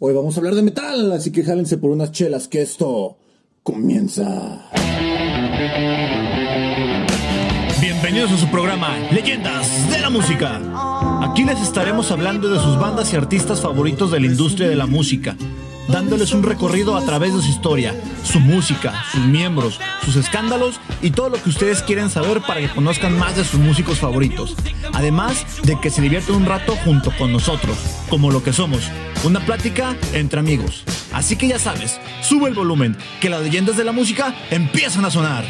Hoy 0.00 0.12
vamos 0.12 0.36
a 0.36 0.40
hablar 0.40 0.56
de 0.56 0.62
metal, 0.62 1.12
así 1.12 1.30
que 1.30 1.44
jálense 1.44 1.78
por 1.78 1.90
unas 1.90 2.10
chelas 2.10 2.48
que 2.48 2.60
esto 2.60 3.16
comienza. 3.62 4.68
Bienvenidos 7.80 8.32
a 8.32 8.36
su 8.36 8.48
programa 8.48 8.98
Leyendas 9.12 9.88
de 9.90 10.00
la 10.00 10.10
Música. 10.10 10.60
Aquí 11.22 11.44
les 11.44 11.60
estaremos 11.60 12.10
hablando 12.10 12.48
de 12.48 12.58
sus 12.58 12.76
bandas 12.76 13.12
y 13.12 13.16
artistas 13.16 13.60
favoritos 13.60 14.10
de 14.10 14.18
la 14.18 14.26
industria 14.26 14.68
de 14.68 14.74
la 14.74 14.86
música, 14.86 15.36
dándoles 15.88 16.32
un 16.32 16.42
recorrido 16.42 16.96
a 16.96 17.04
través 17.04 17.34
de 17.34 17.42
su 17.42 17.48
historia, 17.48 17.94
su 18.22 18.40
música, 18.40 19.04
sus 19.12 19.20
miembros, 19.20 19.80
sus 20.04 20.16
escándalos 20.16 20.80
y 21.02 21.10
todo 21.10 21.30
lo 21.30 21.42
que 21.42 21.48
ustedes 21.48 21.82
quieren 21.82 22.10
saber 22.10 22.40
para 22.40 22.60
que 22.60 22.68
conozcan 22.68 23.18
más 23.18 23.36
de 23.36 23.44
sus 23.44 23.60
músicos 23.60 23.98
favoritos. 23.98 24.56
Además 24.92 25.44
de 25.62 25.78
que 25.80 25.90
se 25.90 26.02
diviertan 26.02 26.36
un 26.36 26.46
rato 26.46 26.76
junto 26.84 27.10
con 27.16 27.32
nosotros, 27.32 27.76
como 28.08 28.30
lo 28.30 28.42
que 28.42 28.52
somos, 28.52 28.90
una 29.24 29.40
plática 29.40 29.96
entre 30.12 30.40
amigos. 30.40 30.84
Así 31.12 31.36
que 31.36 31.48
ya 31.48 31.58
sabes, 31.58 32.00
sube 32.22 32.48
el 32.48 32.54
volumen, 32.54 32.96
que 33.20 33.30
las 33.30 33.42
leyendas 33.42 33.76
de 33.76 33.84
la 33.84 33.92
música 33.92 34.34
empiezan 34.50 35.04
a 35.04 35.10
sonar. 35.10 35.44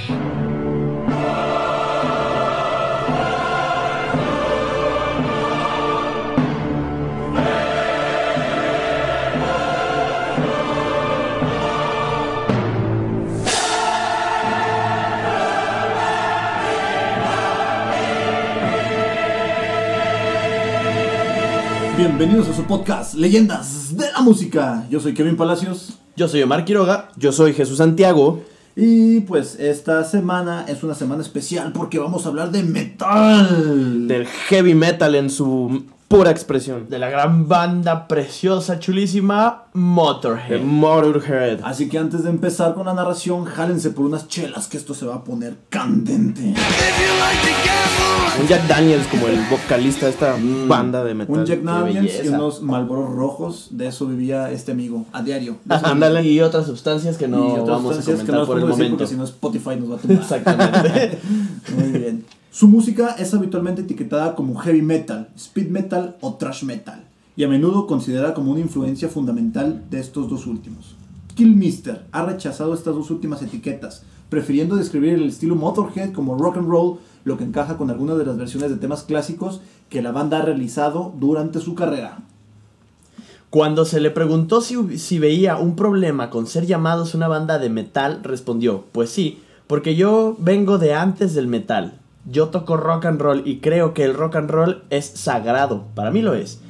Bienvenidos 21.96 22.48
a 22.48 22.54
su 22.54 22.64
podcast 22.64 23.14
Leyendas 23.14 23.96
de 23.96 24.10
la 24.10 24.20
Música. 24.20 24.84
Yo 24.90 24.98
soy 24.98 25.14
Kevin 25.14 25.36
Palacios. 25.36 26.00
Yo 26.16 26.26
soy 26.26 26.42
Omar 26.42 26.64
Quiroga. 26.64 27.10
Yo 27.16 27.30
soy 27.30 27.52
Jesús 27.52 27.78
Santiago. 27.78 28.42
Y 28.74 29.20
pues 29.20 29.60
esta 29.60 30.02
semana 30.02 30.64
es 30.66 30.82
una 30.82 30.94
semana 30.94 31.22
especial 31.22 31.72
porque 31.72 32.00
vamos 32.00 32.26
a 32.26 32.30
hablar 32.30 32.50
de 32.50 32.64
metal. 32.64 34.08
Del 34.08 34.26
heavy 34.26 34.74
metal 34.74 35.14
en 35.14 35.30
su 35.30 35.84
pura 36.14 36.30
expresión. 36.30 36.86
de 36.88 36.98
la 36.98 37.10
gran 37.10 37.48
banda 37.48 38.06
preciosa, 38.06 38.78
chulísima 38.78 39.64
Motorhead. 39.72 40.60
Motorhead. 40.62 41.58
Así 41.64 41.88
que 41.88 41.98
antes 41.98 42.22
de 42.22 42.30
empezar 42.30 42.74
con 42.74 42.86
la 42.86 42.94
narración, 42.94 43.44
jálense 43.44 43.90
por 43.90 44.04
unas 44.04 44.28
chelas 44.28 44.68
que 44.68 44.76
esto 44.76 44.94
se 44.94 45.06
va 45.06 45.16
a 45.16 45.24
poner 45.24 45.56
candente. 45.68 46.54
Un 48.40 48.48
Jack 48.48 48.66
Daniels 48.68 49.06
como 49.08 49.26
el 49.26 49.40
vocalista 49.50 50.06
de 50.06 50.12
esta 50.12 50.36
banda 50.68 51.02
de 51.02 51.14
metal. 51.14 51.36
Un 51.36 51.44
Jack 51.44 51.62
Daniels 51.62 52.24
y 52.24 52.28
unos 52.28 52.62
Malboros 52.62 53.12
rojos, 53.12 53.68
de 53.72 53.88
eso 53.88 54.06
vivía 54.06 54.52
este 54.52 54.72
amigo 54.72 55.06
a 55.12 55.22
diario. 55.22 55.56
Ándale. 55.68 56.22
Y 56.22 56.40
otras 56.40 56.66
sustancias 56.66 57.16
que 57.16 57.26
no 57.26 57.64
vamos 57.64 57.92
a 57.92 57.96
sustancias 57.96 58.24
que 58.24 58.32
comentar 58.32 58.40
no 58.40 58.46
por 58.46 58.58
el 58.58 58.66
momento. 58.66 58.96
porque 58.98 59.06
si 59.08 59.16
no 59.16 59.24
Spotify 59.24 59.76
nos 59.76 59.90
va 59.90 59.96
a 59.96 59.98
tumbar. 59.98 60.22
Exactamente. 60.22 61.18
Muy 61.76 61.98
bien. 61.98 62.24
Su 62.54 62.68
música 62.68 63.16
es 63.18 63.34
habitualmente 63.34 63.82
etiquetada 63.82 64.36
como 64.36 64.54
heavy 64.54 64.80
metal, 64.80 65.28
speed 65.34 65.70
metal 65.70 66.16
o 66.20 66.34
thrash 66.34 66.62
metal, 66.62 67.02
y 67.34 67.42
a 67.42 67.48
menudo 67.48 67.88
considerada 67.88 68.32
como 68.32 68.52
una 68.52 68.60
influencia 68.60 69.08
fundamental 69.08 69.82
de 69.90 69.98
estos 69.98 70.30
dos 70.30 70.46
últimos. 70.46 70.94
Killmister 71.34 72.04
ha 72.12 72.24
rechazado 72.24 72.72
estas 72.72 72.94
dos 72.94 73.10
últimas 73.10 73.42
etiquetas, 73.42 74.04
prefiriendo 74.28 74.76
describir 74.76 75.14
el 75.14 75.24
estilo 75.24 75.56
Motorhead 75.56 76.12
como 76.12 76.38
rock 76.38 76.58
and 76.58 76.68
roll, 76.68 76.98
lo 77.24 77.36
que 77.36 77.42
encaja 77.42 77.76
con 77.76 77.90
algunas 77.90 78.18
de 78.18 78.26
las 78.26 78.36
versiones 78.36 78.70
de 78.70 78.76
temas 78.76 79.02
clásicos 79.02 79.60
que 79.88 80.00
la 80.00 80.12
banda 80.12 80.38
ha 80.38 80.42
realizado 80.42 81.12
durante 81.18 81.58
su 81.58 81.74
carrera. 81.74 82.20
Cuando 83.50 83.84
se 83.84 83.98
le 83.98 84.12
preguntó 84.12 84.60
si, 84.60 84.98
si 84.98 85.18
veía 85.18 85.56
un 85.56 85.74
problema 85.74 86.30
con 86.30 86.46
ser 86.46 86.66
llamados 86.66 87.16
una 87.16 87.26
banda 87.26 87.58
de 87.58 87.70
metal, 87.70 88.20
respondió, 88.22 88.84
pues 88.92 89.10
sí, 89.10 89.40
porque 89.66 89.96
yo 89.96 90.36
vengo 90.38 90.78
de 90.78 90.94
antes 90.94 91.34
del 91.34 91.48
metal. 91.48 91.98
Yo 92.26 92.48
toco 92.48 92.76
rock 92.76 93.04
and 93.06 93.20
roll 93.20 93.42
y 93.44 93.58
creo 93.58 93.92
que 93.94 94.04
el 94.04 94.14
rock 94.14 94.36
and 94.36 94.50
roll 94.50 94.84
es 94.90 95.06
sagrado. 95.06 95.86
Para 95.94 96.10
mí 96.10 96.22
lo 96.22 96.34
es. 96.34 96.60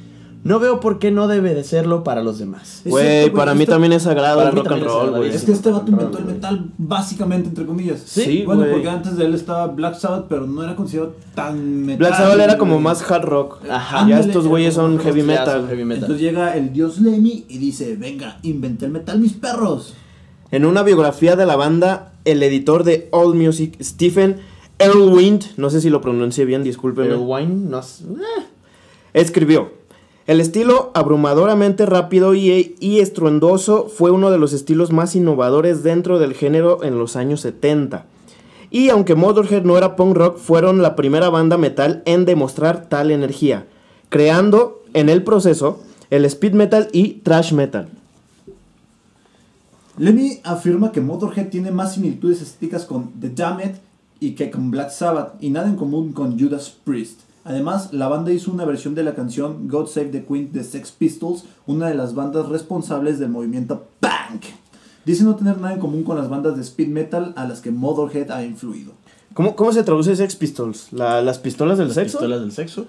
No 0.43 0.59
veo 0.59 0.79
por 0.79 0.99
qué 0.99 1.09
no 1.09 1.27
debe 1.27 1.55
de 1.55 1.63
serlo 1.63 2.03
para 2.03 2.21
los 2.21 2.37
demás. 2.37 2.81
Güey, 2.85 3.31
para 3.31 3.53
güey, 3.53 3.59
mí 3.59 3.65
también 3.65 3.93
es 3.93 4.03
sagrado 4.03 4.43
el 4.43 4.51
rock 4.55 4.71
and 4.73 4.83
roll, 4.83 5.09
güey. 5.09 5.31
Es 5.31 5.43
que 5.43 5.51
este 5.51 5.71
vato 5.71 5.89
inventó 5.89 6.19
el 6.19 6.25
metal 6.25 6.69
básicamente, 6.77 7.49
entre 7.49 7.65
comillas. 7.65 8.03
Sí, 8.05 8.43
bueno, 8.45 8.61
güey. 8.61 8.73
porque 8.73 8.89
antes 8.89 9.17
de 9.17 9.25
él 9.25 9.33
estaba 9.33 9.65
Black 9.65 9.95
Sabbath, 9.95 10.25
pero 10.29 10.45
no 10.45 10.61
era 10.63 10.75
considerado 10.75 11.15
tan 11.33 11.83
metal. 11.83 11.97
Black 11.97 12.17
Sabbath 12.17 12.39
era 12.39 12.57
como 12.59 12.79
más 12.79 13.09
hard 13.09 13.23
rock. 13.25 13.57
Ajá. 13.67 13.95
Ya 13.97 14.01
Ándale, 14.03 14.21
estos 14.21 14.43
era 14.43 14.49
güeyes 14.51 14.73
son 14.75 14.99
heavy 14.99 15.21
Ya 15.21 15.25
metal. 15.25 15.67
heavy 15.67 15.83
metal. 15.83 16.03
Entonces 16.03 16.21
llega 16.21 16.55
el 16.55 16.71
dios 16.71 16.99
Lemmy 16.99 17.45
y 17.49 17.57
dice, 17.57 17.95
venga, 17.95 18.37
inventé 18.43 18.85
el 18.85 18.91
metal 18.91 19.19
mis 19.19 19.33
perros. 19.33 19.95
En 20.51 20.65
una 20.65 20.83
biografía 20.83 21.35
de 21.35 21.47
la 21.47 21.55
banda, 21.55 22.11
el 22.23 22.43
editor 22.43 22.83
de 22.83 23.09
All 23.11 23.33
Music, 23.33 23.77
Stephen 23.81 24.41
Erlwind, 24.79 25.43
no 25.57 25.69
sé 25.69 25.81
si 25.81 25.89
lo 25.89 26.01
pronuncié 26.01 26.45
bien, 26.45 26.63
discúlpenme. 26.63 27.09
Pero 27.09 27.21
wine 27.21 27.69
no 27.69 27.79
es- 27.79 28.01
eh. 28.01 28.43
Escribió, 29.13 29.71
el 30.27 30.41
estilo 30.41 30.91
abrumadoramente 30.93 31.85
rápido 31.85 32.33
y, 32.35 32.75
y 32.79 32.99
estruendoso 32.99 33.87
fue 33.87 34.11
uno 34.11 34.31
de 34.31 34.37
los 34.37 34.51
estilos 34.53 34.91
más 34.91 35.15
innovadores 35.15 35.83
dentro 35.83 36.19
del 36.19 36.33
género 36.33 36.83
en 36.83 36.97
los 36.97 37.15
años 37.15 37.41
70. 37.41 38.05
Y 38.71 38.89
aunque 38.89 39.15
Motorhead 39.15 39.63
no 39.63 39.77
era 39.77 39.95
punk 39.95 40.17
rock, 40.17 40.37
fueron 40.37 40.81
la 40.81 40.95
primera 40.97 41.29
banda 41.29 41.57
metal 41.57 42.01
en 42.05 42.25
demostrar 42.25 42.89
tal 42.89 43.11
energía, 43.11 43.67
creando 44.09 44.81
en 44.93 45.07
el 45.07 45.23
proceso 45.23 45.79
el 46.09 46.25
speed 46.25 46.53
metal 46.53 46.89
y 46.91 47.13
thrash 47.23 47.53
metal. 47.53 47.87
Lemmy 49.97 50.41
afirma 50.43 50.91
que 50.91 50.99
Motorhead 50.99 51.47
tiene 51.49 51.71
más 51.71 51.93
similitudes 51.93 52.41
estéticas 52.41 52.83
con 52.85 53.11
The 53.21 53.29
Damned 53.29 53.75
y 54.19 54.31
que 54.31 54.51
con 54.51 54.71
Black 54.71 54.91
Sabbath 54.91 55.35
y 55.41 55.49
nada 55.49 55.67
en 55.67 55.75
común 55.75 56.13
con 56.13 56.39
Judas 56.39 56.75
Priest. 56.83 57.21
Además, 57.43 57.93
la 57.93 58.07
banda 58.07 58.31
hizo 58.31 58.51
una 58.51 58.65
versión 58.65 58.95
de 58.95 59.03
la 59.03 59.13
canción 59.13 59.67
God 59.67 59.87
Save 59.87 60.07
the 60.07 60.25
Queen 60.25 60.51
de 60.51 60.63
Sex 60.63 60.91
Pistols, 60.91 61.45
una 61.67 61.87
de 61.87 61.95
las 61.95 62.15
bandas 62.15 62.49
responsables 62.49 63.19
del 63.19 63.29
movimiento 63.29 63.87
punk. 63.99 64.45
Dice 65.05 65.23
no 65.23 65.35
tener 65.35 65.59
nada 65.59 65.75
en 65.75 65.79
común 65.79 66.03
con 66.03 66.17
las 66.17 66.29
bandas 66.29 66.55
de 66.55 66.63
speed 66.63 66.87
metal 66.87 67.33
a 67.35 67.45
las 67.45 67.61
que 67.61 67.69
Motorhead 67.69 68.31
ha 68.31 68.43
influido. 68.43 68.93
¿Cómo, 69.35 69.55
cómo 69.55 69.71
se 69.73 69.83
traduce 69.83 70.15
Sex 70.15 70.35
Pistols? 70.37 70.87
¿La- 70.93 71.21
¿Las 71.21 71.37
pistolas 71.39 71.77
del 71.77 71.91
sexo? 71.91 72.19
Pistolas 72.19 72.39
del 72.39 72.51
sexo. 72.51 72.85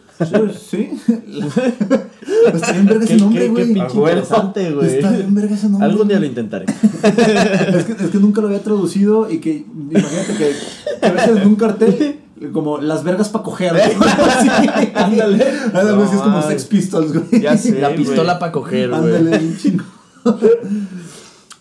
Sí. 0.71 0.91
Está 2.55 2.73
bien 2.73 2.87
verga 2.87 3.05
ese 3.05 3.15
Qué, 3.17 3.21
nombre, 3.21 3.41
qué- 3.41 3.47
qué 3.47 3.51
güey. 3.53 3.65
pinche 3.67 3.81
Ah, 3.83 3.89
güey. 3.93 4.13
interesante, 4.15 4.71
güey. 4.73 4.95
Está 4.95 5.11
bien 5.11 5.35
verga 5.35 5.55
ese 5.57 5.69
nombre. 5.69 5.89
Algún 5.91 6.09
día 6.09 6.19
lo 6.21 6.27
intentaré. 6.27 6.67
es, 6.67 7.85
que, 7.85 7.93
es 8.05 8.11
que 8.11 8.19
nunca 8.19 8.41
lo 8.41 8.47
había 8.47 8.63
traducido 8.63 9.29
y 9.31 9.39
que 9.41 9.65
imagínate 9.91 10.35
que, 10.39 10.53
que 11.01 11.07
a 11.07 11.11
veces 11.13 11.37
en 11.37 11.47
un 11.49 11.57
cartel 11.57 12.21
como 12.53 12.79
las 12.79 13.03
vergas 13.03 13.29
para 13.29 13.43
coger. 13.45 13.73
güey. 13.73 13.83
Sí. 14.43 14.49
Ándale. 14.95 15.45
Ándale, 15.75 16.05
es 16.05 16.11
como 16.11 16.43
Sex 16.43 16.65
Pistols, 16.67 17.13
güey. 17.13 17.43
Ya 17.43 17.57
sé, 17.59 17.81
La 17.81 17.93
pistola 17.95 18.39
para 18.39 18.53
coger, 18.53 18.91
güey. 18.91 19.01
Ándale, 19.01 19.39
bien 19.39 19.57
chingo. 19.59 19.85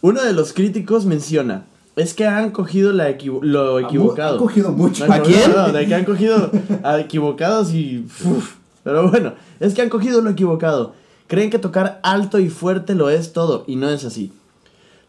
Uno 0.02 0.22
de 0.22 0.34
los 0.34 0.54
críticos 0.54 1.06
menciona, 1.06 1.66
es 1.96 2.14
que 2.14 2.26
han 2.28 2.52
cogido 2.52 2.92
la 2.94 3.10
equivo- 3.10 3.40
lo 3.42 3.80
equivocado. 3.80 4.36
Ha 4.36 4.40
cogido 4.40 4.72
mucho. 4.72 5.06
No, 5.08 5.14
¿A 5.14 5.18
no, 5.20 5.24
quién? 5.24 5.52
no, 5.56 5.72
de 5.72 5.86
que 5.88 5.96
han 5.96 6.06
cogido 6.06 6.52
a 6.84 7.00
equivocados 7.00 7.74
y... 7.74 8.06
uf. 8.24 8.56
Pero 8.84 9.10
bueno, 9.10 9.34
es 9.60 9.74
que 9.74 9.82
han 9.82 9.90
cogido 9.90 10.22
lo 10.22 10.30
equivocado. 10.30 10.94
Creen 11.28 11.50
que 11.50 11.58
tocar 11.58 12.00
alto 12.04 12.38
y 12.40 12.50
fuerte 12.50 12.94
lo 12.94 13.10
es 13.10 13.34
todo, 13.34 13.64
y 13.66 13.78
no 13.78 13.90
es 13.90 14.06
así. 14.06 14.32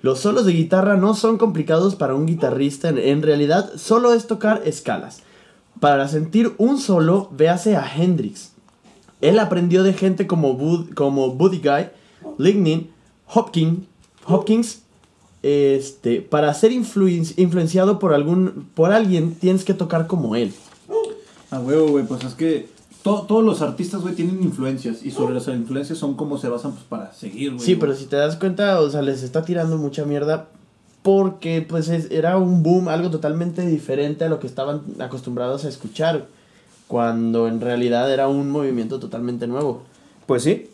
Los 0.00 0.20
solos 0.20 0.46
de 0.46 0.52
guitarra 0.52 0.96
no 0.96 1.14
son 1.14 1.36
complicados 1.36 1.94
para 1.94 2.14
un 2.14 2.24
guitarrista, 2.26 2.88
en, 2.88 3.22
realidad 3.22 3.70
solo 3.76 4.14
es 4.14 4.26
tocar 4.26 4.62
escalas. 4.64 5.20
Para 5.80 6.08
sentir 6.08 6.54
un 6.56 6.78
solo, 6.78 7.28
véase 7.32 7.76
a 7.76 7.84
Hendrix. 7.86 8.52
Él 9.20 9.38
aprendió 9.38 9.82
de 9.82 9.92
gente 9.92 10.26
como, 10.26 10.54
Bud- 10.56 10.94
como 10.94 11.32
Buddy 11.34 11.58
Guy, 11.58 11.88
Lightning, 12.38 12.90
Hopkins, 13.26 13.80
Hopkins. 14.26 14.82
Este, 15.48 16.20
para 16.22 16.52
ser 16.54 16.72
influen- 16.72 17.32
influenciado 17.36 18.00
por 18.00 18.12
algún 18.12 18.66
por 18.74 18.92
alguien 18.92 19.34
tienes 19.36 19.64
que 19.64 19.74
tocar 19.74 20.08
como 20.08 20.34
él. 20.34 20.52
A 21.52 21.60
huevo, 21.60 21.86
güey, 21.90 22.04
pues 22.04 22.24
es 22.24 22.34
que 22.34 22.66
to- 23.04 23.26
todos 23.28 23.44
los 23.44 23.62
artistas, 23.62 24.00
güey, 24.02 24.16
tienen 24.16 24.42
influencias 24.42 25.04
y 25.04 25.12
sobre 25.12 25.34
las 25.36 25.46
influencias 25.46 25.98
son 26.00 26.14
como 26.16 26.36
se 26.38 26.48
basan 26.48 26.72
pues, 26.72 26.82
para 26.84 27.12
seguir, 27.12 27.52
güey. 27.54 27.64
Sí, 27.64 27.76
pero 27.76 27.94
si 27.94 28.06
te 28.06 28.16
das 28.16 28.34
cuenta, 28.34 28.80
o 28.80 28.90
sea, 28.90 29.02
les 29.02 29.22
está 29.22 29.44
tirando 29.44 29.76
mucha 29.78 30.04
mierda 30.04 30.48
porque 31.02 31.62
pues 31.62 31.88
es- 31.90 32.10
era 32.10 32.36
un 32.38 32.64
boom, 32.64 32.88
algo 32.88 33.10
totalmente 33.10 33.64
diferente 33.64 34.24
a 34.24 34.28
lo 34.28 34.40
que 34.40 34.48
estaban 34.48 34.82
acostumbrados 34.98 35.64
a 35.64 35.68
escuchar, 35.68 36.26
cuando 36.88 37.46
en 37.46 37.60
realidad 37.60 38.12
era 38.12 38.26
un 38.26 38.50
movimiento 38.50 38.98
totalmente 38.98 39.46
nuevo. 39.46 39.82
Pues 40.26 40.42
sí. 40.42 40.70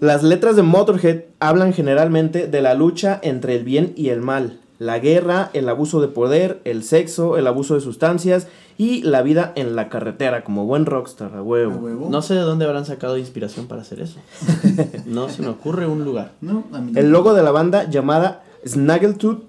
Las 0.00 0.22
letras 0.22 0.56
de 0.56 0.62
Motorhead 0.62 1.24
hablan 1.40 1.74
generalmente 1.74 2.46
de 2.46 2.62
la 2.62 2.72
lucha 2.72 3.20
entre 3.22 3.54
el 3.54 3.64
bien 3.64 3.92
y 3.96 4.08
el 4.08 4.22
mal, 4.22 4.58
la 4.78 4.98
guerra, 4.98 5.50
el 5.52 5.68
abuso 5.68 6.00
de 6.00 6.08
poder, 6.08 6.62
el 6.64 6.82
sexo, 6.84 7.36
el 7.36 7.46
abuso 7.46 7.74
de 7.74 7.82
sustancias 7.82 8.46
y 8.78 9.02
la 9.02 9.20
vida 9.20 9.52
en 9.56 9.76
la 9.76 9.90
carretera, 9.90 10.42
como 10.42 10.64
buen 10.64 10.86
rockstar, 10.86 11.34
a 11.34 11.40
A 11.40 11.42
huevo. 11.42 11.76
huevo. 11.76 12.08
No 12.08 12.22
sé 12.22 12.32
de 12.32 12.40
dónde 12.40 12.64
habrán 12.64 12.86
sacado 12.86 13.18
inspiración 13.18 13.66
para 13.66 13.82
hacer 13.82 14.00
eso. 14.00 14.18
No 15.04 15.28
se 15.28 15.42
me 15.42 15.48
ocurre 15.48 15.86
un 15.86 16.02
lugar. 16.02 16.32
No, 16.40 16.64
a 16.72 16.78
mí 16.80 16.92
El 16.94 17.10
logo 17.10 17.34
de 17.34 17.42
la 17.42 17.50
banda 17.50 17.90
llamada 17.90 18.42
Snaggletooth, 18.66 19.42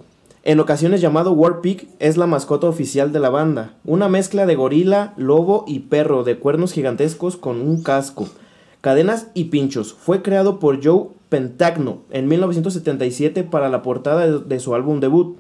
en 0.44 0.60
ocasiones 0.60 1.00
llamado 1.00 1.32
Warpig, 1.32 1.88
es 2.00 2.18
la 2.18 2.28
mascota 2.28 2.68
oficial 2.68 3.14
de 3.14 3.20
la 3.22 3.30
banda. 3.30 3.76
Una 3.86 4.10
mezcla 4.10 4.46
de 4.46 4.56
gorila, 4.56 5.14
lobo 5.16 5.64
y 5.66 5.80
perro 5.80 6.26
de 6.26 6.40
cuernos 6.40 6.74
gigantescos 6.74 7.38
con 7.38 7.62
un 7.62 7.84
casco, 7.84 8.28
cadenas 8.82 9.28
y 9.34 9.46
pinchos. 9.46 9.94
Fue 9.94 10.22
creado 10.22 10.60
por 10.60 10.84
Joe 10.84 11.10
Pentagno 11.30 12.00
en 12.10 12.28
1977 12.28 13.44
para 13.44 13.70
la 13.70 13.82
portada 13.82 14.28
de, 14.28 14.40
de 14.40 14.60
su 14.60 14.76
álbum 14.76 15.00
debut, 15.00 15.38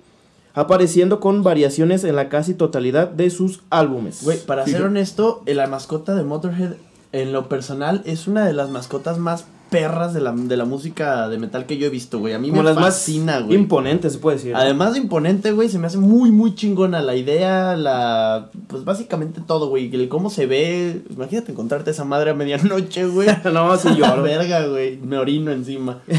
apareciendo 0.54 1.20
con 1.20 1.44
variaciones 1.44 2.04
en 2.04 2.16
la 2.16 2.30
casi 2.30 2.54
totalidad 2.54 3.10
de 3.10 3.30
sus 3.30 3.64
álbumes. 3.70 4.24
Güey, 4.24 4.40
para 4.40 4.66
ser 4.66 4.84
honesto, 4.84 5.44
eh, 5.46 5.54
la 5.54 5.68
mascota 5.68 6.16
de 6.16 6.24
Motorhead, 6.24 6.74
en 7.12 7.34
lo 7.34 7.50
personal, 7.50 8.02
es 8.06 8.28
una 8.28 8.46
de 8.46 8.54
las 8.54 8.70
mascotas 8.70 9.18
más 9.18 9.46
perras 9.72 10.14
de 10.14 10.20
la, 10.20 10.34
de 10.34 10.58
la 10.58 10.66
música 10.66 11.30
de 11.30 11.38
metal 11.40 11.66
que 11.66 11.78
yo 11.78 11.88
he 11.88 11.90
visto, 11.90 12.20
güey. 12.20 12.34
A 12.34 12.40
mí 12.40 12.50
como 12.50 12.62
me 12.62 12.70
las 12.74 12.78
fascina, 12.78 13.36
más 13.38 13.44
güey. 13.46 13.58
imponentes, 13.58 14.14
se 14.14 14.20
puede 14.20 14.36
decir. 14.36 14.54
Además 14.54 14.94
de 14.94 15.00
imponente, 15.00 15.54
güey, 15.54 15.70
se 15.70 15.80
me 15.80 15.88
hace 15.88 15.98
muy, 15.98 16.30
muy 16.30 16.54
chingona 16.56 17.02
la 17.02 17.16
idea, 17.16 17.78
la... 17.78 18.50
Pues 18.68 18.84
básicamente 18.84 19.40
todo, 19.40 19.70
güey. 19.70 19.90
El 19.96 20.10
cómo 20.10 20.30
se 20.30 20.46
ve... 20.46 21.02
Imagínate 21.10 21.54
encontrarte 21.54 21.92
esa 21.92 22.04
madre 22.04 22.32
a 22.32 22.34
medianoche, 22.34 23.06
güey. 23.06 23.30
no, 23.46 23.76
La 23.76 23.96
lloro. 23.96 24.24
verga, 24.24 24.68
güey. 24.68 24.98
Me 24.98 25.18
orino 25.18 25.52
encima. 25.52 26.00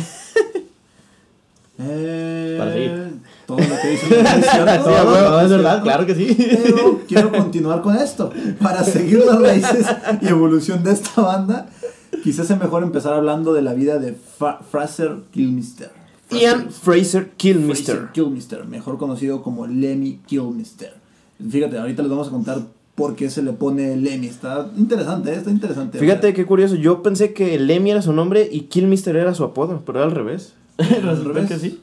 Eh, 1.79 2.57
Para 2.59 2.73
seguir. 2.73 3.13
Todo 3.47 3.59
lo 3.59 3.81
que 3.81 3.89
dice 3.89 4.07
es 5.45 5.51
verdad, 5.51 5.83
claro 5.83 6.07
que 6.07 6.15
sí. 6.15 6.37
Pero 6.65 7.01
quiero 7.09 7.33
continuar 7.33 7.81
con 7.83 7.97
esto. 7.97 8.31
Para 8.61 8.85
seguir 8.85 9.25
las 9.25 9.41
raíces 9.41 9.87
y 10.21 10.29
evolución 10.29 10.85
de 10.85 10.93
esta 10.93 11.23
banda, 11.23 11.67
quizás 12.23 12.51
es 12.51 12.59
mejor 12.59 12.83
empezar 12.83 13.15
hablando 13.15 13.53
de 13.53 13.63
la 13.63 13.75
vida 13.75 13.99
de 13.99 14.17
Fraser 14.71 15.19
Kilmister. 15.33 15.91
Ian 16.31 16.71
Fraser 16.71 17.31
Kilmister. 17.37 17.97
Fraser 17.97 18.13
Kilmister, 18.13 18.65
mejor 18.65 18.99
conocido 18.99 19.43
como 19.43 19.67
Lemmy 19.67 20.21
Kilmister. 20.27 20.95
Fíjate, 21.51 21.79
ahorita 21.79 22.03
les 22.03 22.11
vamos 22.11 22.29
a 22.29 22.31
contar 22.31 22.63
por 22.95 23.17
qué 23.17 23.31
se 23.31 23.43
le 23.43 23.53
pone 23.53 23.97
Lemmy. 23.97 24.29
Está 24.29 24.71
interesante, 24.77 25.33
¿eh? 25.33 25.37
está 25.37 25.51
interesante. 25.51 25.99
Fíjate 25.99 26.33
qué 26.35 26.47
curioso, 26.47 26.75
yo 26.75 27.03
pensé 27.03 27.33
que 27.33 27.59
Lemmy 27.59 27.91
era 27.91 28.03
su 28.03 28.13
nombre 28.13 28.49
y 28.51 28.63
Kilmister 28.63 29.17
era 29.17 29.35
su 29.35 29.45
apodo, 29.45 29.83
pero 29.85 29.99
era 29.99 30.07
al 30.07 30.15
revés. 30.15 30.55
Resulta 30.79 31.47
que 31.47 31.59
sí. 31.59 31.81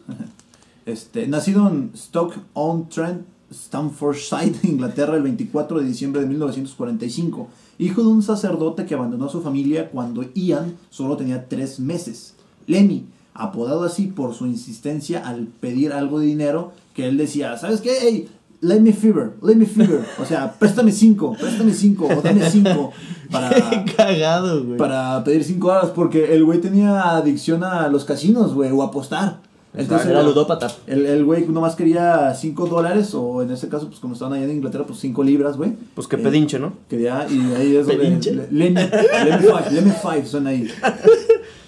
Este, 0.86 1.28
nacido 1.28 1.68
en 1.68 1.92
Stoke-on-Trent, 1.96 3.22
Stamfordshire, 3.54 4.56
Inglaterra, 4.64 5.16
el 5.16 5.24
24 5.24 5.80
de 5.80 5.86
diciembre 5.86 6.22
de 6.22 6.28
1945. 6.28 7.48
Hijo 7.78 8.02
de 8.02 8.08
un 8.08 8.24
sacerdote 8.24 8.86
que 8.86 8.94
abandonó 8.94 9.26
a 9.26 9.30
su 9.30 9.42
familia 9.42 9.90
cuando 9.90 10.24
Ian 10.34 10.76
solo 10.90 11.18
tenía 11.18 11.48
tres 11.48 11.80
meses. 11.80 12.36
Lemmy, 12.68 13.06
apodado 13.34 13.84
así 13.84 14.08
por 14.08 14.34
su 14.34 14.46
insistencia 14.46 15.28
al 15.28 15.48
pedir 15.48 15.94
algo 15.94 16.20
de 16.20 16.26
dinero, 16.26 16.74
que 16.94 17.08
él 17.08 17.18
decía, 17.18 17.58
¿sabes 17.58 17.82
qué? 17.82 17.92
Hey, 18.02 18.30
let 18.62 18.82
me 18.82 18.94
fever, 18.94 19.34
let 19.42 19.56
me 19.56 19.66
fever. 19.66 20.06
O 20.22 20.26
sea, 20.26 20.54
préstame 20.60 20.92
cinco, 20.92 21.36
préstame 21.40 21.74
cinco, 21.74 22.08
o 22.08 22.22
dame 22.22 22.50
cinco 22.50 22.92
para, 23.32 23.50
Qué 23.70 23.94
cagado, 23.96 24.64
güey. 24.66 24.78
para 24.78 25.24
pedir 25.24 25.44
cinco 25.44 25.68
dólares, 25.68 25.92
porque 25.96 26.34
el 26.34 26.44
güey 26.44 26.60
tenía 26.60 27.16
adicción 27.16 27.64
a 27.64 27.88
los 27.88 28.06
casinos, 28.06 28.54
güey, 28.54 28.72
o 28.72 28.82
a 28.82 28.88
apostar. 28.88 29.42
Entonces 29.74 30.08
Era 30.10 30.24
ludópata. 30.24 30.68
el, 30.88 31.06
el 31.06 31.24
güey 31.24 31.48
nomás 31.48 31.76
quería 31.76 32.34
5 32.34 32.66
dólares, 32.68 33.14
o 33.14 33.44
en 33.44 33.52
este 33.52 33.70
caso, 33.70 33.88
pues 33.88 34.00
como 34.00 34.14
estaban 34.14 34.34
allá 34.34 34.46
en 34.46 34.52
Inglaterra, 34.58 34.84
pues 34.86 35.00
5 35.00 35.24
libras, 35.24 35.58
güey. 35.58 35.74
Pues 35.94 36.08
qué 36.08 36.16
Eh, 36.16 36.20
pedinche, 36.20 36.58
¿no? 36.58 36.74
Quería, 36.90 37.28
y 37.30 37.40
ahí 37.54 37.76
es 37.76 37.86
donde. 37.86 38.04
Pedinche. 38.04 38.34
le- 38.34 38.48
Lemmy, 38.52 38.82
Lemmy 38.82 39.44
Five, 39.44 39.72
Lemmy 39.72 39.92
Five 39.92 40.26
suena 40.26 40.50
ahí. 40.50 40.68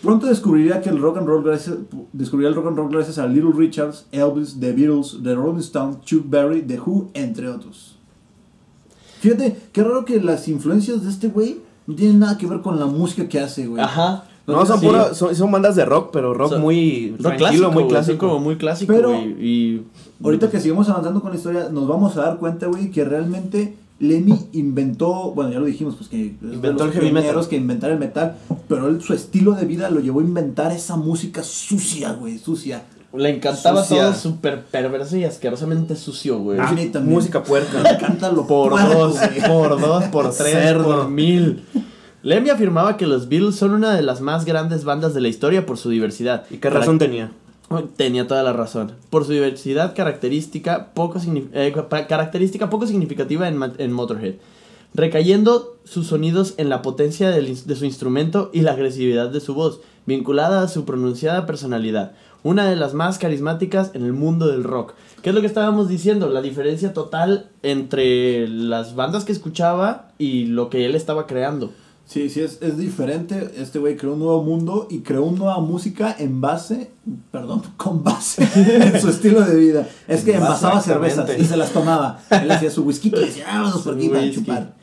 Pronto 0.01 0.25
descubriría 0.25 0.81
que 0.81 0.89
el 0.89 0.99
rock 0.99 1.17
and 1.19 1.27
roll 1.27 1.43
gracias, 1.43 1.75
el 1.77 2.55
rock 2.55 2.67
and 2.67 2.77
roll 2.77 2.89
gracias 2.91 3.19
a 3.19 3.27
Little 3.27 3.51
Richards, 3.55 4.05
Elvis, 4.11 4.59
The 4.59 4.71
Beatles, 4.71 5.19
The 5.23 5.35
Rolling 5.35 5.59
Stones, 5.59 6.01
Chuck 6.03 6.23
Berry, 6.27 6.63
The 6.63 6.79
Who, 6.79 7.11
entre 7.13 7.49
otros. 7.49 7.97
Fíjate, 9.19 9.55
qué 9.71 9.83
raro 9.83 10.03
que 10.05 10.19
las 10.19 10.47
influencias 10.47 11.03
de 11.03 11.09
este 11.11 11.27
güey 11.27 11.59
no 11.85 11.93
tienen 11.95 12.17
nada 12.19 12.37
que 12.39 12.47
ver 12.47 12.61
con 12.61 12.79
la 12.79 12.87
música 12.87 13.29
que 13.29 13.39
hace, 13.39 13.67
güey. 13.67 13.81
Ajá. 13.81 14.23
No, 14.47 14.65
son, 14.65 14.79
Sí. 14.79 14.85
pura- 14.87 15.13
son, 15.13 15.35
son 15.35 15.51
bandas 15.51 15.75
de 15.75 15.85
rock, 15.85 16.09
pero 16.11 16.33
rock 16.33 16.57
muy 16.57 17.11
Rock 17.11 17.37
tranquilo, 17.37 17.47
clásico, 17.69 17.71
muy 17.71 17.87
clásico. 17.87 18.17
como 18.27 18.39
muy 18.39 18.57
clásico, 18.57 18.93
Pero- 18.93 19.09
güey. 19.09 19.35
Y... 19.39 19.83
Ahorita 20.23 20.49
que 20.49 20.59
sigamos 20.59 20.87
avanzando 20.89 21.21
con 21.21 21.31
la 21.31 21.37
historia, 21.37 21.69
nos 21.71 21.87
vamos 21.87 22.17
a 22.17 22.21
dar 22.21 22.37
cuenta, 22.37 22.67
güey, 22.67 22.91
que 22.91 23.03
realmente 23.05 23.75
Lemmy 23.99 24.33
inventó, 24.53 25.31
bueno, 25.31 25.51
ya 25.51 25.59
lo 25.59 25.65
dijimos, 25.65 25.95
pues 25.95 26.09
que 26.09 26.33
Inventó 26.41 26.85
los 26.85 26.95
el 26.95 27.01
heavy 27.01 27.11
metal. 27.11 27.47
que 27.47 27.55
inventar 27.55 27.91
el 27.91 27.99
metal, 27.99 28.35
pero 28.67 28.87
él, 28.87 29.01
su 29.01 29.13
estilo 29.13 29.51
de 29.53 29.65
vida 29.65 29.89
lo 29.91 29.99
llevó 29.99 30.19
a 30.21 30.23
inventar 30.23 30.71
esa 30.71 30.95
música 30.95 31.43
sucia, 31.43 32.13
güey, 32.13 32.37
sucia. 32.39 32.83
Le 33.13 33.29
encantaba 33.35 33.83
Sucia. 33.83 34.03
todo 34.03 34.13
súper 34.13 34.63
perverso 34.65 35.17
y 35.17 35.25
asquerosamente 35.25 35.95
sucio, 35.97 36.39
güey. 36.39 36.59
A 36.59 36.71
mí 36.71 36.85
también. 36.85 37.13
Música 37.15 37.39
Me 37.41 37.45
puerca. 37.45 37.81
encanta 37.91 38.31
lo 38.31 38.47
Por 38.47 38.71
puerco, 38.71 38.87
dos, 38.93 39.17
güey. 39.17 39.47
por 39.47 39.81
dos, 39.81 40.03
por 40.05 40.33
tres, 40.33 40.51
Cerdo. 40.53 40.83
por 40.85 41.09
mil. 41.09 41.61
Lemmy 42.23 42.51
afirmaba 42.51 42.97
que 42.97 43.07
los 43.07 43.27
Beatles 43.29 43.55
son 43.55 43.71
una 43.71 43.95
de 43.95 44.03
las 44.03 44.21
más 44.21 44.45
grandes 44.45 44.83
bandas 44.83 45.15
de 45.15 45.21
la 45.21 45.27
historia 45.27 45.65
por 45.65 45.77
su 45.77 45.89
diversidad. 45.89 46.45
¿Y 46.51 46.57
qué 46.57 46.69
razón 46.69 46.99
tenía? 46.99 47.31
Tenía 47.95 48.27
toda 48.27 48.43
la 48.43 48.53
razón. 48.53 48.91
Por 49.09 49.25
su 49.25 49.31
diversidad 49.31 49.95
característica 49.95 50.93
poco, 50.93 51.19
eh, 51.53 51.73
característica 52.07 52.69
poco 52.69 52.85
significativa 52.85 53.47
en, 53.47 53.59
en 53.77 53.91
Motorhead. 53.91 54.35
Recayendo 54.93 55.77
sus 55.83 56.07
sonidos 56.07 56.53
en 56.57 56.69
la 56.69 56.81
potencia 56.81 57.29
del 57.31 57.65
de 57.65 57.75
su 57.75 57.85
instrumento 57.85 58.51
y 58.53 58.61
la 58.61 58.73
agresividad 58.73 59.29
de 59.29 59.39
su 59.39 59.55
voz, 59.55 59.79
vinculada 60.05 60.61
a 60.61 60.67
su 60.67 60.85
pronunciada 60.85 61.45
personalidad. 61.45 62.11
Una 62.43 62.69
de 62.69 62.75
las 62.75 62.93
más 62.93 63.17
carismáticas 63.17 63.91
en 63.93 64.03
el 64.03 64.13
mundo 64.13 64.47
del 64.47 64.63
rock. 64.63 64.93
¿Qué 65.23 65.29
es 65.29 65.35
lo 65.35 65.41
que 65.41 65.47
estábamos 65.47 65.87
diciendo? 65.87 66.29
La 66.29 66.41
diferencia 66.41 66.93
total 66.93 67.49
entre 67.63 68.47
las 68.47 68.95
bandas 68.95 69.23
que 69.23 69.31
escuchaba 69.31 70.11
y 70.17 70.45
lo 70.45 70.69
que 70.69 70.85
él 70.85 70.95
estaba 70.95 71.25
creando. 71.25 71.71
Sí, 72.11 72.29
sí, 72.29 72.41
es, 72.41 72.57
es 72.61 72.77
diferente. 72.77 73.51
Este 73.55 73.79
güey 73.79 73.95
creó 73.95 74.15
un 74.15 74.19
nuevo 74.19 74.43
mundo 74.43 74.85
y 74.89 74.99
creó 74.99 75.23
una 75.23 75.37
nueva 75.37 75.59
música 75.61 76.13
en 76.19 76.41
base, 76.41 76.91
perdón, 77.31 77.61
con 77.77 78.03
base 78.03 78.45
en 78.53 78.99
su 78.99 79.07
estilo 79.07 79.39
de 79.39 79.55
vida. 79.55 79.87
Es 80.09 80.25
que 80.25 80.35
envasaba 80.35 80.81
cervezas 80.81 81.29
y 81.39 81.45
se 81.45 81.55
las 81.55 81.71
tomaba. 81.71 82.19
Él 82.29 82.51
hacía 82.51 82.69
su 82.69 82.83
whisky 82.83 83.07
y 83.07 83.11
decía, 83.11 83.45
ah, 83.47 83.61
vamos 83.61 83.83
por 83.83 83.95
aquí 83.95 84.09
para 84.09 84.29
chupar. 84.29 84.73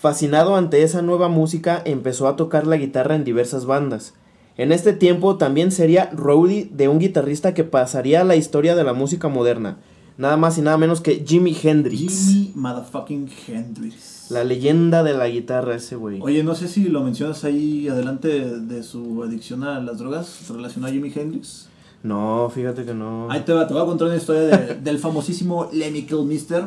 Fascinado 0.00 0.56
ante 0.56 0.82
esa 0.82 1.02
nueva 1.02 1.28
música, 1.28 1.82
empezó 1.84 2.28
a 2.28 2.36
tocar 2.36 2.66
la 2.66 2.78
guitarra 2.78 3.14
en 3.14 3.24
diversas 3.24 3.66
bandas. 3.66 4.14
En 4.56 4.72
este 4.72 4.94
tiempo 4.94 5.36
también 5.36 5.70
sería 5.70 6.08
roadie 6.14 6.70
de 6.72 6.88
un 6.88 6.98
guitarrista 6.98 7.52
que 7.52 7.64
pasaría 7.64 8.22
a 8.22 8.24
la 8.24 8.36
historia 8.36 8.74
de 8.74 8.84
la 8.84 8.94
música 8.94 9.28
moderna. 9.28 9.76
Nada 10.16 10.38
más 10.38 10.56
y 10.56 10.62
nada 10.62 10.78
menos 10.78 11.02
que 11.02 11.26
Jimi 11.26 11.54
Hendrix. 11.62 12.28
Jimi 12.28 12.52
motherfucking 12.54 13.28
Hendrix. 13.48 14.13
La 14.30 14.44
leyenda 14.44 15.02
de 15.02 15.14
la 15.14 15.28
guitarra, 15.28 15.74
ese 15.74 15.96
güey. 15.96 16.20
Oye, 16.22 16.42
no 16.44 16.54
sé 16.54 16.68
si 16.68 16.84
lo 16.88 17.02
mencionas 17.02 17.44
ahí 17.44 17.88
adelante 17.88 18.28
de 18.58 18.82
su 18.82 19.22
adicción 19.22 19.64
a 19.64 19.80
las 19.80 19.98
drogas 19.98 20.48
relacionado 20.48 20.90
a 20.92 20.94
Jimi 20.94 21.12
Hendrix. 21.14 21.68
No, 22.02 22.50
fíjate 22.54 22.84
que 22.84 22.94
no. 22.94 23.30
Ahí 23.30 23.40
te 23.40 23.52
va, 23.52 23.66
te 23.66 23.74
voy 23.74 23.82
a 23.82 23.86
contar 23.86 24.08
una 24.08 24.16
historia 24.16 24.42
de- 24.42 24.74
del 24.82 24.98
famosísimo 24.98 25.68
Lemmy 25.72 26.02
Kilmister. 26.02 26.64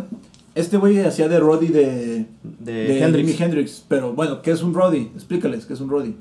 Este 0.56 0.78
güey 0.78 1.00
hacía 1.00 1.28
de 1.28 1.40
Roddy 1.40 1.68
de, 1.68 2.26
De 2.60 2.72
de 2.74 3.04
Hendrix. 3.04 3.32
Jimi 3.32 3.44
Hendrix. 3.44 3.84
Pero 3.88 4.14
bueno, 4.14 4.42
¿qué 4.42 4.52
es 4.52 4.62
un 4.64 4.74
Roddy? 4.74 5.12
Explícales, 5.16 5.66
¿qué 5.66 5.74
es 5.74 5.82
un 5.82 5.90
Roddy? 5.90 6.16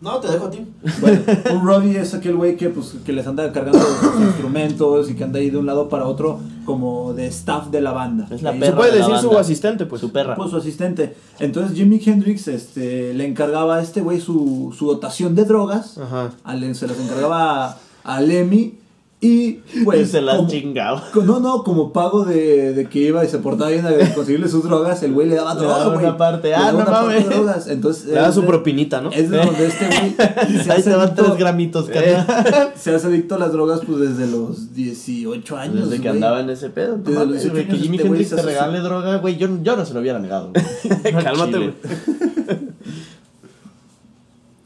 No, 0.00 0.18
te 0.18 0.28
dejo 0.30 0.46
a 0.46 0.50
ti. 0.50 0.58
Bueno, 1.00 1.20
un 1.52 1.64
Roddy 1.66 1.96
es 1.96 2.12
aquel 2.14 2.34
güey 2.36 2.56
que, 2.56 2.68
pues, 2.70 2.94
que 3.04 3.12
les 3.12 3.26
anda 3.26 3.52
cargando 3.52 3.78
sus 3.80 4.20
instrumentos 4.26 5.08
y 5.10 5.14
que 5.14 5.22
anda 5.24 5.38
ahí 5.38 5.50
de 5.50 5.58
un 5.58 5.66
lado 5.66 5.88
para 5.88 6.06
otro 6.06 6.40
como 6.64 7.14
de 7.14 7.26
staff 7.26 7.68
de 7.68 7.80
la 7.80 7.92
banda. 7.92 8.26
Es 8.30 8.42
la. 8.42 8.52
Se 8.52 8.58
perra 8.58 8.76
puede 8.76 8.92
de 8.92 8.98
la 9.00 9.08
decir 9.08 9.20
su 9.20 9.38
asistente, 9.38 9.86
pues. 9.86 10.00
Su 10.00 10.12
perra. 10.12 10.34
Pues 10.34 10.50
su 10.50 10.56
asistente. 10.56 11.14
Entonces 11.38 11.76
Jimi 11.76 12.00
Hendrix 12.04 12.48
este, 12.48 13.14
le 13.14 13.26
encargaba 13.26 13.76
a 13.76 13.82
este 13.82 14.00
güey 14.00 14.20
su, 14.20 14.74
su 14.76 14.86
dotación 14.86 15.34
de 15.34 15.44
drogas. 15.44 15.98
Ajá. 15.98 16.30
A 16.44 16.56
se 16.74 16.86
las 16.86 16.98
encargaba 16.98 17.64
a, 17.64 17.78
a 18.04 18.20
Lemmy. 18.20 18.81
Y 19.24 19.60
pues. 19.84 20.00
y 20.00 20.06
se 20.06 20.20
las 20.20 20.34
como- 20.38 20.48
chingaba. 20.48 21.00
No, 21.24 21.38
no, 21.38 21.62
como 21.62 21.92
pago 21.92 22.24
de, 22.24 22.72
de 22.74 22.86
que 22.88 22.98
iba 22.98 23.24
y 23.24 23.28
se 23.28 23.38
portaba 23.38 23.70
bien 23.70 23.86
a 23.86 23.92
conseguirle 24.16 24.48
sus 24.48 24.64
drogas, 24.64 25.00
el 25.04 25.12
güey 25.12 25.28
le 25.28 25.36
daba 25.36 25.54
Le 25.54 25.60
droga, 25.60 25.78
daba 25.78 25.94
güey. 25.94 26.06
una 26.06 26.16
parte. 26.16 26.48
Le 26.48 26.54
Ah, 26.56 26.58
daba 26.58 26.72
no 26.72 26.76
una 26.78 26.84
parte 26.86 27.06
mames. 27.06 27.28
de 27.28 27.34
drogas. 27.36 27.66
Entonces, 27.68 28.04
Le 28.06 28.14
da 28.14 28.28
es 28.30 28.34
su 28.34 28.40
de- 28.40 28.46
propinita, 28.48 29.00
¿no? 29.00 29.12
Es 29.12 29.30
de 29.30 29.36
donde 29.38 29.66
este 29.68 29.86
güey 29.86 30.16
se 30.64 30.72
Ahí 30.72 30.82
te 30.82 30.90
van 30.96 31.14
tres 31.14 31.36
gramitos, 31.38 31.88
Eh. 31.90 31.92
carnal. 32.26 32.72
se 32.76 32.92
hace 32.94 33.06
adicto 33.06 33.36
a 33.36 33.38
las 33.38 33.52
drogas 33.52 33.80
pues 33.86 34.00
desde 34.00 34.26
los 34.26 34.74
18 34.74 35.56
años. 35.56 35.88
Desde 35.88 36.02
que 36.02 36.08
andaba 36.08 36.40
en 36.40 36.50
ese 36.50 36.70
pedo. 36.70 36.96
No 36.96 37.04
Desde 37.04 37.12
los 37.12 37.26
mames, 37.28 37.42
18 37.42 37.52
güey, 37.54 37.68
que 37.68 37.76
Jimi 37.76 37.96
este 37.98 38.08
Hendrix 38.08 38.30
se 38.30 38.36
te 38.36 38.42
regale 38.42 38.80
droga, 38.80 39.16
güey. 39.18 39.36
Yo, 39.36 39.48
yo 39.62 39.76
no 39.76 39.86
se 39.86 39.94
lo 39.94 40.00
hubiera 40.00 40.18
negado. 40.18 40.50
Cálmate, 41.22 41.58
güey. 41.58 41.72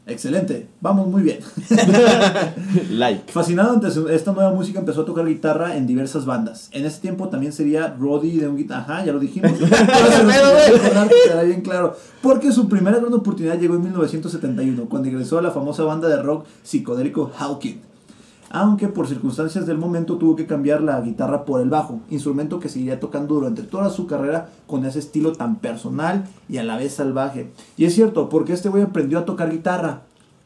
Excelente, 0.07 0.69
vamos 0.79 1.07
muy 1.07 1.21
bien. 1.21 1.39
Like. 2.91 3.29
Fascinado 3.29 3.73
ante 3.73 3.87
esta 4.15 4.31
nueva 4.31 4.53
música, 4.53 4.79
empezó 4.79 5.01
a 5.01 5.05
tocar 5.05 5.25
guitarra 5.25 5.75
en 5.75 5.85
diversas 5.85 6.25
bandas. 6.25 6.69
En 6.71 6.85
ese 6.85 7.01
tiempo 7.01 7.27
también 7.27 7.51
sería 7.51 7.89
Roddy 7.99 8.37
de 8.37 8.47
un 8.47 8.55
guitarra. 8.55 8.77
Ajá, 8.77 9.05
ya 9.05 9.11
lo 9.11 9.19
dijimos. 9.19 9.51
Quedará 9.59 11.43
bien 11.43 11.61
claro. 11.61 11.97
Porque 12.21 12.53
su 12.53 12.69
primera 12.69 12.99
gran 12.99 13.13
oportunidad 13.13 13.59
llegó 13.59 13.75
en 13.75 13.83
1971, 13.83 14.87
cuando 14.87 15.09
ingresó 15.09 15.39
a 15.39 15.41
la 15.41 15.51
famosa 15.51 15.83
banda 15.83 16.07
de 16.07 16.21
rock 16.21 16.45
psicodélico 16.63 17.31
Hawking. 17.35 17.81
Aunque 18.49 18.87
por 18.87 19.07
circunstancias 19.07 19.65
del 19.65 19.77
momento 19.77 20.17
tuvo 20.17 20.35
que 20.35 20.45
cambiar 20.45 20.81
la 20.81 21.01
guitarra 21.01 21.43
por 21.43 21.61
el 21.61 21.69
bajo, 21.69 21.99
instrumento 22.09 22.59
que 22.59 22.69
seguiría 22.69 22.99
tocando 22.99 23.35
durante 23.35 23.63
toda 23.63 23.89
su 23.89 24.07
carrera 24.07 24.49
con 24.67 24.85
ese 24.85 24.99
estilo 24.99 25.33
tan 25.33 25.57
personal 25.57 26.25
y 26.47 26.57
a 26.57 26.63
la 26.63 26.77
vez 26.77 26.93
salvaje. 26.93 27.49
Y 27.75 27.85
es 27.85 27.93
cierto, 27.93 28.29
porque 28.29 28.53
este 28.53 28.69
güey 28.69 28.83
aprendió 28.83 29.19
a 29.19 29.25
tocar 29.25 29.51
guitarra. 29.51 30.03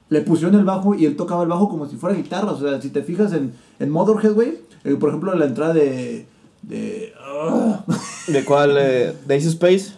Le 0.10 0.22
pusieron 0.22 0.60
el 0.60 0.65
bajo 0.65 0.96
y 0.96 1.05
él 1.05 1.15
tocaba 1.15 1.43
el 1.43 1.50
bajo 1.50 1.70
como 1.70 1.88
si 1.88 1.96
fuera 1.96 2.15
guitarra. 2.15 2.51
O 2.51 2.60
sea, 2.60 2.81
si 2.81 2.89
te 2.89 3.03
fijas 3.03 3.34
en, 3.34 3.53
en 3.79 3.93
güey, 3.93 4.58
eh, 4.84 4.96
por 4.96 5.10
ejemplo, 5.10 5.34
la 5.36 5.46
entrada 5.46 5.74
de. 5.74 6.25
de. 6.63 7.13
ah, 7.24 7.86
¿De 8.27 8.43
cuál? 8.43 8.75
Eh, 8.77 9.13
¿Daisy 9.25 9.50
Space? 9.50 9.93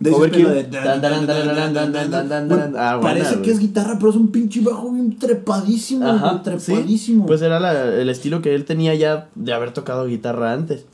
De 0.00 0.10
Overkill. 0.10 0.46
Parece 3.00 3.42
que 3.42 3.50
es 3.50 3.58
guitarra, 3.58 3.96
pero 3.98 4.10
es 4.10 4.16
un 4.16 4.28
pinche 4.32 4.60
bajo 4.60 4.90
bien 4.92 5.18
trepadísimo, 5.18 6.06
Ajá, 6.06 6.40
güey, 6.42 6.58
sí. 6.58 6.72
trepadísimo. 6.72 7.26
Pues 7.26 7.42
era 7.42 7.60
la- 7.60 7.84
el 7.94 8.08
estilo 8.08 8.42
que 8.42 8.54
él 8.54 8.64
tenía 8.64 8.94
ya 8.94 9.28
de 9.34 9.52
haber 9.52 9.72
tocado 9.72 10.06
guitarra 10.06 10.52
antes. 10.52 10.86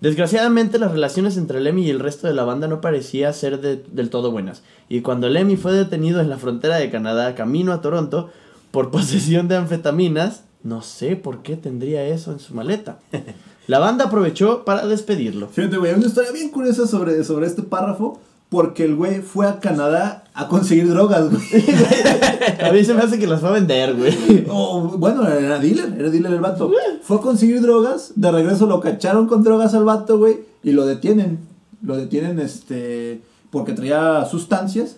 Desgraciadamente 0.00 0.78
las 0.78 0.92
relaciones 0.92 1.36
entre 1.36 1.60
Lemmy 1.60 1.84
y 1.86 1.90
el 1.90 2.00
resto 2.00 2.26
de 2.26 2.32
la 2.32 2.44
banda 2.44 2.68
no 2.68 2.80
parecía 2.80 3.32
ser 3.34 3.60
de- 3.60 3.82
del 3.92 4.08
todo 4.08 4.30
buenas. 4.30 4.62
Y 4.88 5.02
cuando 5.02 5.28
Lemmy 5.28 5.56
fue 5.56 5.72
detenido 5.72 6.20
en 6.20 6.30
la 6.30 6.38
frontera 6.38 6.76
de 6.76 6.90
Canadá 6.90 7.34
camino 7.34 7.72
a 7.72 7.82
Toronto 7.82 8.30
por 8.70 8.90
posesión 8.90 9.48
de 9.48 9.56
anfetaminas, 9.56 10.44
no 10.62 10.80
sé 10.80 11.16
por 11.16 11.42
qué 11.42 11.56
tendría 11.56 12.02
eso 12.06 12.32
en 12.32 12.38
su 12.38 12.54
maleta. 12.54 12.98
La 13.70 13.78
banda 13.78 14.06
aprovechó 14.06 14.64
para 14.64 14.84
despedirlo. 14.84 15.46
Fíjate, 15.46 15.76
güey, 15.76 15.92
hay 15.92 15.96
una 15.96 16.08
historia 16.08 16.32
bien 16.32 16.48
curiosa 16.48 16.88
sobre, 16.88 17.22
sobre 17.22 17.46
este 17.46 17.62
párrafo. 17.62 18.18
Porque 18.48 18.84
el 18.84 18.96
güey 18.96 19.20
fue 19.20 19.46
a 19.46 19.60
Canadá 19.60 20.24
a 20.34 20.48
conseguir 20.48 20.88
drogas, 20.88 21.30
güey. 21.30 21.64
A 22.64 22.72
mí 22.72 22.84
se 22.84 22.94
me 22.94 23.02
hace 23.02 23.16
que 23.16 23.28
las 23.28 23.38
fue 23.38 23.50
a 23.50 23.52
vender, 23.52 23.94
güey. 23.94 24.44
O, 24.50 24.80
bueno, 24.98 25.24
era 25.28 25.60
dealer, 25.60 25.94
era 25.96 26.10
dealer 26.10 26.32
el 26.32 26.40
vato. 26.40 26.68
Fue 27.02 27.18
a 27.18 27.20
conseguir 27.20 27.60
drogas, 27.62 28.14
de 28.16 28.32
regreso 28.32 28.66
lo 28.66 28.80
cacharon 28.80 29.28
con 29.28 29.44
drogas 29.44 29.72
al 29.74 29.84
vato, 29.84 30.18
güey, 30.18 30.40
y 30.64 30.72
lo 30.72 30.84
detienen. 30.84 31.38
Lo 31.80 31.96
detienen, 31.96 32.40
este, 32.40 33.22
porque 33.50 33.72
traía 33.72 34.24
sustancias 34.24 34.96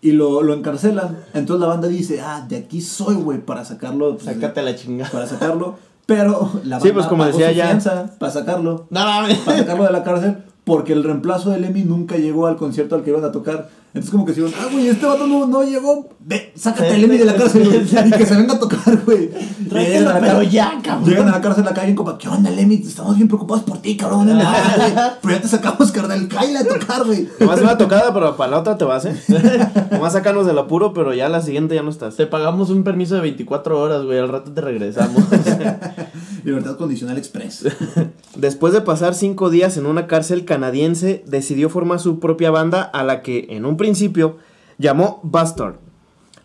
y 0.00 0.12
lo, 0.12 0.42
lo 0.42 0.54
encarcelan. 0.54 1.24
Entonces 1.34 1.60
la 1.60 1.66
banda 1.66 1.88
dice, 1.88 2.22
ah, 2.22 2.46
de 2.48 2.56
aquí 2.56 2.80
soy, 2.80 3.16
güey, 3.16 3.38
para 3.44 3.66
sacarlo. 3.66 4.12
pues, 4.16 4.24
Sácate 4.24 4.62
la 4.62 4.74
chingada. 4.74 5.10
Para 5.10 5.26
sacarlo. 5.26 5.76
Pero 6.06 6.50
la 6.64 6.76
banda 6.76 6.80
Sí, 6.80 6.92
pues, 6.92 7.06
como 7.06 7.24
decía 7.26 7.50
ya. 7.52 7.78
para 8.18 8.32
sacarlo. 8.32 8.86
No 8.90 9.04
mames. 9.04 9.38
Para 9.38 9.58
sacarlo 9.58 9.84
de 9.84 9.92
la 9.92 10.04
cárcel. 10.04 10.44
Porque 10.66 10.92
el 10.92 11.04
reemplazo 11.04 11.50
de 11.50 11.60
Lemmy 11.60 11.84
nunca 11.84 12.16
llegó 12.16 12.48
al 12.48 12.56
concierto 12.56 12.96
al 12.96 13.04
que 13.04 13.10
iban 13.10 13.24
a 13.24 13.30
tocar. 13.30 13.68
Entonces 13.94 14.10
como 14.10 14.26
que 14.26 14.32
dijeron, 14.32 14.52
ah, 14.60 14.66
güey, 14.72 14.88
este 14.88 15.06
vato 15.06 15.28
no, 15.28 15.46
no 15.46 15.62
llegó. 15.62 16.08
Ve, 16.18 16.52
sácate 16.56 16.92
a 16.92 16.98
Lemmy 16.98 17.18
de 17.18 17.24
la 17.24 17.36
cárcel, 17.36 17.68
güey. 17.68 17.82
Y 17.82 18.10
que 18.10 18.26
se 18.26 18.36
venga 18.36 18.54
a 18.54 18.58
tocar, 18.58 19.00
güey. 19.06 19.30
Tráetelo, 19.68 19.80
Llegan 19.80 20.08
a 20.08 20.14
la 20.14 20.20
pero 20.20 20.42
ya, 20.42 20.80
cabrón. 20.82 21.08
Llegan 21.08 21.28
a 21.28 21.30
la 21.30 21.40
cárcel 21.40 21.68
acá 21.68 21.88
y 21.88 21.94
como, 21.94 22.18
¿qué 22.18 22.28
onda, 22.28 22.50
Lemmy? 22.50 22.82
Estamos 22.84 23.14
bien 23.14 23.28
preocupados 23.28 23.62
por 23.62 23.78
ti, 23.78 23.96
cabrón. 23.96 24.26
¿dónde 24.26 24.44
andas, 24.44 24.76
güey? 24.76 24.92
Pero 25.22 25.34
ya 25.36 25.40
te 25.40 25.48
sacamos, 25.48 25.92
carnal. 25.92 26.26
Cállate 26.26 26.68
a 26.68 26.78
tocar, 26.80 27.04
güey. 27.06 27.28
Nomás 27.38 27.60
una 27.60 27.78
tocada, 27.78 28.12
pero 28.12 28.36
para 28.36 28.50
la 28.50 28.58
otra 28.58 28.76
te 28.76 28.84
vas, 28.84 29.04
¿eh? 29.04 29.16
Nomás 29.92 30.14
sacarnos 30.14 30.46
del 30.46 30.58
apuro, 30.58 30.92
pero 30.92 31.14
ya 31.14 31.28
la 31.28 31.42
siguiente 31.42 31.76
ya 31.76 31.84
no 31.84 31.90
estás. 31.90 32.16
Te 32.16 32.26
pagamos 32.26 32.70
un 32.70 32.82
permiso 32.82 33.14
de 33.14 33.20
24 33.20 33.80
horas, 33.80 34.02
güey. 34.02 34.18
Al 34.18 34.28
rato 34.28 34.50
te 34.50 34.60
regresamos. 34.60 35.22
Libertad 36.46 36.76
condicional 36.76 37.18
express. 37.18 37.66
Después 38.36 38.72
de 38.72 38.80
pasar 38.80 39.16
cinco 39.16 39.50
días 39.50 39.76
en 39.78 39.84
una 39.84 40.06
cárcel 40.06 40.44
canadiense, 40.44 41.24
decidió 41.26 41.68
formar 41.68 41.98
su 41.98 42.20
propia 42.20 42.52
banda 42.52 42.82
a 42.82 43.02
la 43.02 43.20
que, 43.20 43.48
en 43.50 43.66
un 43.66 43.76
principio, 43.76 44.36
llamó 44.78 45.18
Bastard. 45.24 45.74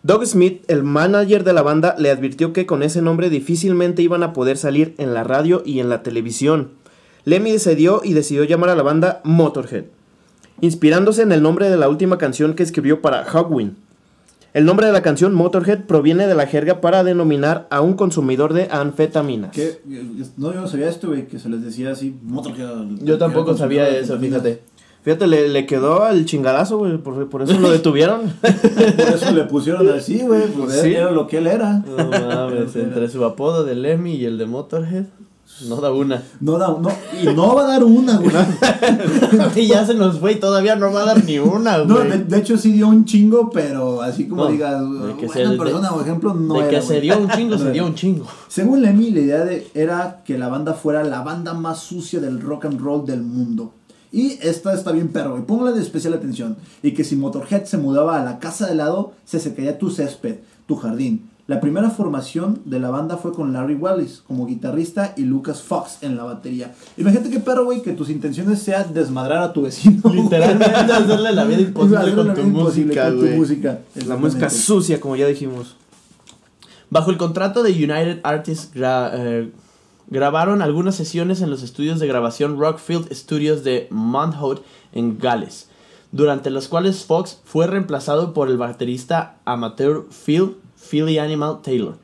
Doug 0.02 0.26
Smith, 0.26 0.64
el 0.66 0.82
manager 0.82 1.44
de 1.44 1.52
la 1.52 1.62
banda, 1.62 1.94
le 1.96 2.10
advirtió 2.10 2.52
que 2.52 2.66
con 2.66 2.82
ese 2.82 3.00
nombre 3.00 3.30
difícilmente 3.30 4.02
iban 4.02 4.24
a 4.24 4.32
poder 4.32 4.58
salir 4.58 4.96
en 4.98 5.14
la 5.14 5.22
radio 5.22 5.62
y 5.64 5.78
en 5.78 5.88
la 5.88 6.02
televisión. 6.02 6.72
Lemmy 7.24 7.56
cedió 7.60 8.00
y 8.02 8.12
decidió 8.12 8.42
llamar 8.42 8.70
a 8.70 8.74
la 8.74 8.82
banda 8.82 9.20
Motorhead, 9.22 9.84
inspirándose 10.60 11.22
en 11.22 11.30
el 11.30 11.42
nombre 11.42 11.70
de 11.70 11.76
la 11.76 11.88
última 11.88 12.18
canción 12.18 12.54
que 12.54 12.64
escribió 12.64 13.02
para 13.02 13.22
Hawkwind. 13.22 13.76
El 14.54 14.66
nombre 14.66 14.86
de 14.86 14.92
la 14.92 15.00
canción 15.02 15.32
Motorhead 15.34 15.84
proviene 15.86 16.26
de 16.26 16.34
la 16.34 16.46
jerga 16.46 16.80
para 16.82 17.04
denominar 17.04 17.66
a 17.70 17.80
un 17.80 17.94
consumidor 17.94 18.52
de 18.52 18.68
anfetaminas. 18.70 19.50
Que, 19.52 19.80
no, 20.36 20.52
yo 20.52 20.60
no 20.60 20.68
sabía 20.68 20.88
esto, 20.90 21.08
güey, 21.08 21.26
que 21.26 21.38
se 21.38 21.48
les 21.48 21.62
decía 21.64 21.90
así, 21.92 22.14
Motorhead. 22.22 22.98
Yo 23.02 23.16
tampoco 23.16 23.56
sabía 23.56 23.88
eso, 23.88 24.18
fíjate. 24.18 24.60
Fíjate, 25.04 25.26
le, 25.26 25.48
le 25.48 25.66
quedó 25.66 26.04
al 26.04 26.26
chingadazo, 26.26 26.78
güey, 26.78 26.96
por, 26.98 27.28
por 27.28 27.42
eso 27.42 27.58
lo 27.58 27.70
detuvieron. 27.72 28.32
Por 28.40 29.14
eso 29.14 29.32
le 29.32 29.44
pusieron 29.44 29.88
así, 29.88 30.20
güey, 30.20 30.42
pues 30.48 30.80
Sí. 30.80 30.94
era 30.94 31.10
lo 31.10 31.26
que 31.26 31.38
él 31.38 31.46
era. 31.48 31.78
No 31.78 32.08
mames, 32.08 32.76
entre 32.76 33.08
su 33.08 33.24
apodo 33.24 33.64
de 33.64 33.74
Lemmy 33.74 34.14
y 34.14 34.26
el 34.26 34.38
de 34.38 34.46
Motorhead, 34.46 35.06
no 35.68 35.76
da 35.76 35.92
una. 35.92 36.22
No 36.40 36.58
da, 36.58 36.68
no, 36.80 36.88
y 37.22 37.26
no 37.34 37.54
va 37.54 37.62
a 37.64 37.68
dar 37.68 37.84
una, 37.84 38.16
güey. 38.18 38.32
y 39.56 39.66
ya 39.68 39.86
se 39.86 39.94
nos 39.94 40.18
fue 40.18 40.32
y 40.32 40.36
todavía 40.36 40.76
no 40.76 40.92
va 40.92 41.02
a 41.02 41.06
dar 41.06 41.24
ni 41.24 41.38
una, 41.38 41.78
No, 41.78 41.96
güey. 41.96 42.08
de, 42.10 42.18
de 42.24 42.38
hecho 42.38 42.56
sí 42.58 42.72
dio 42.72 42.88
un 42.88 43.04
chingo, 43.04 43.50
pero 43.50 44.02
así 44.02 44.26
como 44.26 44.44
No, 44.44 44.50
digas, 44.50 44.82
se- 45.32 45.56
persona, 45.56 45.90
por 45.90 46.02
ejemplo, 46.02 46.34
no 46.34 46.54
de 46.54 46.60
era, 46.60 46.68
que 46.70 46.76
güey. 46.76 46.88
se 46.88 47.00
dio 47.00 47.18
un 47.18 47.28
chingo, 47.30 47.58
se 47.58 47.70
dio 47.72 47.86
un 47.86 47.94
chingo. 47.94 48.26
Según 48.48 48.82
Lemmy, 48.82 49.10
la 49.10 49.20
idea 49.20 49.44
de- 49.44 49.68
era 49.74 50.22
que 50.24 50.36
la 50.38 50.48
banda 50.48 50.74
fuera 50.74 51.04
la 51.04 51.22
banda 51.22 51.54
más 51.54 51.78
sucia 51.80 52.20
del 52.20 52.40
rock 52.40 52.64
and 52.66 52.80
roll 52.80 53.04
del 53.06 53.22
mundo. 53.22 53.72
Y 54.10 54.38
esta 54.42 54.74
está 54.74 54.92
bien 54.92 55.08
perro, 55.08 55.38
y 55.38 55.42
póngale 55.42 55.74
de 55.74 55.80
especial 55.82 56.12
atención. 56.12 56.56
Y 56.82 56.92
que 56.92 57.02
si 57.04 57.16
Motorhead 57.16 57.64
se 57.64 57.78
mudaba 57.78 58.20
a 58.20 58.24
la 58.24 58.38
casa 58.40 58.66
de 58.66 58.74
lado, 58.74 59.12
se 59.24 59.40
secaría 59.40 59.78
tu 59.78 59.90
césped, 59.90 60.36
tu 60.66 60.76
jardín. 60.76 61.30
La 61.52 61.60
primera 61.60 61.90
formación 61.90 62.62
de 62.64 62.80
la 62.80 62.88
banda 62.88 63.18
fue 63.18 63.34
con 63.34 63.52
Larry 63.52 63.74
Wallis 63.74 64.22
como 64.26 64.46
guitarrista 64.46 65.12
y 65.18 65.24
Lucas 65.24 65.60
Fox 65.60 65.98
en 66.00 66.16
la 66.16 66.24
batería. 66.24 66.72
Imagínate 66.96 67.28
qué 67.28 67.40
perro, 67.40 67.66
güey, 67.66 67.82
que 67.82 67.92
tus 67.92 68.08
intenciones 68.08 68.62
sea 68.62 68.84
desmadrar 68.84 69.42
a 69.42 69.52
tu 69.52 69.60
vecino. 69.60 70.00
Literalmente 70.10 70.64
hacerle 70.92 71.30
la 71.32 71.44
vida 71.44 71.60
imposible 71.60 72.14
con 72.14 72.34
tu 72.34 72.42
música, 72.44 73.04
con 73.10 73.16
tu 73.18 73.20
güey. 73.26 73.36
música. 73.36 73.80
La 74.06 74.16
música 74.16 74.48
sucia, 74.48 74.98
como 74.98 75.14
ya 75.14 75.26
dijimos. 75.26 75.76
Bajo 76.88 77.10
el 77.10 77.18
contrato 77.18 77.62
de 77.62 77.72
United 77.72 78.20
Artists 78.22 78.70
gra- 78.74 79.10
eh, 79.12 79.52
grabaron 80.08 80.62
algunas 80.62 80.94
sesiones 80.94 81.42
en 81.42 81.50
los 81.50 81.62
estudios 81.62 82.00
de 82.00 82.06
grabación 82.06 82.58
Rockfield 82.58 83.12
Studios 83.12 83.62
de 83.62 83.88
Mounthout 83.90 84.64
en 84.94 85.18
Gales, 85.18 85.68
durante 86.12 86.48
los 86.48 86.68
cuales 86.68 87.04
Fox 87.04 87.40
fue 87.44 87.66
reemplazado 87.66 88.32
por 88.32 88.48
el 88.48 88.56
baterista 88.56 89.36
amateur 89.44 90.06
Phil 90.24 90.56
Philly 90.92 91.16
Animal 91.16 91.62
Taylor. 91.62 91.96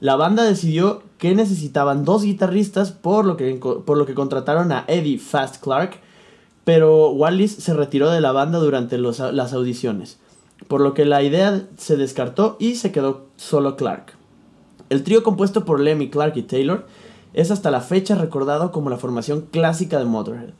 La 0.00 0.16
banda 0.16 0.42
decidió 0.42 1.04
que 1.18 1.36
necesitaban 1.36 2.04
dos 2.04 2.24
guitarristas, 2.24 2.90
por 2.90 3.24
lo 3.24 3.36
que, 3.36 3.54
por 3.54 3.96
lo 3.96 4.04
que 4.04 4.14
contrataron 4.14 4.72
a 4.72 4.84
Eddie 4.88 5.18
Fast 5.18 5.62
Clark, 5.62 6.00
pero 6.64 7.10
Wallis 7.10 7.54
se 7.54 7.72
retiró 7.72 8.10
de 8.10 8.20
la 8.20 8.32
banda 8.32 8.58
durante 8.58 8.98
las 8.98 9.52
audiciones, 9.52 10.18
por 10.66 10.80
lo 10.80 10.92
que 10.92 11.04
la 11.04 11.22
idea 11.22 11.68
se 11.76 11.96
descartó 11.96 12.56
y 12.58 12.74
se 12.74 12.90
quedó 12.90 13.26
solo 13.36 13.76
Clark. 13.76 14.14
El 14.90 15.04
trío 15.04 15.22
compuesto 15.22 15.64
por 15.64 15.78
Lemmy, 15.78 16.10
Clark 16.10 16.36
y 16.36 16.42
Taylor 16.42 16.86
es 17.32 17.52
hasta 17.52 17.70
la 17.70 17.80
fecha 17.80 18.16
recordado 18.16 18.72
como 18.72 18.90
la 18.90 18.98
formación 18.98 19.42
clásica 19.52 19.98
de 20.00 20.04
Motorhead. 20.04 20.50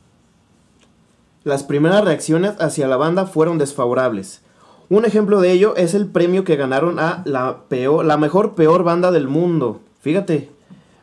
Las 1.43 1.63
primeras 1.63 2.05
reacciones 2.05 2.53
hacia 2.59 2.87
la 2.87 2.97
banda 2.97 3.25
fueron 3.25 3.57
desfavorables. 3.57 4.41
Un 4.89 5.05
ejemplo 5.05 5.41
de 5.41 5.51
ello 5.51 5.75
es 5.75 5.93
el 5.93 6.07
premio 6.07 6.43
que 6.43 6.55
ganaron 6.55 6.99
a 6.99 7.23
la, 7.25 7.63
peor, 7.67 8.05
la 8.05 8.17
mejor 8.17 8.53
peor 8.55 8.83
banda 8.83 9.11
del 9.11 9.27
mundo. 9.27 9.81
Fíjate, 10.01 10.49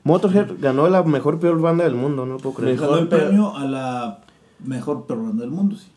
Motorhead 0.05 0.53
ganó 0.59 0.89
la 0.89 1.03
mejor 1.03 1.41
peor 1.41 1.61
banda 1.61 1.85
del 1.85 1.95
mundo, 1.95 2.25
no 2.27 2.35
lo 2.35 2.39
puedo 2.39 2.55
creer. 2.57 2.79
Ganó 2.79 2.99
el 2.99 3.09
premio 3.09 3.57
a 3.57 3.65
la 3.65 4.19
mejor 4.65 5.07
perrona 5.07 5.41
del 5.41 5.51
mundo, 5.51 5.77
sí. 5.77 5.89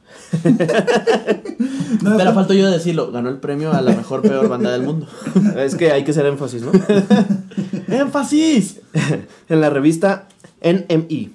No, 2.02 2.18
Pero 2.18 2.34
faltó 2.34 2.54
yo 2.54 2.70
decirlo, 2.70 3.12
ganó 3.12 3.30
el 3.30 3.38
premio 3.38 3.72
a 3.72 3.82
la 3.82 3.96
mejor 3.96 4.22
peor 4.22 4.48
banda 4.50 4.72
del 4.72 4.84
mundo. 4.84 5.08
Es 5.58 5.76
que 5.76 5.92
hay 5.92 6.04
que 6.04 6.12
hacer 6.12 6.26
énfasis, 6.26 6.64
¿no? 6.64 6.72
¡Énfasis! 7.88 8.82
en 9.50 9.62
la 9.62 9.70
revista 9.70 10.28
NME. 10.62 11.32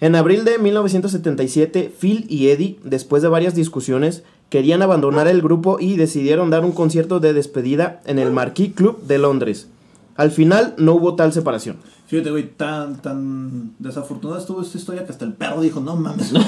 En 0.00 0.16
abril 0.16 0.44
de 0.44 0.58
1977, 0.58 1.92
Phil 1.98 2.26
y 2.28 2.48
Eddie, 2.48 2.78
después 2.84 3.22
de 3.22 3.28
varias 3.28 3.54
discusiones, 3.54 4.22
querían 4.54 4.82
abandonar 4.82 5.26
el 5.26 5.42
grupo 5.42 5.78
y 5.80 5.96
decidieron 5.96 6.48
dar 6.48 6.64
un 6.64 6.70
concierto 6.70 7.18
de 7.18 7.32
despedida 7.32 8.00
en 8.06 8.20
el 8.20 8.30
Marquis 8.30 8.72
Club 8.72 9.02
de 9.02 9.18
Londres. 9.18 9.66
Al 10.14 10.30
final 10.30 10.74
no 10.78 10.94
hubo 10.94 11.16
tal 11.16 11.32
separación. 11.32 11.78
Fíjate, 12.06 12.30
güey, 12.30 12.50
tan, 12.56 13.02
tan 13.02 13.72
desafortunada 13.80 14.38
estuvo 14.40 14.62
esta 14.62 14.78
historia 14.78 15.04
que 15.04 15.10
hasta 15.10 15.24
el 15.24 15.32
perro 15.32 15.60
dijo, 15.60 15.80
no 15.80 15.96
mames, 15.96 16.30
me 16.32 16.40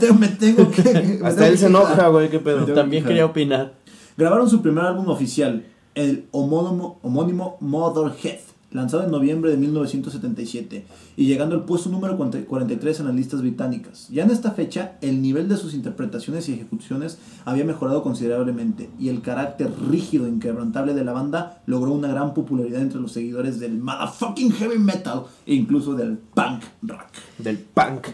tengo, 0.00 0.14
me 0.14 0.28
tengo 0.28 0.70
que... 0.70 0.82
me 1.20 1.26
Hasta 1.28 1.42
tengo 1.42 1.44
él 1.44 1.50
que 1.52 1.58
se 1.58 1.66
quitar". 1.66 1.68
enoja, 1.68 2.08
güey, 2.08 2.30
qué 2.30 2.38
pedo. 2.38 2.64
También 2.64 3.04
quería 3.04 3.26
opinar. 3.26 3.74
Grabaron 4.16 4.48
su 4.48 4.62
primer 4.62 4.82
álbum 4.86 5.10
oficial, 5.10 5.66
el 5.94 6.24
homónimo, 6.30 6.98
homónimo 7.02 7.58
Motherhead, 7.60 8.38
lanzado 8.74 9.04
en 9.04 9.10
noviembre 9.10 9.50
de 9.50 9.56
1977 9.56 10.84
y 11.16 11.26
llegando 11.26 11.54
al 11.54 11.64
puesto 11.64 11.88
número 11.88 12.16
40 12.16 12.44
43 12.46 13.00
en 13.00 13.06
las 13.06 13.14
listas 13.14 13.40
británicas. 13.40 14.08
Ya 14.10 14.24
en 14.24 14.30
esta 14.30 14.50
fecha, 14.50 14.98
el 15.00 15.22
nivel 15.22 15.48
de 15.48 15.56
sus 15.56 15.72
interpretaciones 15.74 16.48
y 16.48 16.54
ejecuciones 16.54 17.18
había 17.44 17.64
mejorado 17.64 18.02
considerablemente 18.02 18.90
y 18.98 19.08
el 19.08 19.22
carácter 19.22 19.70
rígido 19.88 20.26
e 20.26 20.30
inquebrantable 20.30 20.92
de 20.92 21.04
la 21.04 21.12
banda 21.12 21.62
logró 21.66 21.92
una 21.92 22.08
gran 22.08 22.34
popularidad 22.34 22.82
entre 22.82 23.00
los 23.00 23.12
seguidores 23.12 23.60
del 23.60 23.78
motherfucking 23.78 24.52
heavy 24.52 24.78
metal 24.78 25.24
e 25.46 25.54
incluso 25.54 25.94
del 25.94 26.18
punk 26.18 26.64
rock. 26.82 27.06
Del 27.38 27.58
punk. 27.58 28.08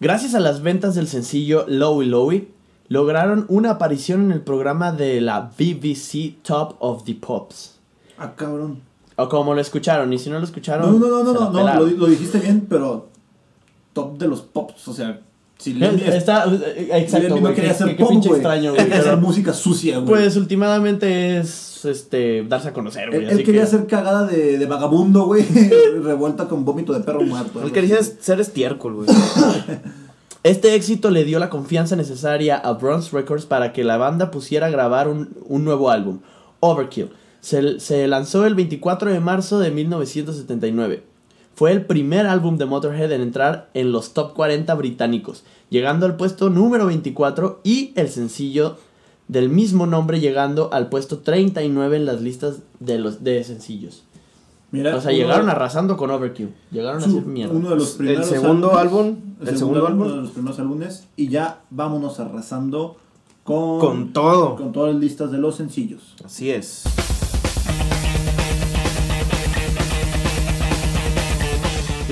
Gracias 0.00 0.34
a 0.34 0.40
las 0.40 0.62
ventas 0.62 0.96
del 0.96 1.06
sencillo 1.06 1.64
Lowy 1.68 2.06
Lowy, 2.06 2.48
lograron 2.88 3.46
una 3.48 3.70
aparición 3.70 4.24
en 4.24 4.32
el 4.32 4.40
programa 4.40 4.90
de 4.90 5.20
la 5.20 5.52
BBC 5.56 6.42
Top 6.42 6.74
of 6.80 7.04
the 7.04 7.14
Pops. 7.14 7.78
Ah, 8.18 8.32
cabrón. 8.34 8.91
O 9.22 9.28
como 9.28 9.54
lo 9.54 9.60
escucharon, 9.60 10.12
y 10.12 10.18
si 10.18 10.30
no 10.30 10.38
lo 10.38 10.44
escucharon. 10.44 10.98
No, 11.00 11.08
no, 11.08 11.22
no, 11.24 11.32
no, 11.32 11.50
no, 11.50 11.74
lo, 11.80 11.86
lo 11.86 12.06
dijiste 12.06 12.38
bien, 12.38 12.66
pero 12.68 13.08
top 13.92 14.18
de 14.18 14.28
los 14.28 14.40
pops, 14.42 14.88
o 14.88 14.92
sea, 14.92 15.20
si 15.58 15.74
Lemmy 15.74 16.02
es- 16.04 16.14
Está, 16.14 16.44
eh, 16.46 16.88
exacto, 16.94 17.28
Lemmy 17.28 17.40
no 17.40 17.54
quería 17.54 17.70
hacer 17.70 17.96
pop, 17.96 18.08
pinche 18.08 18.28
güey. 18.28 18.40
extraño, 18.40 18.70
Él 18.70 18.74
güey. 18.74 18.86
quería 18.86 19.00
hacer 19.00 19.16
música 19.18 19.52
sucia, 19.52 19.98
güey. 19.98 20.08
Pues 20.08 20.36
últimamente 20.36 21.38
es 21.38 21.84
este 21.84 22.44
darse 22.48 22.68
a 22.68 22.72
conocer, 22.72 23.08
güey. 23.10 23.22
él, 23.22 23.26
así 23.28 23.38
él 23.40 23.44
quería 23.44 23.60
que- 23.62 23.66
hacer 23.66 23.86
cagada 23.86 24.26
de, 24.26 24.58
de 24.58 24.66
vagabundo, 24.66 25.26
güey, 25.26 25.44
revuelta 26.02 26.48
con 26.48 26.64
vómito 26.64 26.92
de 26.92 27.00
perro 27.00 27.22
muerto. 27.22 27.62
Él 27.62 27.70
quería 27.72 27.98
ser 28.02 28.40
estiércol, 28.40 28.94
güey. 28.94 29.08
Este 30.44 30.74
éxito 30.74 31.10
le 31.10 31.24
dio 31.24 31.38
la 31.38 31.48
confianza 31.48 31.94
necesaria 31.94 32.56
a 32.56 32.72
Bronze 32.72 33.10
Records 33.16 33.46
para 33.46 33.72
que 33.72 33.84
la 33.84 33.96
banda 33.96 34.32
pusiera 34.32 34.66
a 34.66 34.70
grabar 34.70 35.06
un, 35.06 35.30
un 35.46 35.64
nuevo 35.64 35.88
álbum, 35.90 36.18
Overkill. 36.58 37.10
Se, 37.42 37.78
se 37.80 38.08
lanzó 38.08 38.46
el 38.46 38.54
24 38.54 39.10
de 39.12 39.20
marzo 39.20 39.58
de 39.58 39.70
1979. 39.70 41.02
Fue 41.54 41.70
el 41.72 41.84
primer 41.84 42.26
álbum 42.26 42.56
de 42.56 42.64
Motorhead 42.64 43.12
en 43.12 43.20
entrar 43.20 43.68
en 43.74 43.92
los 43.92 44.14
top 44.14 44.32
40 44.32 44.74
británicos, 44.74 45.44
llegando 45.68 46.06
al 46.06 46.16
puesto 46.16 46.48
número 46.48 46.86
24 46.86 47.60
y 47.62 47.92
el 47.96 48.08
sencillo 48.08 48.76
del 49.28 49.48
mismo 49.48 49.86
nombre 49.86 50.20
llegando 50.20 50.70
al 50.72 50.88
puesto 50.88 51.18
39 51.18 51.96
en 51.96 52.06
las 52.06 52.20
listas 52.22 52.60
de, 52.80 52.98
los, 52.98 53.22
de 53.22 53.44
sencillos. 53.44 54.04
Mira, 54.70 54.96
O 54.96 55.00
sea, 55.02 55.12
llegaron 55.12 55.50
arrasando 55.50 55.98
con 55.98 56.10
Overkill. 56.10 56.54
Llegaron 56.70 57.02
a 57.02 57.06
hacer 57.06 57.26
mierda. 57.26 57.54
Uno 57.54 57.70
de 57.70 57.76
los 57.76 57.90
primeros 57.90 58.26
segundo 58.26 58.78
álbumes, 58.78 59.14
álbum, 59.14 59.16
el 59.46 59.58
segundo 59.58 59.86
álbum. 59.86 60.02
uno 60.06 60.14
de 60.16 60.22
los 60.22 60.30
primeros 60.30 60.58
álbumes, 60.58 61.08
y 61.16 61.28
ya 61.28 61.60
vámonos 61.68 62.18
arrasando 62.20 62.96
con, 63.44 63.80
Con 63.80 64.12
todo. 64.14 64.56
con 64.56 64.72
todas 64.72 64.94
las 64.94 65.02
listas 65.02 65.30
de 65.30 65.38
los 65.38 65.56
sencillos. 65.56 66.14
Así 66.24 66.50
es. 66.50 66.84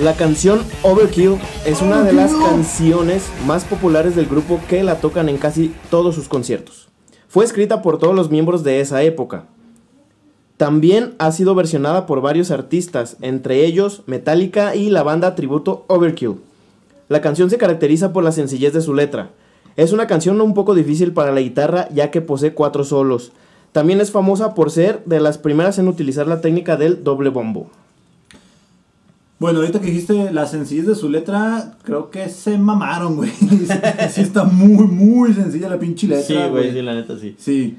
La 0.01 0.15
canción 0.15 0.63
Overkill 0.81 1.37
es 1.63 1.83
una 1.83 2.01
de 2.01 2.11
las 2.11 2.33
canciones 2.33 3.29
más 3.45 3.65
populares 3.65 4.15
del 4.15 4.25
grupo 4.25 4.59
que 4.67 4.83
la 4.83 4.95
tocan 4.95 5.29
en 5.29 5.37
casi 5.37 5.75
todos 5.91 6.15
sus 6.15 6.27
conciertos. 6.27 6.89
Fue 7.27 7.45
escrita 7.45 7.83
por 7.83 7.99
todos 7.99 8.15
los 8.15 8.31
miembros 8.31 8.63
de 8.63 8.81
esa 8.81 9.03
época. 9.03 9.45
También 10.57 11.13
ha 11.19 11.31
sido 11.31 11.53
versionada 11.53 12.07
por 12.07 12.19
varios 12.19 12.49
artistas, 12.49 13.15
entre 13.21 13.63
ellos 13.63 14.01
Metallica 14.07 14.75
y 14.75 14.89
la 14.89 15.03
banda 15.03 15.35
tributo 15.35 15.85
Overkill. 15.85 16.37
La 17.07 17.21
canción 17.21 17.51
se 17.51 17.59
caracteriza 17.59 18.11
por 18.11 18.23
la 18.23 18.31
sencillez 18.31 18.73
de 18.73 18.81
su 18.81 18.95
letra. 18.95 19.29
Es 19.75 19.91
una 19.93 20.07
canción 20.07 20.41
un 20.41 20.55
poco 20.55 20.73
difícil 20.73 21.13
para 21.13 21.31
la 21.31 21.41
guitarra 21.41 21.87
ya 21.93 22.09
que 22.09 22.21
posee 22.21 22.55
cuatro 22.55 22.85
solos. 22.85 23.33
También 23.71 24.01
es 24.01 24.09
famosa 24.09 24.55
por 24.55 24.71
ser 24.71 25.03
de 25.05 25.19
las 25.19 25.37
primeras 25.37 25.77
en 25.77 25.87
utilizar 25.87 26.25
la 26.25 26.41
técnica 26.41 26.75
del 26.75 27.03
doble 27.03 27.29
bombo. 27.29 27.69
Bueno, 29.41 29.57
ahorita 29.61 29.81
que 29.81 29.87
dijiste 29.87 30.31
la 30.31 30.45
sencillez 30.45 30.85
de 30.85 30.93
su 30.93 31.09
letra, 31.09 31.73
creo 31.81 32.11
que 32.11 32.29
se 32.29 32.59
mamaron, 32.59 33.15
güey. 33.15 33.31
sí 34.11 34.21
está 34.21 34.43
muy, 34.43 34.85
muy 34.85 35.33
sencilla 35.33 35.67
la 35.67 35.79
pinche 35.79 36.05
letra, 36.05 36.23
Sí, 36.45 36.49
güey, 36.51 36.71
sí, 36.71 36.81
la 36.83 36.93
neta 36.93 37.17
sí. 37.17 37.35
Sí. 37.39 37.75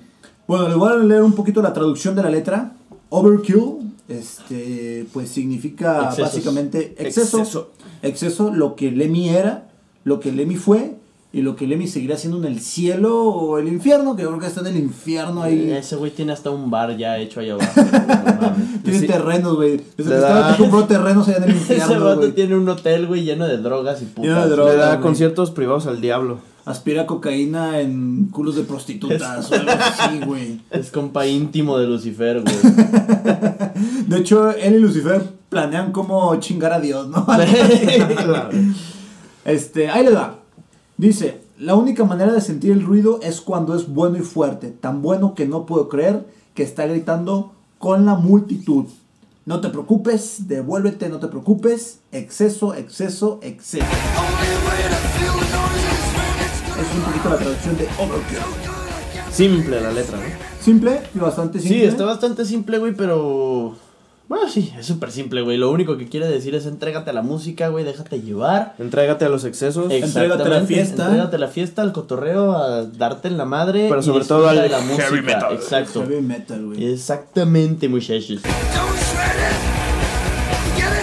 Bueno, 0.48 0.66
les 0.66 0.76
voy 0.76 0.90
a 0.92 0.96
leer 0.96 1.22
un 1.22 1.34
poquito 1.34 1.62
la 1.62 1.72
traducción 1.72 2.16
de 2.16 2.24
la 2.24 2.30
letra. 2.30 2.72
Overkill, 3.10 3.92
este, 4.08 5.06
pues 5.12 5.28
significa 5.28 6.06
Excesos. 6.06 6.24
básicamente 6.24 6.94
exceso, 6.98 7.38
Exceso. 7.38 7.70
exceso. 8.02 8.50
lo 8.52 8.74
que 8.74 8.90
Lemmy 8.90 9.28
era, 9.28 9.68
lo 10.02 10.18
que 10.18 10.32
Lemmy 10.32 10.56
fue 10.56 10.96
y 11.34 11.40
lo 11.40 11.56
que 11.56 11.66
Lemmy 11.66 11.86
seguirá 11.88 12.16
siendo 12.18 12.36
en 12.38 12.44
el 12.44 12.60
cielo 12.60 13.24
o 13.24 13.58
el 13.58 13.68
infierno, 13.68 14.14
que 14.16 14.22
yo 14.22 14.28
creo 14.28 14.40
que 14.40 14.46
está 14.48 14.60
en 14.60 14.66
el 14.66 14.76
infierno 14.76 15.42
ahí. 15.42 15.70
Ese 15.70 15.96
güey 15.96 16.10
tiene 16.10 16.32
hasta 16.32 16.50
un 16.50 16.70
bar 16.70 16.94
ya 16.98 17.16
hecho 17.18 17.40
allá 17.40 17.54
abajo. 17.54 17.72
no. 18.40 18.52
Tiene 18.84 19.00
Sí. 19.00 19.06
terrenos, 19.06 19.56
güey. 19.56 19.80
Desde 19.96 20.10
Le 20.10 20.16
que 20.16 20.22
estaba 20.22 20.40
da- 20.50 20.56
compró 20.58 20.84
terrenos 20.84 21.26
allá 21.28 21.38
en 21.38 21.44
el 21.44 21.50
Ese 21.56 21.74
infierno, 21.76 22.04
vato 22.04 22.16
güey. 22.20 22.32
tiene 22.32 22.54
un 22.56 22.68
hotel, 22.68 23.06
güey, 23.06 23.24
lleno 23.24 23.46
de 23.46 23.56
drogas 23.58 24.02
y 24.02 24.04
putas. 24.04 24.24
Lleno 24.28 24.40
de 24.42 24.48
Le 24.48 24.52
drogas. 24.56 24.76
da 24.76 24.88
güey. 24.90 25.00
conciertos 25.00 25.50
privados 25.52 25.86
al 25.86 26.00
diablo. 26.02 26.38
Aspira 26.64 27.06
cocaína 27.06 27.80
en 27.80 28.26
culos 28.30 28.54
de 28.54 28.62
prostitutas 28.62 29.50
o 29.50 29.54
algo 29.54 29.70
así, 29.72 30.20
güey. 30.26 30.60
Es 30.70 30.90
compa 30.92 31.26
íntimo 31.26 31.76
de 31.78 31.86
Lucifer, 31.88 32.40
güey. 32.42 32.54
De 34.06 34.18
hecho, 34.18 34.50
él 34.50 34.74
y 34.74 34.78
Lucifer 34.78 35.22
planean 35.48 35.90
cómo 35.92 36.36
chingar 36.36 36.72
a 36.74 36.78
Dios, 36.80 37.08
¿no? 37.08 37.26
Este, 39.44 39.88
ahí 39.90 40.04
le 40.04 40.12
da. 40.12 40.36
Dice, 40.96 41.40
la 41.58 41.74
única 41.74 42.04
manera 42.04 42.32
de 42.32 42.40
sentir 42.40 42.72
el 42.72 42.84
ruido 42.84 43.20
es 43.22 43.40
cuando 43.40 43.74
es 43.74 43.88
bueno 43.88 44.18
y 44.18 44.22
fuerte, 44.22 44.68
tan 44.68 45.02
bueno 45.02 45.34
que 45.34 45.46
no 45.46 45.66
puedo 45.66 45.88
creer 45.88 46.26
que 46.54 46.62
está 46.62 46.86
gritando 46.86 47.52
con 47.78 48.04
la 48.04 48.14
multitud. 48.14 48.86
No 49.44 49.60
te 49.60 49.70
preocupes, 49.70 50.46
devuélvete, 50.46 51.08
no 51.08 51.18
te 51.18 51.26
preocupes. 51.26 51.98
Exceso, 52.12 52.74
exceso, 52.74 53.40
exceso. 53.42 53.84
Es 56.80 56.96
un 56.96 57.02
poquito 57.02 57.28
la 57.28 57.38
traducción 57.38 57.76
de 57.76 57.88
Overkill. 57.98 58.38
Simple 59.32 59.80
la 59.80 59.90
letra, 59.92 60.18
¿no? 60.18 60.24
Simple 60.60 61.00
y 61.14 61.18
bastante 61.18 61.58
simple. 61.58 61.78
Sí, 61.78 61.84
está 61.84 62.04
bastante 62.04 62.44
simple, 62.44 62.78
güey, 62.78 62.94
pero... 62.94 63.74
Bueno, 64.28 64.48
sí, 64.48 64.72
es 64.78 64.86
súper 64.86 65.10
simple, 65.10 65.42
güey. 65.42 65.58
Lo 65.58 65.70
único 65.70 65.98
que 65.98 66.08
quiere 66.08 66.26
decir 66.26 66.54
es 66.54 66.64
entrégate 66.66 67.10
a 67.10 67.12
la 67.12 67.22
música, 67.22 67.68
güey, 67.68 67.84
déjate 67.84 68.22
llevar. 68.22 68.74
Entrégate 68.78 69.24
a 69.24 69.28
los 69.28 69.44
excesos. 69.44 69.90
Entrégate 69.92 70.42
a 70.42 70.48
la 70.48 70.60
fiesta. 70.62 71.04
Entrégate 71.06 71.36
a 71.36 71.38
la 71.38 71.48
fiesta, 71.48 71.82
al 71.82 71.92
cotorreo, 71.92 72.52
a 72.52 72.84
darte 72.84 73.28
en 73.28 73.36
la 73.36 73.44
madre. 73.44 73.86
Pero 73.88 74.00
y 74.00 74.04
sobre 74.04 74.24
todo 74.24 74.48
al 74.48 74.62
de 74.62 74.68
la 74.68 74.80
heavy 74.80 74.92
música. 75.20 75.20
metal. 75.20 75.52
Exacto. 75.54 76.02
Heavy 76.02 76.22
metal, 76.22 76.64
güey. 76.66 76.92
Exactamente, 76.92 77.88
muchachos. 77.88 78.40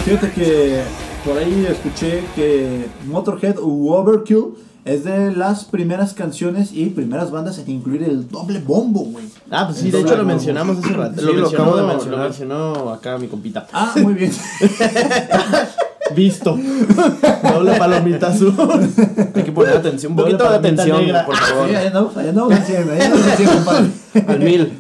Fíjate 0.06 0.32
que 0.32 0.82
por 1.26 1.38
ahí 1.38 1.68
escuché 1.70 2.24
que 2.36 2.86
Motorhead 3.06 3.60
u 3.60 3.92
Overkill 3.92 4.56
es 4.86 5.04
de 5.04 5.32
las 5.36 5.66
primeras 5.66 6.14
canciones 6.14 6.72
y 6.74 6.86
primeras 6.88 7.32
bandas 7.32 7.58
en 7.60 7.70
incluir 7.70 8.04
el 8.04 8.28
doble 8.30 8.60
bombo, 8.60 9.02
güey. 9.02 9.26
Ah, 9.52 9.66
pues 9.68 9.80
sí, 9.80 9.86
El 9.88 9.92
de 9.92 10.00
hecho 10.00 10.10
lo 10.12 10.18
bombo. 10.18 10.30
mencionamos 10.34 10.78
hace 10.78 10.94
rato. 10.94 11.20
Sí, 11.20 11.26
lo, 11.26 11.34
lo 11.34 11.42
mencionó, 11.42 11.64
acabo 11.64 11.76
de 11.78 12.10
lo 12.12 12.18
mencionó 12.18 12.90
acá 12.92 13.18
mi 13.18 13.28
compita. 13.28 13.68
Ah, 13.74 13.94
muy 14.02 14.14
bien. 14.14 14.32
Visto. 16.16 16.58
Doble 17.44 17.74
palomita 17.78 18.28
azul. 18.30 18.54
Hay 19.36 19.44
que 19.44 19.52
poner 19.52 19.78
atención, 19.78 20.14
un 20.14 20.18
poquito 20.18 20.50
de 20.50 20.56
atención, 20.56 21.02
negra. 21.06 21.26
por 21.26 21.36
Sí, 21.36 21.42
favor. 21.44 21.66
allá 21.70 21.88
andamos, 21.88 22.18
allá 22.18 22.32
100, 22.66 22.90
allá 22.90 23.06
andamos 23.06 23.28
al 23.28 23.38
100, 23.38 23.50
compadre. 23.50 23.90
Al 24.28 24.40
mil. 24.40 24.74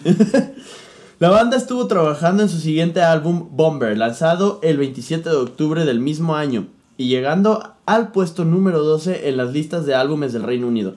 La 1.19 1.29
banda 1.29 1.57
estuvo 1.57 1.85
trabajando 1.85 2.41
en 2.43 2.49
su 2.49 2.57
siguiente 2.59 3.01
álbum, 3.03 3.49
Bomber, 3.51 3.95
lanzado 3.97 4.59
el 4.63 4.77
27 4.77 5.29
de 5.29 5.35
octubre 5.35 5.85
del 5.85 5.99
mismo 5.99 6.35
año 6.35 6.67
y 6.99 7.07
llegando 7.07 7.63
al 7.85 8.11
puesto 8.11 8.43
número 8.43 8.83
12 8.83 9.29
en 9.29 9.37
las 9.37 9.53
listas 9.53 9.85
de 9.85 9.95
álbumes 9.95 10.33
del 10.33 10.43
Reino 10.43 10.67
Unido. 10.67 10.95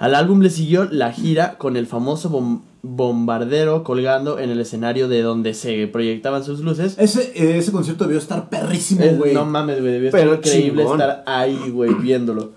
Al 0.00 0.16
álbum 0.16 0.40
le 0.40 0.50
siguió 0.50 0.84
la 0.90 1.12
gira 1.12 1.56
con 1.58 1.76
el 1.76 1.86
famoso 1.86 2.28
bom- 2.28 2.62
bombardero 2.82 3.84
colgando 3.84 4.40
en 4.40 4.50
el 4.50 4.60
escenario 4.60 5.06
de 5.06 5.22
donde 5.22 5.54
se 5.54 5.86
proyectaban 5.86 6.42
sus 6.42 6.58
luces. 6.58 6.96
Ese, 6.98 7.56
ese 7.56 7.70
concierto 7.70 8.02
debió 8.04 8.18
estar 8.18 8.48
perrísimo, 8.50 9.06
güey. 9.16 9.32
no 9.32 9.44
mames, 9.46 9.80
güey, 9.80 9.92
debió 9.92 10.10
Pero 10.10 10.34
estar 10.34 10.46
increíble 10.52 10.82
chingón. 10.82 11.00
estar 11.00 11.22
ahí, 11.26 11.70
güey, 11.70 11.94
viéndolo. 12.02 12.50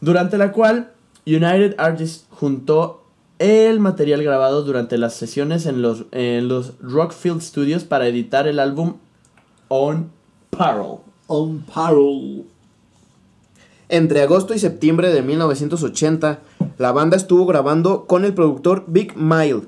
Durante 0.00 0.38
la 0.38 0.52
cual 0.52 0.92
United 1.26 1.74
Artists 1.78 2.26
juntó 2.30 3.02
el 3.40 3.80
material 3.80 4.22
grabado 4.22 4.62
durante 4.62 4.96
las 4.96 5.14
sesiones 5.14 5.66
en 5.66 5.82
los, 5.82 6.04
en 6.12 6.46
los 6.46 6.74
Rockfield 6.80 7.40
Studios 7.40 7.82
para 7.82 8.06
editar 8.06 8.46
el 8.46 8.60
álbum 8.60 8.94
On 9.66 10.10
Parole. 10.50 11.00
On 11.26 11.60
Parole. 11.60 12.44
Entre 13.88 14.22
agosto 14.22 14.54
y 14.54 14.58
septiembre 14.58 15.12
de 15.12 15.22
1980, 15.22 16.40
la 16.78 16.92
banda 16.92 17.16
estuvo 17.16 17.46
grabando 17.46 18.06
con 18.06 18.24
el 18.24 18.34
productor 18.34 18.84
Big 18.86 19.16
Mile 19.16 19.62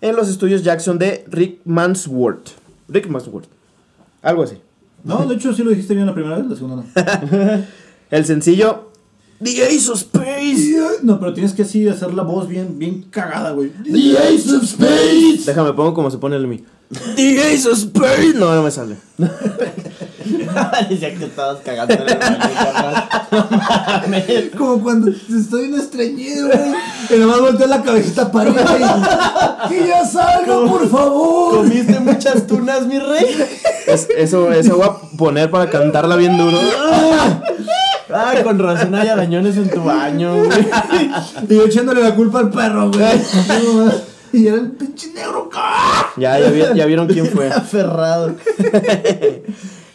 en 0.00 0.16
los 0.16 0.28
estudios 0.28 0.62
Jackson 0.62 0.98
de 0.98 1.24
Rick 1.28 1.60
Mansworth. 1.64 2.50
Rick 2.88 3.08
Mansworth. 3.08 3.48
Algo 4.22 4.42
así. 4.42 4.58
No, 5.02 5.26
de 5.26 5.34
hecho 5.34 5.52
sí 5.52 5.62
lo 5.62 5.70
dijiste 5.70 5.94
bien 5.94 6.06
la 6.06 6.14
primera 6.14 6.36
vez, 6.36 6.46
la 6.46 6.56
segunda 6.56 6.76
no. 6.76 7.64
El 8.10 8.24
sencillo 8.24 8.90
The 9.42 9.66
Ace 9.66 9.90
of 9.90 9.98
Space. 9.98 11.00
No, 11.02 11.18
pero 11.18 11.34
tienes 11.34 11.52
que 11.52 11.62
así 11.62 11.86
hacer 11.88 12.14
la 12.14 12.22
voz 12.22 12.48
bien, 12.48 12.78
bien 12.78 13.02
cagada, 13.10 13.50
güey. 13.52 13.70
The 13.70 14.18
Ace 14.18 14.54
of 14.54 14.62
Space. 14.62 15.42
Déjame 15.46 15.72
pongo 15.72 15.92
como 15.92 16.10
se 16.10 16.18
pone 16.18 16.36
el 16.36 16.46
mi. 16.46 16.64
The 17.16 17.42
Ace 17.42 17.68
of 17.68 17.78
Space. 17.78 18.34
No, 18.34 18.54
no 18.54 18.62
me 18.62 18.70
sale. 18.70 18.96
Decía 20.90 21.14
que 21.14 21.24
estabas 21.24 21.58
cagando 21.64 21.94
en 21.94 22.00
el 22.00 22.06
baño. 22.18 22.38
Como 24.56 24.82
cuando 24.82 25.10
estoy 25.10 25.64
en 25.66 25.74
estreñido, 25.74 26.48
güey. 26.48 26.60
Y 27.10 27.14
nomás 27.20 27.40
volteo 27.40 27.66
la 27.66 27.82
cabecita 27.82 28.30
para 28.30 28.50
arriba 28.50 29.66
y. 29.66 29.68
¡Que 29.68 29.86
ya 29.88 30.04
salga, 30.04 30.54
por 30.66 30.88
favor! 30.88 31.56
¿Comiste 31.56 31.98
muchas 32.00 32.46
tunas, 32.46 32.86
mi 32.86 32.98
rey? 32.98 33.26
Es- 33.86 34.08
eso, 34.16 34.52
eso 34.52 34.76
voy 34.76 34.86
a 34.88 34.92
poner 35.16 35.50
para 35.50 35.68
cantarla 35.70 36.16
bien 36.16 36.36
duro. 36.38 36.58
Ah, 38.16 38.32
con 38.44 38.58
razón 38.60 38.94
hay 38.94 39.08
arañones 39.08 39.56
en 39.56 39.68
tu 39.70 39.82
baño, 39.82 40.44
güey. 40.44 40.68
Y 41.48 41.54
yo 41.56 41.64
echándole 41.64 42.00
la 42.02 42.14
culpa 42.14 42.40
al 42.40 42.50
perro, 42.50 42.90
güey. 42.92 43.02
Y 44.32 44.46
era 44.46 44.56
el 44.56 44.70
pinche 44.72 45.08
negro. 45.12 45.48
Ya, 46.16 46.38
ya, 46.38 46.50
vi- 46.50 46.76
ya 46.78 46.86
vieron 46.86 47.08
quién 47.08 47.26
fue. 47.26 47.48
Aferrado. 47.50 48.34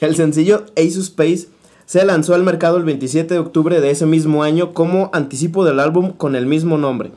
El 0.01 0.15
sencillo 0.15 0.65
Ace 0.77 0.97
of 0.97 1.03
Space 1.05 1.47
se 1.85 2.05
lanzó 2.05 2.35
al 2.35 2.43
mercado 2.43 2.77
el 2.77 2.83
27 2.83 3.33
de 3.33 3.39
octubre 3.39 3.81
de 3.81 3.89
ese 3.91 4.05
mismo 4.05 4.43
año 4.43 4.73
como 4.73 5.09
anticipo 5.13 5.65
del 5.65 5.79
álbum 5.79 6.11
con 6.13 6.35
el 6.35 6.45
mismo 6.45 6.77
nombre, 6.77 7.11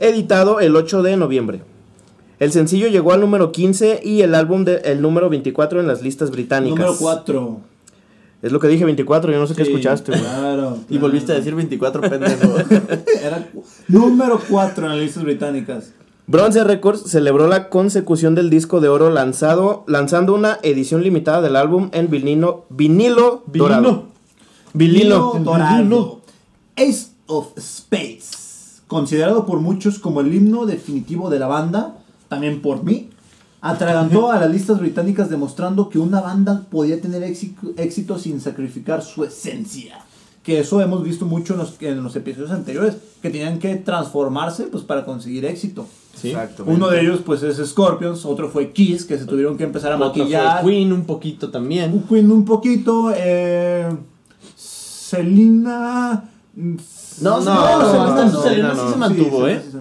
editado 0.00 0.60
el 0.60 0.76
8 0.76 1.02
de 1.02 1.16
noviembre. 1.16 1.62
El 2.38 2.52
sencillo 2.52 2.86
llegó 2.88 3.12
al 3.12 3.20
número 3.20 3.50
15 3.50 4.00
y 4.04 4.20
el 4.22 4.34
álbum 4.34 4.64
de- 4.64 4.76
el 4.84 5.02
número 5.02 5.28
24 5.28 5.80
en 5.80 5.88
las 5.88 6.02
listas 6.02 6.30
británicas. 6.30 6.78
Número 6.78 6.96
4. 6.96 7.60
Es 8.42 8.52
lo 8.52 8.60
que 8.60 8.68
dije 8.68 8.84
24, 8.84 9.32
yo 9.32 9.38
no 9.40 9.48
sé 9.48 9.56
qué 9.56 9.62
escuchaste. 9.62 10.12
güey. 10.12 10.22
Claro. 10.22 10.78
Y 10.88 10.98
volviste 10.98 11.32
a 11.32 11.34
decir 11.34 11.56
24, 11.56 12.02
pendejo. 12.02 12.54
Era 13.24 13.48
número 13.88 14.40
4 14.48 14.84
en 14.84 14.90
las 14.92 15.00
listas 15.00 15.24
británicas. 15.24 15.92
Bronze 16.28 16.62
Records 16.62 17.10
celebró 17.10 17.48
la 17.48 17.70
consecución 17.70 18.34
del 18.34 18.50
disco 18.50 18.80
de 18.80 18.88
oro 18.88 19.08
lanzado, 19.08 19.84
lanzando 19.86 20.34
una 20.34 20.58
edición 20.62 21.02
limitada 21.02 21.40
del 21.40 21.56
álbum 21.56 21.88
en 21.94 22.10
vinilo, 22.10 22.66
vinilo 22.68 23.44
dorado. 23.46 24.08
Vinilo. 24.74 25.32
Vinilo 25.32 25.40
dorado. 25.42 26.20
Ace 26.76 27.12
of 27.28 27.58
Spades. 27.58 28.82
Considerado 28.86 29.46
por 29.46 29.60
muchos 29.60 29.98
como 29.98 30.20
el 30.20 30.34
himno 30.34 30.66
definitivo 30.66 31.30
de 31.30 31.38
la 31.38 31.46
banda, 31.46 31.96
también 32.28 32.60
por 32.60 32.84
mí, 32.84 33.08
atragantó 33.62 34.30
a 34.30 34.38
las 34.38 34.50
listas 34.50 34.80
británicas 34.80 35.30
demostrando 35.30 35.88
que 35.88 35.98
una 35.98 36.20
banda 36.20 36.66
podía 36.70 37.00
tener 37.00 37.22
éxito, 37.22 37.68
éxito 37.78 38.18
sin 38.18 38.42
sacrificar 38.42 39.00
su 39.02 39.24
esencia. 39.24 40.00
Que 40.42 40.60
eso 40.60 40.82
hemos 40.82 41.02
visto 41.02 41.24
mucho 41.24 41.54
en 41.54 41.60
los, 41.60 41.80
en 41.80 42.02
los 42.02 42.14
episodios 42.16 42.50
anteriores, 42.50 42.98
que 43.22 43.30
tenían 43.30 43.58
que 43.58 43.76
transformarse 43.76 44.64
pues, 44.64 44.84
para 44.84 45.06
conseguir 45.06 45.46
éxito. 45.46 45.86
Sí. 46.20 46.34
Uno 46.66 46.88
de 46.88 47.00
ellos 47.00 47.20
pues 47.24 47.42
es 47.42 47.56
Scorpions, 47.68 48.24
otro 48.24 48.48
fue 48.48 48.70
Kiss, 48.72 49.04
que 49.04 49.18
se 49.18 49.24
tuvieron 49.24 49.56
que 49.56 49.64
empezar 49.64 49.92
a 49.92 49.96
Otro 49.96 50.10
fue 50.12 50.18
maquillar. 50.22 50.64
Queen 50.64 50.92
un 50.92 51.04
poquito 51.04 51.50
también. 51.50 52.02
Queen 52.08 52.30
un 52.30 52.44
poquito. 52.44 53.12
Eh, 53.16 53.88
Selena. 54.56 56.24
mm, 56.54 56.74
No, 57.22 57.40
No, 57.40 58.14
no, 58.24 58.42
Selena 58.42 58.74
sí 58.74 58.80
se 58.92 58.96
mantuvo, 58.96 59.46
sí, 59.46 59.52
¿eh? 59.52 59.62
sí, 59.64 59.70
sí. 59.72 59.78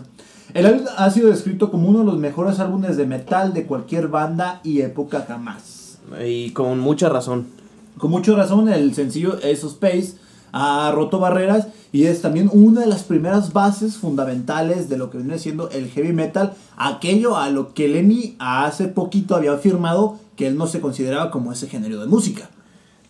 El 0.54 0.66
álbum 0.66 0.86
ha 0.96 1.10
sido 1.10 1.30
descrito 1.30 1.70
como 1.70 1.90
uno 1.90 2.00
de 2.00 2.06
los 2.06 2.18
mejores 2.18 2.60
álbumes 2.60 2.98
de 2.98 3.06
metal 3.06 3.54
de 3.54 3.66
cualquier 3.66 4.08
banda 4.08 4.62
y 4.64 4.82
época 4.82 5.26
jamás. 5.28 6.00
Y 6.26 6.52
con 6.52 6.80
mucha 6.80 7.10
razón. 7.10 7.46
Con 7.98 8.12
mucha 8.12 8.34
razón, 8.34 8.70
el 8.70 8.94
sencillo 8.96 9.34
Ace 9.38 9.66
of 9.66 9.74
Space 9.74 10.14
ha 10.60 10.92
roto 10.92 11.20
barreras 11.20 11.68
y 11.92 12.06
es 12.06 12.22
también 12.22 12.50
una 12.52 12.82
de 12.82 12.88
las 12.88 13.04
primeras 13.04 13.54
bases 13.54 13.98
fundamentales 13.98 14.90
de 14.90 14.98
lo 14.98 15.10
que 15.10 15.18
viene 15.20 15.40
siendo 15.40 15.70
el 15.70 15.90
heavy 15.90 16.14
metal, 16.14 16.54
aquello 16.78 17.38
a 17.38 17.50
lo 17.50 17.74
que 17.74 17.88
Lemmy 17.88 18.36
hace 18.40 18.88
poquito 18.88 19.36
había 19.36 19.54
afirmado 19.54 20.18
que 20.36 20.48
él 20.48 20.58
no 20.58 20.68
se 20.68 20.82
consideraba 20.82 21.32
como 21.32 21.52
ese 21.52 21.68
género 21.68 22.00
de 22.00 22.08
música. 22.08 22.50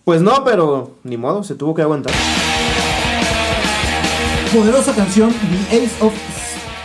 Pues 0.05 0.21
no, 0.21 0.43
pero 0.45 0.91
ni 1.03 1.17
modo, 1.17 1.43
se 1.43 1.55
tuvo 1.55 1.73
que 1.73 1.81
aguantar. 1.81 2.13
Poderosa 4.53 4.93
canción 4.95 5.31
The 5.69 5.77
Ace 5.85 6.03
of 6.05 6.13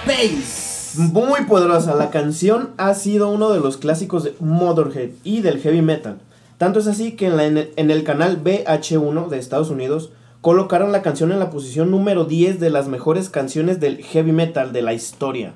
Space. 0.07 0.99
Muy 0.99 1.45
poderosa, 1.45 1.95
la 1.95 2.11
canción 2.11 2.71
ha 2.77 2.95
sido 2.95 3.31
uno 3.31 3.51
de 3.51 3.61
los 3.61 3.77
clásicos 3.77 4.25
de 4.25 4.35
Motorhead 4.41 5.11
y 5.25 5.41
del 5.41 5.61
heavy 5.61 5.81
metal. 5.81 6.19
Tanto 6.59 6.81
es 6.81 6.87
así 6.87 7.13
que 7.13 7.27
en, 7.29 7.37
la- 7.37 7.47
en 7.47 7.57
el- 7.59 7.73
en 7.77 7.91
el 7.91 8.05
canal 8.05 8.43
BH1 8.43 9.29
de 9.29 9.39
Estados 9.39 9.71
Unidos 9.71 10.11
colocaron 10.43 10.91
la 10.91 11.03
canción 11.03 11.31
en 11.31 11.39
la 11.39 11.51
posición 11.51 11.91
número 11.91 12.25
10 12.25 12.59
de 12.59 12.69
las 12.69 12.89
mejores 12.89 13.31
canciones 13.31 13.79
del 13.79 14.03
heavy 14.03 14.33
metal 14.33 14.73
de 14.73 14.83
la 14.83 14.93
historia. 14.93 15.55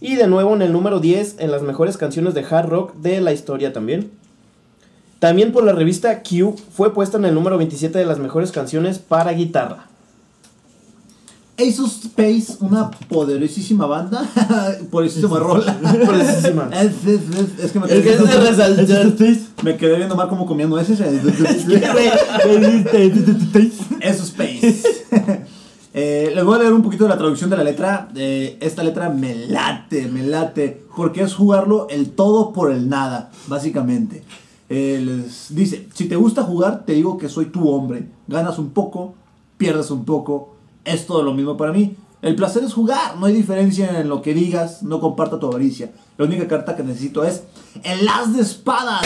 Y 0.00 0.16
de 0.16 0.26
nuevo 0.26 0.54
en 0.54 0.62
el 0.62 0.72
número 0.72 0.98
10 0.98 1.36
en 1.38 1.52
las 1.52 1.62
mejores 1.62 1.96
canciones 1.96 2.34
de 2.34 2.44
hard 2.44 2.68
rock 2.68 2.94
de 2.96 3.20
la 3.20 3.32
historia 3.32 3.72
también. 3.72 4.10
También 5.20 5.52
por 5.52 5.64
la 5.64 5.72
revista 5.72 6.22
Q 6.22 6.56
fue 6.74 6.92
puesta 6.92 7.18
en 7.18 7.24
el 7.24 7.34
número 7.34 7.56
27 7.56 7.96
de 7.96 8.04
las 8.04 8.18
mejores 8.18 8.50
canciones 8.50 8.98
para 8.98 9.32
guitarra. 9.32 9.86
Ace 11.56 11.80
of 11.80 11.88
Space, 11.88 12.56
una 12.60 12.90
poderosísima 12.90 13.86
banda. 13.86 14.28
Poderosísima 14.90 15.38
rola. 15.38 15.78
Poderosísima. 15.80 16.68
Es, 16.74 17.06
es, 17.06 17.20
es, 17.30 17.64
es 17.64 17.72
que 17.72 17.80
me 17.80 17.86
Es 17.86 18.02
que 18.02 18.14
es 18.14 18.22
de 18.22 18.40
resaltar. 18.40 19.12
Me 19.62 19.76
quedé 19.76 19.96
viendo 19.96 20.16
mal 20.16 20.28
como 20.28 20.44
nueces. 20.66 21.00
Ace 24.02 24.20
of 24.20 24.24
Space. 24.24 25.04
Eh, 25.96 26.32
les 26.34 26.44
voy 26.44 26.56
a 26.56 26.58
leer 26.58 26.72
un 26.72 26.82
poquito 26.82 27.04
de 27.04 27.10
la 27.10 27.18
traducción 27.18 27.50
de 27.50 27.56
la 27.56 27.62
letra. 27.62 28.08
Eh, 28.16 28.58
esta 28.60 28.82
letra 28.82 29.10
me 29.10 29.46
late, 29.46 30.08
me 30.08 30.24
late. 30.26 30.84
Porque 30.96 31.22
es 31.22 31.34
jugarlo 31.34 31.86
el 31.88 32.10
todo 32.10 32.52
por 32.52 32.72
el 32.72 32.88
nada, 32.88 33.30
básicamente. 33.46 34.24
Eh, 34.68 35.00
les 35.04 35.54
dice, 35.54 35.86
si 35.94 36.06
te 36.06 36.16
gusta 36.16 36.42
jugar, 36.42 36.84
te 36.84 36.94
digo 36.94 37.16
que 37.16 37.28
soy 37.28 37.46
tu 37.46 37.68
hombre. 37.68 38.08
Ganas 38.26 38.58
un 38.58 38.70
poco, 38.70 39.14
pierdes 39.56 39.92
un 39.92 40.04
poco. 40.04 40.53
Es 40.84 41.06
todo 41.06 41.22
lo 41.22 41.32
mismo 41.32 41.56
para 41.56 41.72
mí. 41.72 41.96
El 42.20 42.36
placer 42.36 42.64
es 42.64 42.72
jugar, 42.72 43.16
no 43.18 43.26
hay 43.26 43.34
diferencia 43.34 44.00
en 44.00 44.08
lo 44.08 44.22
que 44.22 44.32
digas, 44.32 44.82
no 44.82 45.00
comparta 45.00 45.38
tu 45.38 45.46
avaricia. 45.46 45.92
La 46.16 46.24
única 46.24 46.48
carta 46.48 46.74
que 46.74 46.82
necesito 46.82 47.24
es 47.24 47.42
el 47.82 48.08
as 48.08 48.34
de 48.34 48.40
espadas. 48.40 49.02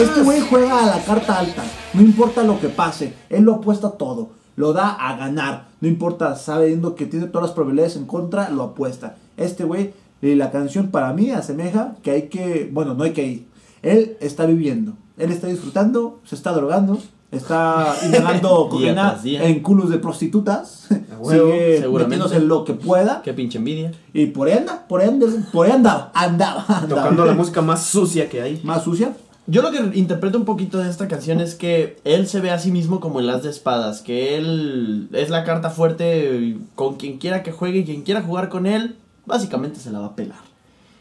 Este 0.00 0.22
güey 0.22 0.40
juega 0.40 0.82
a 0.82 0.96
la 0.96 1.04
carta 1.04 1.38
alta. 1.38 1.62
No 1.94 2.02
importa 2.02 2.42
lo 2.42 2.60
que 2.60 2.68
pase. 2.68 3.14
Él 3.30 3.44
lo 3.44 3.54
apuesta 3.56 3.92
todo. 3.92 4.30
Lo 4.56 4.72
da 4.72 4.90
a 4.90 5.16
ganar. 5.16 5.68
No 5.80 5.86
importa, 5.86 6.34
sabiendo 6.34 6.94
que 6.96 7.06
tiene 7.06 7.26
todas 7.26 7.48
las 7.48 7.54
probabilidades 7.54 7.96
en 7.96 8.06
contra, 8.06 8.50
lo 8.50 8.64
apuesta. 8.64 9.16
Este 9.36 9.62
güey, 9.62 9.94
la 10.20 10.50
canción 10.50 10.88
para 10.88 11.12
mí 11.12 11.30
asemeja 11.30 11.94
que 12.02 12.10
hay 12.10 12.22
que. 12.28 12.68
Bueno, 12.72 12.94
no 12.94 13.04
hay 13.04 13.12
que 13.12 13.24
ir. 13.24 13.48
Él 13.82 14.16
está 14.20 14.46
viviendo. 14.46 14.94
Él 15.16 15.30
está 15.30 15.46
disfrutando, 15.46 16.20
se 16.24 16.34
está 16.34 16.52
drogando. 16.52 16.98
Está 17.30 17.94
inhalando 18.06 18.70
Día 18.78 18.94
cocaína 18.94 19.20
en 19.24 19.60
culos 19.60 19.90
de 19.90 19.98
prostitutas. 19.98 20.86
huevo, 21.18 21.50
Sigue 21.52 21.78
seguramente. 21.80 22.16
metiéndose 22.16 22.36
en 22.36 22.48
lo 22.48 22.64
que 22.64 22.74
pueda. 22.74 23.20
Qué 23.22 23.34
pinche 23.34 23.58
envidia. 23.58 23.92
Y 24.14 24.26
por 24.26 24.48
ahí 24.48 24.54
anda, 24.56 24.86
por 24.88 25.00
ahí, 25.02 25.08
anda, 25.08 25.26
por 25.52 25.66
ahí 25.66 25.72
andaba, 25.72 26.10
andaba, 26.14 26.64
andaba. 26.68 26.88
Tocando 26.88 27.26
la 27.26 27.34
música 27.34 27.60
más 27.60 27.84
sucia 27.86 28.28
que 28.30 28.40
hay. 28.40 28.60
Más 28.64 28.84
sucia. 28.84 29.14
Yo 29.46 29.62
lo 29.62 29.70
que 29.70 29.98
interpreto 29.98 30.36
un 30.36 30.44
poquito 30.44 30.78
de 30.78 30.90
esta 30.90 31.08
canción 31.08 31.40
es 31.40 31.54
que 31.54 31.98
él 32.04 32.26
se 32.26 32.40
ve 32.40 32.50
a 32.50 32.58
sí 32.58 32.70
mismo 32.70 33.00
como 33.00 33.20
el 33.20 33.30
as 33.30 33.42
de 33.42 33.50
espadas, 33.50 34.02
que 34.02 34.36
él 34.36 35.08
es 35.12 35.30
la 35.30 35.44
carta 35.44 35.70
fuerte 35.70 36.58
con 36.74 36.96
quien 36.96 37.16
quiera 37.16 37.42
que 37.42 37.50
juegue 37.52 37.78
y 37.78 37.84
quien 37.84 38.02
quiera 38.02 38.20
jugar 38.22 38.50
con 38.50 38.66
él, 38.66 38.96
básicamente 39.24 39.80
se 39.80 39.90
la 39.90 40.00
va 40.00 40.06
a 40.08 40.16
pelar. 40.16 40.47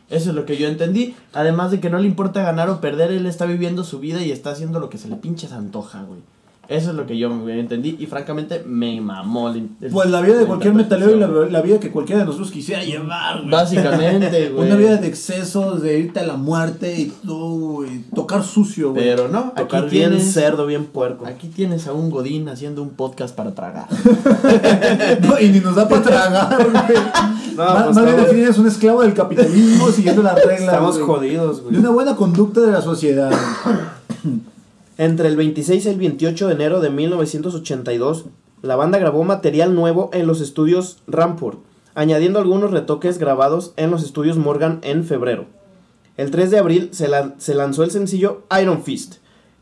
Eso 0.10 0.30
es 0.30 0.36
lo 0.36 0.46
que 0.46 0.58
yo 0.58 0.68
entendí. 0.68 1.16
Además 1.34 1.72
de 1.72 1.80
que 1.80 1.90
no 1.90 1.98
le 2.00 2.08
importa 2.08 2.42
ganar 2.42 2.70
o 2.70 2.80
perder, 2.82 3.12
él 3.12 3.26
está 3.26 3.46
viviendo 3.46 3.84
su 3.84 4.00
vida 4.00 4.22
y 4.22 4.32
está 4.32 4.52
haciendo 4.52 4.80
lo 4.80 4.90
que 4.90 4.98
se 4.98 5.08
le 5.10 5.16
pinche 5.18 5.48
se 5.48 5.54
antoja, 5.56 6.04
güey. 6.04 6.22
Eso 6.70 6.90
es 6.90 6.98
lo 6.98 7.08
que 7.08 7.18
yo 7.18 7.30
entendí 7.50 7.96
y 7.98 8.08
francamente 8.08 8.62
me 8.68 9.00
mamó. 9.00 9.48
el- 9.52 9.70
el- 9.80 9.90
Pues 9.90 10.10
la 10.10 10.20
vida 10.20 10.36
de 10.38 10.46
cualquier 10.46 10.74
metalero 10.74 11.16
y 11.16 11.50
la, 11.50 11.62
vida 11.62 11.80
que 11.80 11.92
cualquiera 11.92 12.20
de 12.20 12.26
nosotros 12.26 12.52
quisiera 12.52 12.84
llevar, 12.84 13.38
güey. 13.38 13.52
Básicamente, 13.52 14.50
güey. 14.54 14.68
Una 14.68 14.76
vida 14.76 14.98
de 14.98 15.08
excesos, 15.08 15.82
de 15.82 15.98
irte 16.00 16.20
a 16.20 16.26
la 16.28 16.36
muerte 16.36 16.94
y 17.00 17.06
todo, 17.26 17.56
güey. 17.58 18.02
Tocar 18.14 18.44
sucio, 18.44 18.92
güey. 18.92 19.02
Pero 19.02 19.30
no, 19.30 19.54
Tocar 19.56 19.86
aquí 19.86 19.96
bien 19.96 20.10
tienes, 20.10 20.34
cerdo, 20.34 20.66
bien 20.66 20.88
puerco. 20.88 21.26
aquí 21.26 21.48
tienes 21.48 21.88
a 21.88 21.94
un 21.94 22.10
Godín 22.10 22.50
haciendo 22.50 22.82
un 22.84 22.90
podcast 22.90 23.34
para 23.34 23.56
tragar. 23.56 23.88
No, 25.22 25.40
y 25.40 25.48
ni 25.50 25.60
nos 25.62 25.76
da 25.76 25.88
para 25.88 26.02
tragar, 26.02 26.70
güey. 26.70 26.98
No, 27.58 27.64
más 27.66 27.84
pues 27.86 27.96
más 27.96 28.06
bien 28.06 28.08
estamos- 28.16 28.32
defines 28.36 28.58
un 28.60 28.68
esclavo 28.68 29.02
del 29.02 29.14
capitalismo 29.14 29.88
siguiendo 29.92 30.22
las 30.24 30.36
reglas. 30.36 30.62
Estamos 30.62 30.96
güey. 31.00 31.06
jodidos, 31.08 31.58
De 31.58 31.64
güey. 31.64 31.76
una 31.78 31.90
buena 31.90 32.16
conducta 32.16 32.62
de 32.62 32.72
la 32.72 32.82
sociedad. 32.82 33.32
Entre 34.98 35.28
el 35.28 35.36
26 35.36 35.86
y 35.86 35.90
el 35.90 35.98
28 36.00 36.48
de 36.48 36.54
enero 36.54 36.80
de 36.80 36.90
1982, 36.90 38.26
la 38.64 38.76
banda 38.76 38.98
grabó 38.98 39.24
material 39.24 39.76
nuevo 39.76 40.10
en 40.14 40.26
los 40.26 40.42
estudios 40.42 40.98
Ramport, 41.08 41.60
añadiendo 41.94 42.40
algunos 42.40 42.72
retoques 42.72 43.20
grabados 43.20 43.74
en 43.78 43.92
los 43.92 44.04
estudios 44.04 44.38
Morgan 44.38 44.80
en 44.82 45.04
febrero. 45.04 45.46
El 46.18 46.32
3 46.32 46.50
de 46.50 46.58
abril 46.58 46.90
se 46.92 47.54
lanzó 47.56 47.84
el 47.84 47.92
sencillo 47.92 48.42
Iron 48.60 48.82
Fist, 48.84 49.16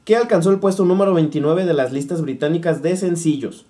que 0.05 0.15
alcanzó 0.15 0.51
el 0.51 0.59
puesto 0.59 0.85
número 0.85 1.13
29 1.13 1.65
de 1.65 1.73
las 1.73 1.91
listas 1.91 2.21
británicas 2.21 2.81
de 2.81 2.95
sencillos. 2.95 3.65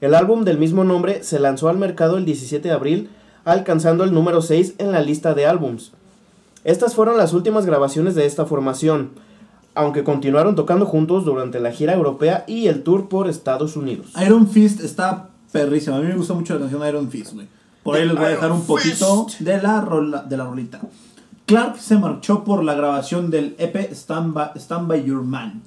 El 0.00 0.14
álbum 0.14 0.44
del 0.44 0.58
mismo 0.58 0.82
nombre 0.82 1.22
se 1.22 1.38
lanzó 1.38 1.68
al 1.68 1.78
mercado 1.78 2.16
el 2.16 2.24
17 2.24 2.66
de 2.68 2.74
abril, 2.74 3.08
alcanzando 3.44 4.04
el 4.04 4.12
número 4.12 4.42
6 4.42 4.74
en 4.78 4.92
la 4.92 5.00
lista 5.00 5.34
de 5.34 5.46
álbums. 5.46 5.92
Estas 6.64 6.94
fueron 6.94 7.18
las 7.18 7.32
últimas 7.32 7.66
grabaciones 7.66 8.14
de 8.14 8.26
esta 8.26 8.46
formación, 8.46 9.10
aunque 9.74 10.04
continuaron 10.04 10.54
tocando 10.54 10.86
juntos 10.86 11.24
durante 11.24 11.60
la 11.60 11.72
gira 11.72 11.92
europea 11.94 12.44
y 12.46 12.68
el 12.68 12.82
tour 12.82 13.08
por 13.08 13.28
Estados 13.28 13.76
Unidos. 13.76 14.12
Iron 14.24 14.48
Fist 14.48 14.80
está 14.80 15.28
perrísima. 15.52 15.96
A 15.96 16.00
mí 16.00 16.06
me 16.06 16.16
gusta 16.16 16.34
mucho 16.34 16.54
la 16.54 16.60
canción 16.60 16.86
Iron 16.88 17.10
Fist, 17.10 17.34
güey. 17.34 17.48
Por 17.82 17.96
ahí 17.96 18.06
les 18.06 18.16
voy 18.16 18.24
a 18.24 18.28
dejar 18.28 18.50
un 18.50 18.64
poquito 18.64 19.26
de 19.40 19.60
la, 19.60 19.82
rola, 19.82 20.22
de 20.22 20.36
la 20.38 20.44
rolita. 20.44 20.80
Clark 21.44 21.78
se 21.78 21.98
marchó 21.98 22.42
por 22.42 22.64
la 22.64 22.74
grabación 22.74 23.30
del 23.30 23.54
EP 23.58 23.92
Stand 23.92 24.32
By, 24.32 24.52
Stand 24.56 24.88
By 24.88 25.04
Your 25.04 25.22
Man. 25.22 25.60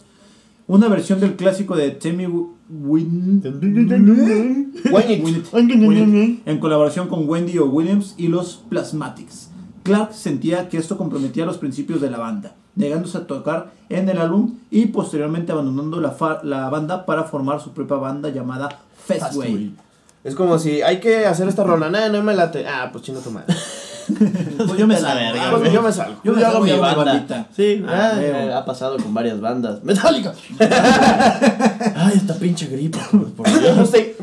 Una 0.67 0.89
versión 0.89 1.21
del 1.21 1.37
clásico 1.37 1.77
de 1.77 1.91
Timmy 1.91 2.25
Win... 2.25 3.41
Wynette. 4.91 5.45
En 6.45 6.59
colaboración 6.59 7.07
con 7.07 7.27
Wendy 7.27 7.57
O. 7.57 7.65
Williams 7.67 8.15
y 8.17 8.27
los 8.27 8.63
Plasmatics. 8.69 9.49
Clark 9.83 10.13
sentía 10.13 10.67
que 10.67 10.77
esto 10.77 10.97
comprometía 10.97 11.45
los 11.45 11.57
principios 11.57 12.01
de 12.01 12.09
la 12.11 12.17
banda, 12.17 12.55
negándose 12.75 13.17
a 13.17 13.27
tocar 13.27 13.71
en 13.87 14.09
el 14.09 14.17
álbum 14.17 14.55
y 14.69 14.87
posteriormente 14.87 15.53
abandonando 15.53 16.01
la, 16.01 16.41
la 16.43 16.69
banda 16.69 17.05
para 17.05 17.23
formar 17.23 17.61
su 17.61 17.71
propia 17.71 17.95
banda 17.95 18.27
llamada 18.27 18.81
Festway. 19.05 19.71
Es 20.25 20.35
como 20.35 20.59
si 20.59 20.81
hay 20.81 20.99
que 20.99 21.25
hacer 21.25 21.47
esta 21.47 21.63
rola, 21.63 21.89
no, 21.89 22.09
no 22.09 22.21
me 22.21 22.35
late. 22.35 22.67
Ah, 22.67 22.89
pues 22.91 23.05
chinga 23.05 23.21
tu 23.21 23.31
madre. 23.31 23.55
Pues 24.57 24.77
yo 24.77 24.87
me 24.87 24.95
salgo, 24.97 25.19
verga, 25.33 25.49
ah, 25.49 25.55
Pues 25.57 25.73
yo 25.73 25.81
me 25.81 25.91
salgo. 25.91 26.21
Yo 26.23 26.33
me 26.33 26.43
hago 26.43 26.59
mi 26.61 26.71
bandita. 26.71 27.47
Sí, 27.55 27.83
Ah, 27.87 28.11
ah, 28.15 28.21
eh, 28.21 28.53
ha 28.53 28.63
pasado 28.65 28.97
con 28.97 29.13
varias 29.13 29.39
bandas. 29.41 29.83
¡Metallica! 29.83 30.33
Ay, 31.95 32.13
esta 32.15 32.33
pinche 32.35 32.67
gripa. 32.67 32.99
por 33.35 33.47
Dios. 33.59 33.89
Sí. 33.91 34.13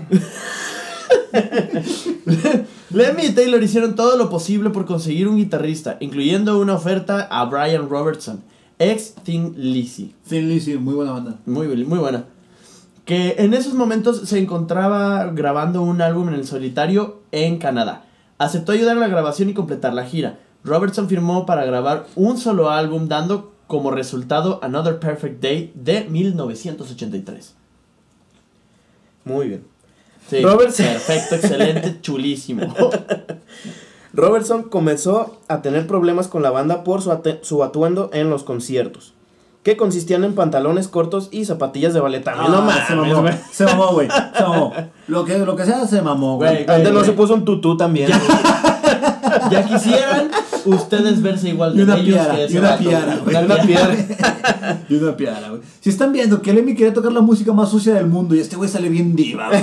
Lemmy 2.90 3.24
y 3.26 3.32
Taylor 3.32 3.62
hicieron 3.62 3.94
todo 3.94 4.16
lo 4.16 4.30
posible 4.30 4.70
por 4.70 4.86
conseguir 4.86 5.28
un 5.28 5.36
guitarrista, 5.36 5.96
incluyendo 6.00 6.58
una 6.60 6.74
oferta 6.74 7.22
a 7.30 7.44
Brian 7.46 7.88
Robertson, 7.88 8.42
ex 8.78 9.14
Thin 9.24 9.54
Lizzy. 9.56 10.14
Thin 10.28 10.48
Lizzy, 10.48 10.76
muy 10.76 10.94
buena 10.94 11.12
banda. 11.12 11.34
Muy, 11.46 11.66
muy 11.84 11.98
buena. 11.98 12.24
Que 13.04 13.34
en 13.38 13.52
esos 13.52 13.74
momentos 13.74 14.28
se 14.28 14.38
encontraba 14.38 15.26
grabando 15.26 15.82
un 15.82 16.00
álbum 16.00 16.28
en 16.28 16.34
el 16.34 16.46
solitario 16.46 17.20
en 17.32 17.58
Canadá. 17.58 18.04
Aceptó 18.38 18.72
ayudar 18.72 18.94
en 18.94 19.00
la 19.00 19.08
grabación 19.08 19.48
y 19.48 19.54
completar 19.54 19.94
la 19.94 20.04
gira. 20.04 20.38
Robertson 20.64 21.08
firmó 21.08 21.46
para 21.46 21.64
grabar 21.64 22.06
un 22.16 22.38
solo 22.38 22.70
álbum, 22.70 23.08
dando 23.08 23.52
como 23.66 23.90
resultado 23.90 24.60
Another 24.62 24.98
Perfect 24.98 25.42
Day 25.42 25.72
de 25.74 26.04
1983. 26.04 27.54
Muy 29.24 29.48
bien. 29.48 29.64
Sí, 30.28 30.42
Robertson. 30.42 30.86
Perfecto, 30.86 31.34
excelente, 31.36 31.98
chulísimo. 32.02 32.74
Robertson 34.12 34.64
comenzó 34.64 35.40
a 35.48 35.60
tener 35.60 35.86
problemas 35.86 36.28
con 36.28 36.42
la 36.42 36.50
banda 36.50 36.84
por 36.84 37.02
su 37.02 37.62
atuendo 37.62 38.10
en 38.12 38.30
los 38.30 38.44
conciertos, 38.44 39.13
que 39.64 39.76
consistían 39.76 40.22
en 40.24 40.34
pantalones 40.34 40.86
cortos 40.88 41.28
y 41.32 41.44
zapatillas 41.46 41.92
de 41.94 42.00
ballet. 42.00 42.22
También 42.22 42.52
no 42.52 42.58
Ah, 42.70 42.84
se 42.86 42.94
mamó, 42.94 43.22
güey. 43.22 43.34
se 43.50 43.64
mamó, 43.64 43.86
güey. 43.94 44.08
Se 44.36 44.42
mamó. 44.42 44.72
Lo 45.08 45.24
que, 45.24 45.38
lo 45.38 45.56
que 45.56 45.64
sea, 45.64 45.86
se 45.86 46.00
mamó, 46.02 46.36
güey. 46.36 46.64
Antes 46.68 46.92
no 46.92 47.02
se 47.02 47.12
puso 47.12 47.34
un 47.34 47.44
tutú 47.44 47.76
también. 47.76 48.10
Ya 49.50 49.64
quisieran 49.68 50.30
ustedes 50.66 51.20
verse 51.22 51.48
igual 51.48 51.74
Y 51.74 51.78
de 51.78 51.84
una 51.84 51.94
bellos 51.96 52.14
piara, 52.14 52.34
que 52.46 52.52
y 52.52 52.56
una 52.58 52.70
vato, 52.70 52.84
piara, 52.84 53.16
güey. 53.24 53.36
Una 53.44 53.56
piedra. 53.66 53.96
Y 54.88 54.94
una 54.96 55.16
piara, 55.16 55.48
güey. 55.48 55.62
Si 55.80 55.90
están 55.90 56.12
viendo 56.12 56.40
que 56.42 56.52
Lemmy 56.52 56.74
quería 56.74 56.92
tocar 56.94 57.12
la 57.12 57.20
música 57.22 57.52
más 57.52 57.70
sucia 57.70 57.94
del 57.94 58.06
mundo 58.06 58.34
y 58.34 58.40
este 58.40 58.56
güey 58.56 58.68
sale 58.70 58.88
bien 58.88 59.16
diva, 59.16 59.48
güey. 59.48 59.62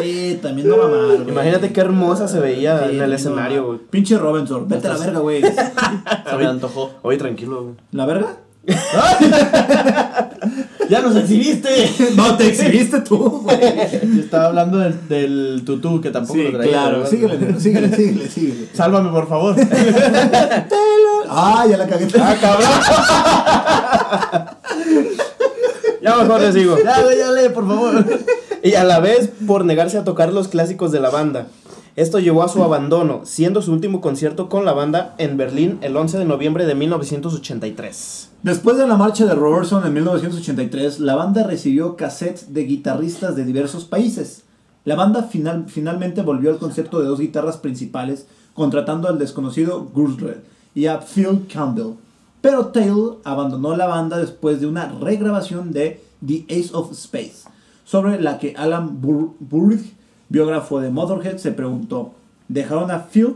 Sí, 0.00 0.38
también 0.42 0.68
no 0.68 0.76
mamar, 0.78 1.16
güey. 1.18 1.28
Imagínate 1.28 1.72
qué 1.72 1.80
hermosa 1.82 2.26
se 2.26 2.40
veía 2.40 2.78
Sí, 2.88 2.96
en 2.96 3.02
el 3.02 3.10
no 3.10 3.16
escenario, 3.16 3.66
güey. 3.66 3.78
Pinche 3.90 4.16
Robinson, 4.18 4.66
vete 4.68 4.88
a 4.88 4.94
la 4.94 4.98
verga, 4.98 5.18
güey. 5.20 5.42
Se 6.30 6.36
me 6.38 6.46
antojó. 6.46 6.90
Oye, 7.02 7.18
tranquilo, 7.18 7.62
güey. 7.62 7.74
¿La 7.92 8.06
verga? 8.06 8.36
¡Ya 10.88 11.00
nos 11.02 11.16
exhibiste! 11.16 11.90
No, 12.16 12.36
te 12.36 12.48
exhibiste 12.48 13.00
tú, 13.00 13.42
güey. 13.42 13.58
Yo 14.14 14.20
estaba 14.22 14.46
hablando 14.46 14.78
del, 14.78 15.08
del 15.08 15.62
tutú, 15.64 16.00
que 16.00 16.10
tampoco 16.10 16.38
Sí, 16.38 16.44
lo 16.44 16.52
traía. 16.58 16.72
claro. 16.72 17.06
Síguele, 17.06 17.58
síguele, 17.60 17.94
síguele, 17.96 18.28
síguele. 18.28 18.68
Sálvame, 18.72 19.10
por 19.10 19.28
favor. 19.28 19.56
Ah, 21.28 21.66
ya 21.68 21.76
la 21.76 21.88
cagué. 21.88 22.06
¡Ah, 22.20 22.36
cabrón! 22.40 22.70
ya 26.00 26.16
mejor 26.16 26.40
les 26.40 26.54
digo. 26.54 26.76
ya, 26.78 26.98
ya 27.18 27.32
lee, 27.32 27.48
por 27.52 27.66
favor. 27.66 28.04
Y 28.62 28.74
a 28.74 28.84
la 28.84 29.00
vez 29.00 29.30
por 29.44 29.64
negarse 29.64 29.98
a 29.98 30.04
tocar 30.04 30.32
los 30.32 30.46
clásicos 30.46 30.92
de 30.92 31.00
la 31.00 31.10
banda. 31.10 31.48
Esto 31.96 32.18
llevó 32.18 32.42
a 32.42 32.48
su 32.48 32.62
abandono, 32.62 33.22
siendo 33.24 33.62
su 33.62 33.72
último 33.72 34.02
concierto 34.02 34.50
con 34.50 34.66
la 34.66 34.74
banda 34.74 35.14
en 35.16 35.38
Berlín 35.38 35.78
el 35.80 35.96
11 35.96 36.18
de 36.18 36.24
noviembre 36.26 36.66
de 36.66 36.74
1983. 36.74 38.28
Después 38.42 38.76
de 38.76 38.86
la 38.86 38.96
marcha 38.98 39.24
de 39.24 39.34
Robertson 39.34 39.86
en 39.86 39.94
1983, 39.94 41.00
la 41.00 41.14
banda 41.16 41.44
recibió 41.44 41.96
cassettes 41.96 42.52
de 42.52 42.64
guitarristas 42.64 43.34
de 43.34 43.44
diversos 43.46 43.86
países. 43.86 44.42
La 44.84 44.94
banda 44.94 45.22
final- 45.22 45.64
finalmente 45.68 46.20
volvió 46.22 46.50
al 46.50 46.58
concepto 46.58 47.00
de 47.00 47.06
dos 47.06 47.18
guitarras 47.18 47.56
principales, 47.56 48.26
contratando 48.54 49.08
al 49.08 49.18
desconocido 49.18 49.84
Gursred 49.92 50.36
y 50.74 50.86
a 50.86 51.00
Phil 51.00 51.46
Campbell. 51.52 51.94
Pero 52.42 52.66
Taylor 52.66 53.18
abandonó 53.24 53.74
la 53.74 53.86
banda 53.86 54.18
después 54.18 54.60
de 54.60 54.66
una 54.66 54.86
regrabación 55.00 55.72
de 55.72 56.02
The 56.24 56.44
Ace 56.50 56.70
of 56.74 56.92
Space, 56.92 57.48
sobre 57.84 58.20
la 58.20 58.38
que 58.38 58.54
Alan 58.56 59.00
Bur- 59.00 59.32
Burridge, 59.40 59.95
biógrafo 60.28 60.80
de 60.80 60.90
Motorhead, 60.90 61.38
se 61.38 61.52
preguntó, 61.52 62.14
¿dejaron 62.48 62.90
a 62.90 63.06
Phil 63.06 63.34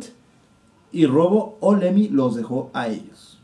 y 0.92 1.06
Robo 1.06 1.56
o 1.60 1.74
Lemmy 1.74 2.08
los 2.08 2.36
dejó 2.36 2.70
a 2.72 2.88
ellos? 2.88 3.38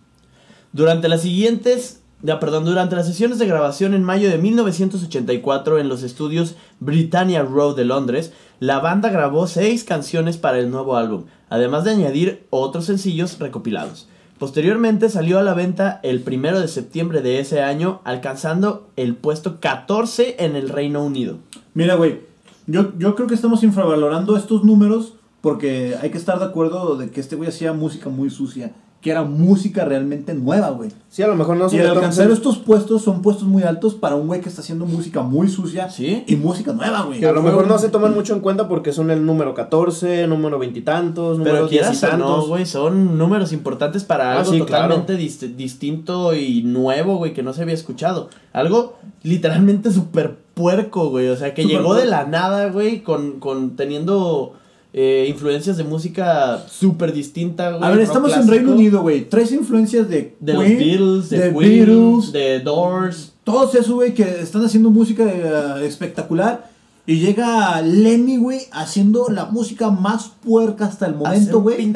Durante 0.73 1.09
las 1.09 1.23
siguientes, 1.23 2.03
ya, 2.23 2.41
perdón, 2.41 2.65
durante 2.65 2.97
las 2.97 3.07
sesiones 3.07 3.39
de 3.39 3.47
grabación 3.47 3.95
en 3.95 4.05
mayo 4.05 4.29
de 4.29 4.39
1984 4.39 5.79
en 5.79 5.89
los 5.89 6.03
estudios 6.03 6.57
Britannia 6.81 7.43
Road 7.43 7.77
de 7.77 7.85
Londres, 7.85 8.33
la 8.61 8.81
banda 8.81 9.11
grabó 9.11 9.47
seis 9.47 9.85
canciones 9.85 10.37
para 10.37 10.59
el 10.59 10.71
nuevo 10.71 10.97
álbum, 10.97 11.25
además 11.49 11.85
de 11.85 11.93
añadir 11.93 12.47
otros 12.51 12.87
sencillos 12.87 13.39
recopilados. 13.39 14.09
Posteriormente 14.39 15.09
salió 15.09 15.39
a 15.39 15.43
la 15.43 15.55
venta 15.55 16.01
el 16.03 16.21
primero 16.21 16.61
de 16.61 16.69
septiembre 16.69 17.23
de 17.23 17.41
ese 17.41 17.63
año, 17.63 18.01
alcanzando 18.05 18.89
el 18.97 19.15
puesto 19.15 19.61
14 19.61 20.37
en 20.41 20.57
el 20.57 20.69
Reino 20.69 21.03
Unido. 21.03 21.39
Mira, 21.73 21.95
güey, 21.95 22.21
yo, 22.66 22.92
yo 22.98 23.14
creo 23.14 23.26
que 23.29 23.35
estamos 23.35 23.62
infravalorando 23.62 24.37
estos 24.37 24.64
números 24.64 25.14
porque 25.40 25.94
hay 26.00 26.11
que 26.11 26.18
estar 26.18 26.38
de 26.38 26.44
acuerdo 26.46 26.96
de 26.96 27.11
que 27.11 27.20
este 27.20 27.37
güey 27.37 27.48
hacía 27.48 27.72
música 27.72 28.09
muy 28.09 28.31
sucia, 28.31 28.72
que 29.00 29.12
era 29.12 29.22
música 29.22 29.85
realmente 29.85 30.35
nueva, 30.35 30.70
güey. 30.70 30.90
Sí, 31.09 31.22
a 31.22 31.29
lo 31.29 31.37
mejor 31.37 31.57
no 31.57 31.66
y 31.66 31.70
se 31.70 31.76
el 31.76 31.85
le 31.85 31.90
alcanzar 31.90 32.29
estos 32.33 32.59
puestos 32.59 33.02
son 33.02 33.22
puestos 33.22 33.46
muy 33.46 33.62
altos 33.62 33.94
para 33.94 34.16
un 34.16 34.26
güey 34.26 34.40
que 34.40 34.48
está 34.48 34.62
haciendo 34.62 34.87
música 34.87 35.22
muy 35.22 35.48
sucia 35.48 35.88
¿Sí? 35.88 36.24
y 36.26 36.35
música 36.35 36.72
nueva, 36.72 37.02
güey. 37.02 37.20
Que 37.20 37.26
a 37.26 37.33
lo 37.33 37.42
mejor 37.42 37.68
no 37.68 37.79
se 37.79 37.90
toman 37.90 38.14
mucho 38.14 38.35
en 38.35 38.40
cuenta 38.40 38.66
porque 38.66 38.92
son 38.92 39.12
el 39.12 39.24
número 39.24 39.55
14, 39.55 40.26
número 40.26 40.59
veintitantos, 40.59 41.38
número 41.38 41.55
Pero 41.57 41.68
quieras 41.68 42.02
o 42.02 42.07
no, 42.07 42.11
tantos. 42.11 42.48
güey, 42.48 42.66
son 42.66 43.16
números 43.16 43.52
importantes 43.52 44.02
para 44.02 44.33
Ah, 44.33 44.38
algo 44.40 44.50
sí, 44.52 44.59
totalmente 44.59 45.16
dist- 45.16 45.55
distinto 45.55 46.35
y 46.35 46.62
nuevo, 46.64 47.18
güey, 47.18 47.33
que 47.33 47.44
no 47.44 47.52
se 47.52 47.62
había 47.62 47.74
escuchado. 47.74 48.31
Algo 48.52 48.96
literalmente 49.22 49.92
súper 49.92 50.38
puerco, 50.57 51.11
güey. 51.11 51.29
O 51.29 51.37
sea, 51.37 51.53
que 51.53 51.66
llegó 51.66 51.95
de 51.95 52.07
la 52.07 52.25
nada, 52.25 52.71
güey, 52.71 53.03
con, 53.03 53.40
con 53.40 53.77
teniendo 53.77 54.55
eh, 54.95 55.27
influencias 55.29 55.77
de 55.77 55.85
música 55.85 56.64
súper 56.66 57.12
distinta, 57.12 57.73
güey. 57.73 57.85
A 57.85 57.90
ver, 57.90 58.01
estamos 58.01 58.35
en 58.35 58.49
Reino 58.49 58.73
Unido, 58.73 59.03
güey. 59.03 59.29
Tres 59.29 59.53
influencias 59.53 60.09
de 60.09 60.35
De 60.40 60.55
los 60.55 60.64
Beatles, 60.64 61.29
de, 61.29 61.38
de 61.38 61.55
Queen, 61.55 61.87
Beatles, 61.87 62.33
de 62.33 62.61
Doors. 62.61 63.35
Todos 63.45 63.75
esos, 63.75 63.95
güey, 63.95 64.14
que 64.14 64.23
están 64.40 64.64
haciendo 64.64 64.90
música 64.90 65.25
eh, 65.25 65.87
espectacular. 65.87 66.71
Y 67.05 67.21
llega 67.21 67.83
Lemmy, 67.83 68.38
güey, 68.38 68.62
haciendo 68.73 69.29
la 69.29 69.45
música 69.45 69.90
más 69.90 70.33
puerca 70.42 70.87
hasta 70.87 71.07
el 71.07 71.16
momento, 71.16 71.61
güey. 71.61 71.92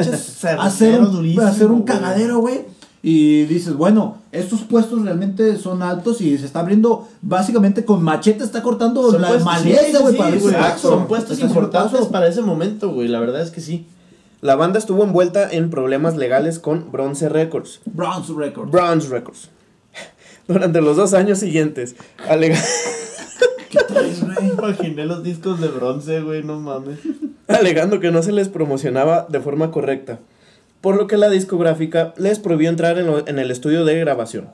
hacer 0.58 1.00
un, 1.00 1.12
durísimo, 1.12 1.42
hacer 1.42 1.66
un 1.68 1.80
güey. 1.80 1.84
cagadero, 1.86 2.40
güey. 2.40 2.60
Y 3.02 3.44
dices, 3.44 3.74
bueno, 3.74 4.18
estos 4.30 4.60
puestos 4.60 5.02
realmente 5.02 5.56
son 5.56 5.82
altos 5.82 6.20
y 6.20 6.36
se 6.36 6.44
está 6.44 6.60
abriendo, 6.60 7.08
básicamente 7.22 7.84
con 7.86 8.02
machete 8.02 8.44
está 8.44 8.62
cortando 8.62 9.10
Son 9.10 9.22
la 9.22 9.28
puestos- 9.28 9.44
maleza, 9.46 9.98
güey, 10.00 10.12
sí, 10.14 10.18
para 10.18 10.76
sí. 10.76 10.80
Son 10.82 11.06
puestos 11.08 11.40
importantes 11.40 12.06
para 12.06 12.28
ese 12.28 12.42
momento, 12.42 12.92
güey. 12.92 13.08
La 13.08 13.18
verdad 13.20 13.40
es 13.40 13.50
que 13.50 13.60
sí. 13.62 13.86
La 14.42 14.54
banda 14.56 14.78
estuvo 14.78 15.02
envuelta 15.04 15.50
en 15.50 15.70
problemas 15.70 16.16
legales 16.16 16.58
con 16.58 16.90
Bronze 16.92 17.28
Records. 17.28 17.80
Bronze 17.86 18.32
Records. 18.34 18.70
Bronze 18.70 19.08
Records. 19.08 19.48
Durante 20.48 20.80
los 20.82 20.96
dos 20.96 21.14
años 21.14 21.38
siguientes, 21.38 21.96
alega- 22.28 22.58
¿Qué 23.70 23.78
traes, 23.86 24.22
güey? 24.24 24.36
Imaginé 24.58 25.06
los 25.06 25.22
discos 25.22 25.60
de 25.60 25.68
bronce, 25.68 26.20
güey, 26.22 26.42
no 26.42 26.58
mames. 26.60 26.98
alegando 27.48 27.98
que 28.00 28.10
no 28.10 28.22
se 28.22 28.32
les 28.32 28.48
promocionaba 28.48 29.26
de 29.28 29.40
forma 29.40 29.70
correcta, 29.70 30.18
por 30.80 30.96
lo 30.96 31.06
que 31.06 31.16
la 31.16 31.28
discográfica 31.30 32.14
les 32.16 32.38
prohibió 32.38 32.68
entrar 32.70 32.98
en, 32.98 33.06
lo- 33.06 33.26
en 33.26 33.38
el 33.38 33.50
estudio 33.50 33.84
de 33.84 33.98
grabación. 33.98 34.48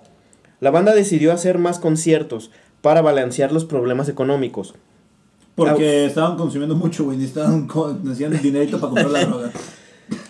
La 0.61 0.71
banda 0.71 0.95
decidió 0.95 1.33
hacer 1.33 1.59
más 1.59 1.79
conciertos 1.79 2.51
para 2.81 3.03
balancear 3.03 3.53
los 3.53 3.65
problemas 3.65 4.09
económicos. 4.09 4.75
Porque 5.55 6.05
estaban 6.07 6.37
consumiendo 6.37 6.75
mucho, 6.77 7.05
güey. 7.05 7.17
Necesitaban 7.17 7.69
dinerito 8.43 8.79
para 8.81 8.91
comprar 8.91 9.11
la 9.11 9.25
droga. 9.27 9.51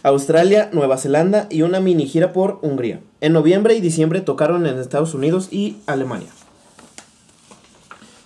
Australia, 0.03 0.71
Nueva 0.73 0.97
Zelanda 0.99 1.49
y 1.51 1.63
una 1.63 1.81
mini 1.81 2.07
gira 2.07 2.33
por 2.33 2.59
Hungría. 2.63 3.01
En 3.21 3.33
noviembre 3.33 3.75
y 3.75 3.81
diciembre 3.81 4.21
tocaron 4.21 4.67
en 4.67 4.79
Estados 4.79 5.15
Unidos 5.15 5.49
y 5.51 5.79
Alemania. 5.87 6.29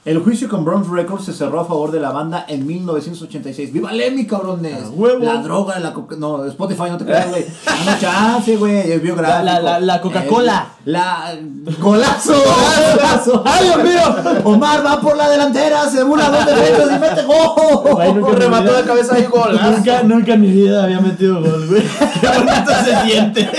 El 0.03 0.19
juicio 0.21 0.49
con 0.49 0.65
Bronze 0.65 0.91
Records 0.91 1.27
se 1.27 1.35
cerró 1.35 1.61
a 1.61 1.65
favor 1.67 1.91
de 1.91 2.01
la 2.01 2.11
banda 2.11 2.47
en 2.49 2.67
1986. 2.67 3.71
¡Viva 3.71 3.93
Lemmy, 3.93 4.27
cabrones! 4.27 4.85
¡A 4.85 4.89
huevo! 4.89 5.23
La 5.23 5.43
droga, 5.43 5.79
la 5.79 5.93
coca... 5.93 6.17
No, 6.17 6.43
Spotify, 6.47 6.85
no 6.89 6.97
te 6.97 7.05
creas, 7.05 7.29
güey. 7.29 7.45
No 7.85 7.99
chance, 8.01 8.57
güey. 8.57 8.93
Es 8.93 9.03
biográfico. 9.03 9.45
La- 9.45 9.61
la- 9.61 9.79
la 9.81 10.01
Coca-Cola. 10.01 10.69
La... 10.87 11.35
¡Golazo! 11.79 12.33
¡Golazo! 12.33 13.43
¡Ay, 13.47 13.65
Dios 13.67 13.85
mío! 13.85 14.41
Omar 14.45 14.85
va 14.85 14.99
por 15.03 15.19
la 15.19 15.29
delantera, 15.29 15.87
se 15.91 16.03
burla 16.03 16.31
dos 16.31 16.47
defensas 16.47 16.97
y 16.97 16.99
mete 16.99 17.23
Güey, 17.25 18.09
gol. 18.09 18.21
nunca 18.23 18.39
remató 18.39 18.73
de 18.75 18.83
cabeza 18.85 19.19
y 19.19 19.25
gol. 19.25 19.61
Nunca, 19.63 20.03
nunca 20.03 20.33
en 20.35 20.41
mi 20.41 20.51
vida 20.51 20.83
había 20.85 21.01
metido 21.01 21.43
gol, 21.43 21.67
güey. 21.69 21.83
Qué 22.21 22.27
bonito 22.27 22.71
se 22.85 23.07
siente. 23.07 23.51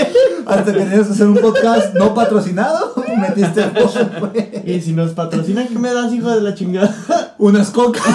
Hasta 0.44 0.64
que 0.72 0.80
tenías 0.80 1.06
que 1.06 1.12
hacer 1.12 1.26
un 1.28 1.36
podcast 1.36 1.94
no 1.94 2.12
patrocinado, 2.12 2.94
metiste 3.16 3.62
gol, 3.68 4.10
güey. 4.32 4.50
Y 4.76 4.80
si 4.80 4.92
nos 4.92 5.12
patrocinan, 5.12 5.68
¿qué 5.68 5.78
me 5.78 5.92
das, 5.94 6.12
hijo 6.12 6.31
de 6.34 6.42
la 6.42 6.54
chingada? 6.54 7.34
Unas 7.38 7.70
cocas. 7.70 8.02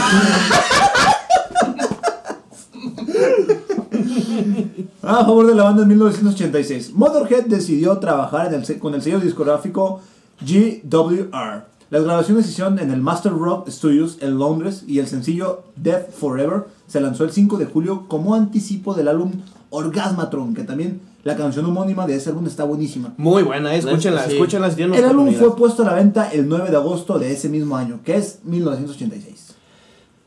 A 5.01 5.25
favor 5.25 5.47
de 5.47 5.55
la 5.55 5.63
banda 5.63 5.83
en 5.83 5.87
1986. 5.89 6.93
Motorhead 6.93 7.45
decidió 7.45 7.97
trabajar 7.97 8.51
con 8.79 8.93
el 8.93 9.01
sello 9.01 9.19
discográfico 9.19 10.01
GWR. 10.41 11.65
Las 11.89 12.03
grabaciones 12.03 12.45
se 12.45 12.51
hicieron 12.51 12.79
en 12.79 12.91
el 12.91 13.01
Master 13.01 13.31
Rock 13.31 13.69
Studios 13.69 14.17
en 14.19 14.37
Londres 14.37 14.83
y 14.85 14.99
el 14.99 15.07
sencillo 15.07 15.63
Death 15.77 16.11
Forever 16.11 16.65
se 16.87 16.99
lanzó 16.99 17.23
el 17.23 17.31
5 17.31 17.57
de 17.57 17.65
julio 17.65 18.05
como 18.09 18.35
anticipo 18.35 18.93
del 18.93 19.07
álbum 19.07 19.31
Orgasmatron, 19.69 20.53
que 20.53 20.63
también 20.63 20.99
la 21.27 21.35
canción 21.35 21.65
homónima 21.65 22.07
de 22.07 22.15
ese 22.15 22.29
álbum 22.29 22.47
está 22.47 22.63
buenísima. 22.63 23.13
Muy 23.17 23.43
buena, 23.43 23.75
eh, 23.75 23.79
escúchenla, 23.79 24.23
Sí. 24.23 24.35
escúchenla 24.35 24.71
si 24.71 24.81
El 24.81 24.93
álbum 25.03 25.33
fue 25.33 25.57
puesto 25.57 25.83
a 25.83 25.87
la 25.87 25.93
venta 25.93 26.29
el 26.31 26.47
9 26.47 26.69
de 26.71 26.77
agosto 26.77 27.19
de 27.19 27.33
ese 27.33 27.49
mismo 27.49 27.75
año, 27.75 27.99
que 28.05 28.15
es 28.15 28.39
1986. 28.45 29.53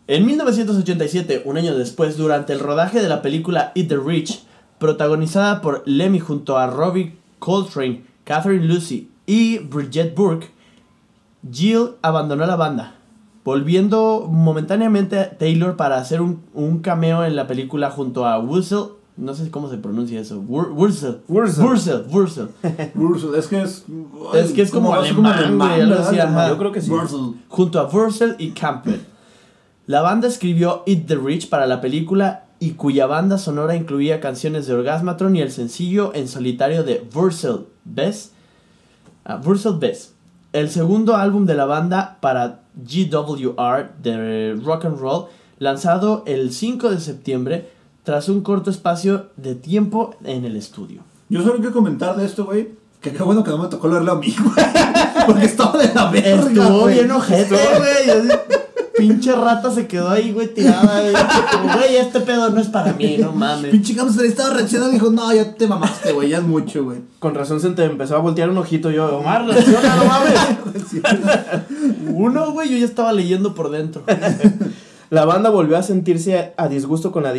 En 0.09 0.27
1987, 0.27 1.41
un 1.47 1.57
año 1.57 1.75
después, 1.75 2.19
durante 2.19 2.53
el 2.53 2.59
rodaje 2.61 3.01
de 3.01 3.09
la 3.09 3.23
película 3.23 3.73
Eat 3.75 3.89
the 3.89 3.97
Rich, 3.97 4.45
protagonizada 4.79 5.63
por 5.63 5.83
Lemmy 5.87 6.21
junto 6.21 6.59
a 6.59 6.67
Robbie 6.67 7.17
Coltrane, 7.39 8.05
Catherine 8.25 8.67
Lucy 8.67 9.09
y 9.25 9.57
Bridget 9.57 10.15
Burke, 10.15 10.51
Jill 11.51 11.93
abandonó 12.03 12.45
la 12.45 12.57
banda, 12.57 12.97
volviendo 13.43 14.29
momentáneamente 14.31 15.19
a 15.19 15.39
Taylor 15.39 15.77
para 15.77 15.97
hacer 15.97 16.21
un, 16.21 16.43
un 16.53 16.81
cameo 16.81 17.25
en 17.25 17.37
la 17.37 17.47
película 17.47 17.91
junto 17.91 18.27
a 18.27 18.39
Wurzel, 18.39 19.00
no 19.21 19.35
sé 19.35 19.51
cómo 19.51 19.69
se 19.71 19.77
pronuncia 19.77 20.21
eso, 20.21 20.41
Wur- 20.43 20.73
Wurzel, 20.73 21.19
Wurzel. 21.29 21.65
Wurzel, 21.65 22.05
Wurzel. 22.95 23.35
Es 23.37 23.47
que 23.47 23.63
es. 23.63 23.85
Es 24.35 24.53
que 24.53 24.63
es 24.63 24.71
como 24.71 24.93
alemán. 24.95 25.39
Yo 26.49 26.59
creo 26.59 26.73
que 26.73 26.81
sí. 26.81 26.91
Junto 27.49 27.79
a 27.81 27.85
Wurzel 27.87 28.35
y 28.39 28.51
Campbell. 28.51 29.01
La 29.87 30.03
banda 30.03 30.29
escribió 30.29 30.83
Eat 30.87 31.07
the 31.07 31.17
Rich 31.17 31.49
para 31.49 31.67
la 31.67 31.81
película 31.81 32.45
y 32.61 32.73
cuya 32.73 33.07
banda 33.07 33.39
sonora 33.39 33.75
incluía 33.75 34.21
canciones 34.21 34.67
de 34.67 34.75
Orgasmatron 34.75 35.35
y 35.37 35.41
el 35.41 35.51
sencillo 35.51 36.13
en 36.15 36.29
solitario 36.29 36.85
de 36.85 37.07
Wurzel 37.15 37.67
Bess. 37.85 38.33
ah, 39.25 39.41
Wurzel 39.45 39.75
Bess. 39.79 40.15
El 40.53 40.69
segundo 40.71 41.17
álbum 41.17 41.47
de 41.47 41.55
la 41.55 41.65
banda 41.65 42.19
para 42.21 42.61
GWR 42.75 43.91
de 44.03 44.55
rock 44.63 44.85
and 44.85 44.99
roll, 44.99 45.27
lanzado 45.59 46.23
el 46.27 46.53
5 46.53 46.91
de 46.91 47.01
septiembre 47.01 47.71
tras 48.11 48.29
un 48.29 48.41
corto 48.41 48.73
espacio 48.73 49.27
de 49.37 49.55
tiempo 49.55 50.17
en 50.25 50.45
el 50.45 50.57
estudio. 50.57 51.03
Yo 51.29 51.43
solo 51.43 51.59
quiero 51.59 51.73
comentar 51.73 52.17
de 52.17 52.27
esto, 52.27 52.45
güey. 52.45 52.71
Que 53.01 53.13
qué 53.13 53.23
bueno 53.23 53.45
que 53.45 53.53
no 53.53 53.59
me 53.59 53.69
tocó 53.69 53.87
leerlo 53.87 54.11
a 54.11 54.15
mí, 54.17 54.35
güey. 54.43 54.67
Porque 55.27 55.45
estaba 55.45 55.79
de 55.79 55.95
la 55.95 56.11
verga. 56.11 56.49
Estuvo 56.49 56.87
bien 56.87 57.09
ojete, 57.09 57.55
güey. 57.55 58.29
Pinche 58.99 59.33
rata 59.33 59.71
se 59.71 59.87
quedó 59.87 60.11
ahí, 60.11 60.33
güey, 60.33 60.53
tirada. 60.53 61.03
Güey, 61.73 61.99
este 61.99 62.19
pedo 62.19 62.51
no 62.51 62.61
es 62.61 62.67
para 62.67 62.95
mí, 62.95 63.17
no 63.19 63.31
mames. 63.31 63.71
Pinche 63.71 63.95
hamster 63.95 64.27
estaba 64.27 64.55
reaccionando 64.55 64.91
y 64.91 64.99
dijo: 64.99 65.13
No, 65.13 65.33
ya 65.33 65.55
te 65.55 65.69
mamaste, 65.69 66.13
güey. 66.13 66.31
Ya 66.31 66.39
es 66.39 66.43
mucho, 66.43 66.83
güey. 66.83 66.99
Con 67.21 67.37
razón 67.37 67.61
se 67.61 67.71
te 67.71 67.85
empezó 67.85 68.17
a 68.17 68.19
voltear 68.19 68.51
un 68.51 68.59
ojito 68.59 68.91
yo. 68.91 69.19
Omar, 69.19 69.47
reacciona, 69.47 69.95
no 69.95 70.05
mames. 70.05 70.35
Uno, 72.13 72.51
güey, 72.51 72.71
yo 72.71 72.77
ya 72.77 72.87
estaba 72.87 73.13
leyendo 73.13 73.55
por 73.55 73.71
dentro. 73.71 74.03
La 75.11 75.25
banda 75.25 75.51
volvió 75.51 75.77
a 75.77 75.83
sentirse 75.83 76.39
a, 76.57 76.65
a 76.65 76.69
disgusto 76.69 77.11
con 77.13 77.23
la 77.25 77.33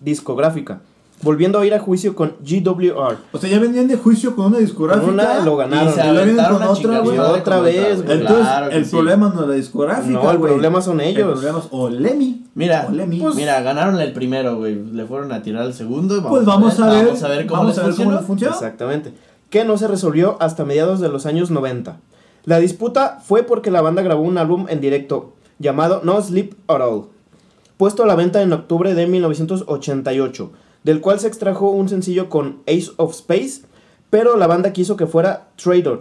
discográfica, 0.00 0.80
volviendo 1.22 1.58
a 1.58 1.64
ir 1.66 1.72
a 1.72 1.78
juicio 1.78 2.14
con 2.14 2.34
GWR. 2.40 3.16
O 3.32 3.38
sea, 3.38 3.48
ya 3.48 3.58
venían 3.58 3.88
de 3.88 3.96
juicio 3.96 4.36
con 4.36 4.46
una 4.46 4.58
discográfica. 4.58 5.06
Con 5.06 5.14
una 5.14 5.40
lo 5.40 5.56
ganaron. 5.56 5.88
Y 5.88 5.92
se 5.92 6.02
aventaron 6.02 6.58
con 6.58 6.68
otra, 6.68 6.98
güey. 7.00 7.18
Otra 7.18 7.60
vez, 7.60 8.02
güey. 8.04 8.18
Entonces, 8.20 8.46
Claro 8.46 8.70
el 8.70 8.84
sí. 8.84 8.90
problema 8.90 9.32
no 9.34 9.42
es 9.42 9.48
la 9.48 9.54
discográfica. 9.54 10.10
No, 10.22 10.30
el 10.30 10.38
problema 10.38 10.82
son 10.82 11.00
ellos. 11.00 11.26
El 11.28 11.32
problema 11.32 11.58
es 11.60 11.64
o 11.70 11.88
Lemmy. 11.88 12.44
Mira, 12.54 12.86
o 12.88 12.92
Lemmy. 12.92 13.20
pues, 13.20 13.34
mira, 13.36 13.60
ganaron 13.62 13.98
el 14.00 14.12
primero, 14.12 14.56
güey. 14.58 14.74
Le 14.92 15.06
fueron 15.06 15.32
a 15.32 15.40
tirar 15.42 15.64
el 15.64 15.72
segundo. 15.72 16.16
y 16.18 16.20
Pues 16.20 16.44
vamos 16.44 16.78
a 16.78 16.90
ver. 16.90 17.06
Vamos 17.06 17.22
a 17.22 17.28
ver 17.28 17.46
cómo 17.46 17.60
vamos 17.62 17.76
les 17.76 17.84
a 17.84 17.86
ver 17.88 17.96
cómo 17.96 18.12
les 18.12 18.20
funciona. 18.26 18.54
Exactamente. 18.54 19.14
Que 19.48 19.64
no 19.64 19.78
se 19.78 19.88
resolvió 19.88 20.36
hasta 20.40 20.64
mediados 20.66 21.00
de 21.00 21.08
los 21.08 21.24
años 21.24 21.50
90. 21.50 21.96
La 22.44 22.58
disputa 22.58 23.20
fue 23.24 23.44
porque 23.44 23.70
la 23.70 23.80
banda 23.80 24.02
grabó 24.02 24.22
un 24.22 24.36
álbum 24.36 24.66
en 24.68 24.82
directo 24.82 25.32
llamado 25.58 26.00
No 26.04 26.20
Sleep 26.20 26.52
at 26.68 26.80
All, 26.82 27.06
puesto 27.84 28.04
a 28.04 28.06
la 28.06 28.14
venta 28.14 28.40
en 28.40 28.50
octubre 28.50 28.94
de 28.94 29.06
1988, 29.06 30.52
del 30.84 31.02
cual 31.02 31.20
se 31.20 31.28
extrajo 31.28 31.68
un 31.68 31.90
sencillo 31.90 32.30
con 32.30 32.62
Ace 32.66 32.92
of 32.96 33.12
Space, 33.12 33.60
pero 34.08 34.38
la 34.38 34.46
banda 34.46 34.72
quiso 34.72 34.96
que 34.96 35.06
fuera 35.06 35.48
Trader. 35.62 35.98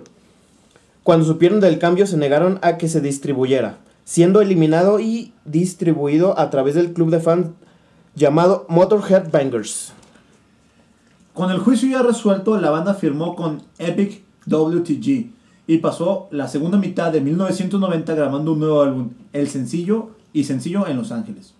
Cuando 1.04 1.26
supieron 1.26 1.60
del 1.60 1.80
cambio 1.80 2.08
se 2.08 2.16
negaron 2.16 2.58
a 2.62 2.78
que 2.78 2.88
se 2.88 3.02
distribuyera, 3.02 3.80
siendo 4.06 4.40
eliminado 4.40 5.02
y 5.02 5.34
distribuido 5.44 6.40
a 6.40 6.50
través 6.50 6.76
del 6.76 6.94
club 6.94 7.10
de 7.10 7.20
fans 7.20 7.48
llamado 8.16 8.66
Motorhead 8.70 9.30
Bangers. 9.30 9.92
Con 11.34 11.52
el 11.52 11.60
juicio 11.60 11.90
ya 11.90 12.02
resuelto, 12.02 12.58
la 12.62 12.70
banda 12.70 12.94
firmó 12.94 13.36
con 13.36 13.62
Epic 13.78 14.22
WTG 14.46 15.32
y 15.68 15.78
pasó 15.80 16.30
la 16.32 16.48
segunda 16.48 16.78
mitad 16.78 17.12
de 17.12 17.20
1990 17.20 18.16
grabando 18.16 18.54
un 18.54 18.60
nuevo 18.60 18.82
álbum, 18.82 19.10
el 19.34 19.50
sencillo 19.50 20.12
y 20.32 20.46
sencillo 20.46 20.88
en 20.88 20.96
Los 20.96 21.12
Ángeles. 21.12 21.56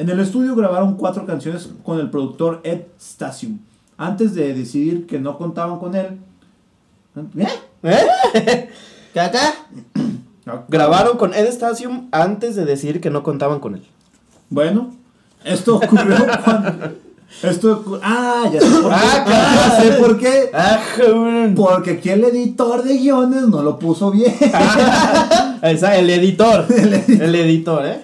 En 0.00 0.08
el 0.08 0.18
estudio 0.18 0.56
grabaron 0.56 0.94
cuatro 0.96 1.26
canciones 1.26 1.68
con 1.84 2.00
el 2.00 2.08
productor 2.08 2.62
Ed 2.64 2.84
Stasium. 2.98 3.58
Antes 3.98 4.34
de 4.34 4.54
decidir 4.54 5.06
que 5.06 5.18
no 5.18 5.36
contaban 5.36 5.78
con 5.78 5.94
él. 5.94 6.18
¿Eh? 7.82 8.68
¿Caca? 9.14 9.52
Grabaron 10.68 11.18
con 11.18 11.34
Ed 11.34 11.52
Stasium 11.52 12.08
antes 12.12 12.56
de 12.56 12.64
decir 12.64 13.02
que 13.02 13.10
no 13.10 13.22
contaban 13.22 13.60
con 13.60 13.74
él. 13.74 13.82
Bueno, 14.48 14.90
esto 15.44 15.76
ocurrió 15.76 16.16
cuando. 16.44 16.94
Esto. 17.42 18.00
Ah, 18.02 18.48
ya 18.50 18.58
sé 18.58 18.70
por 18.80 18.88
qué. 18.88 18.96
Ah, 18.96 19.24
Ya 19.54 19.80
sé 19.82 19.90
por 19.98 20.18
qué. 20.18 20.50
Ah. 20.54 20.80
Porque 21.54 21.90
aquí 21.90 22.08
el 22.08 22.24
editor 22.24 22.82
de 22.84 22.96
guiones 22.96 23.42
no 23.48 23.62
lo 23.62 23.78
puso 23.78 24.10
bien. 24.10 24.34
Esa, 25.62 25.98
el 25.98 26.08
editor. 26.08 26.64
el 26.70 27.34
editor, 27.34 27.84
¿eh? 27.84 28.00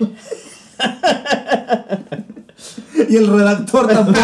Y 3.09 3.17
el 3.17 3.27
redactor 3.29 3.87
tampoco. 3.87 4.19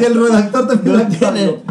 y 0.00 0.04
el 0.04 0.14
redactor 0.14 0.66
también 0.66 0.96
la 0.96 1.08
cagó. 1.08 1.62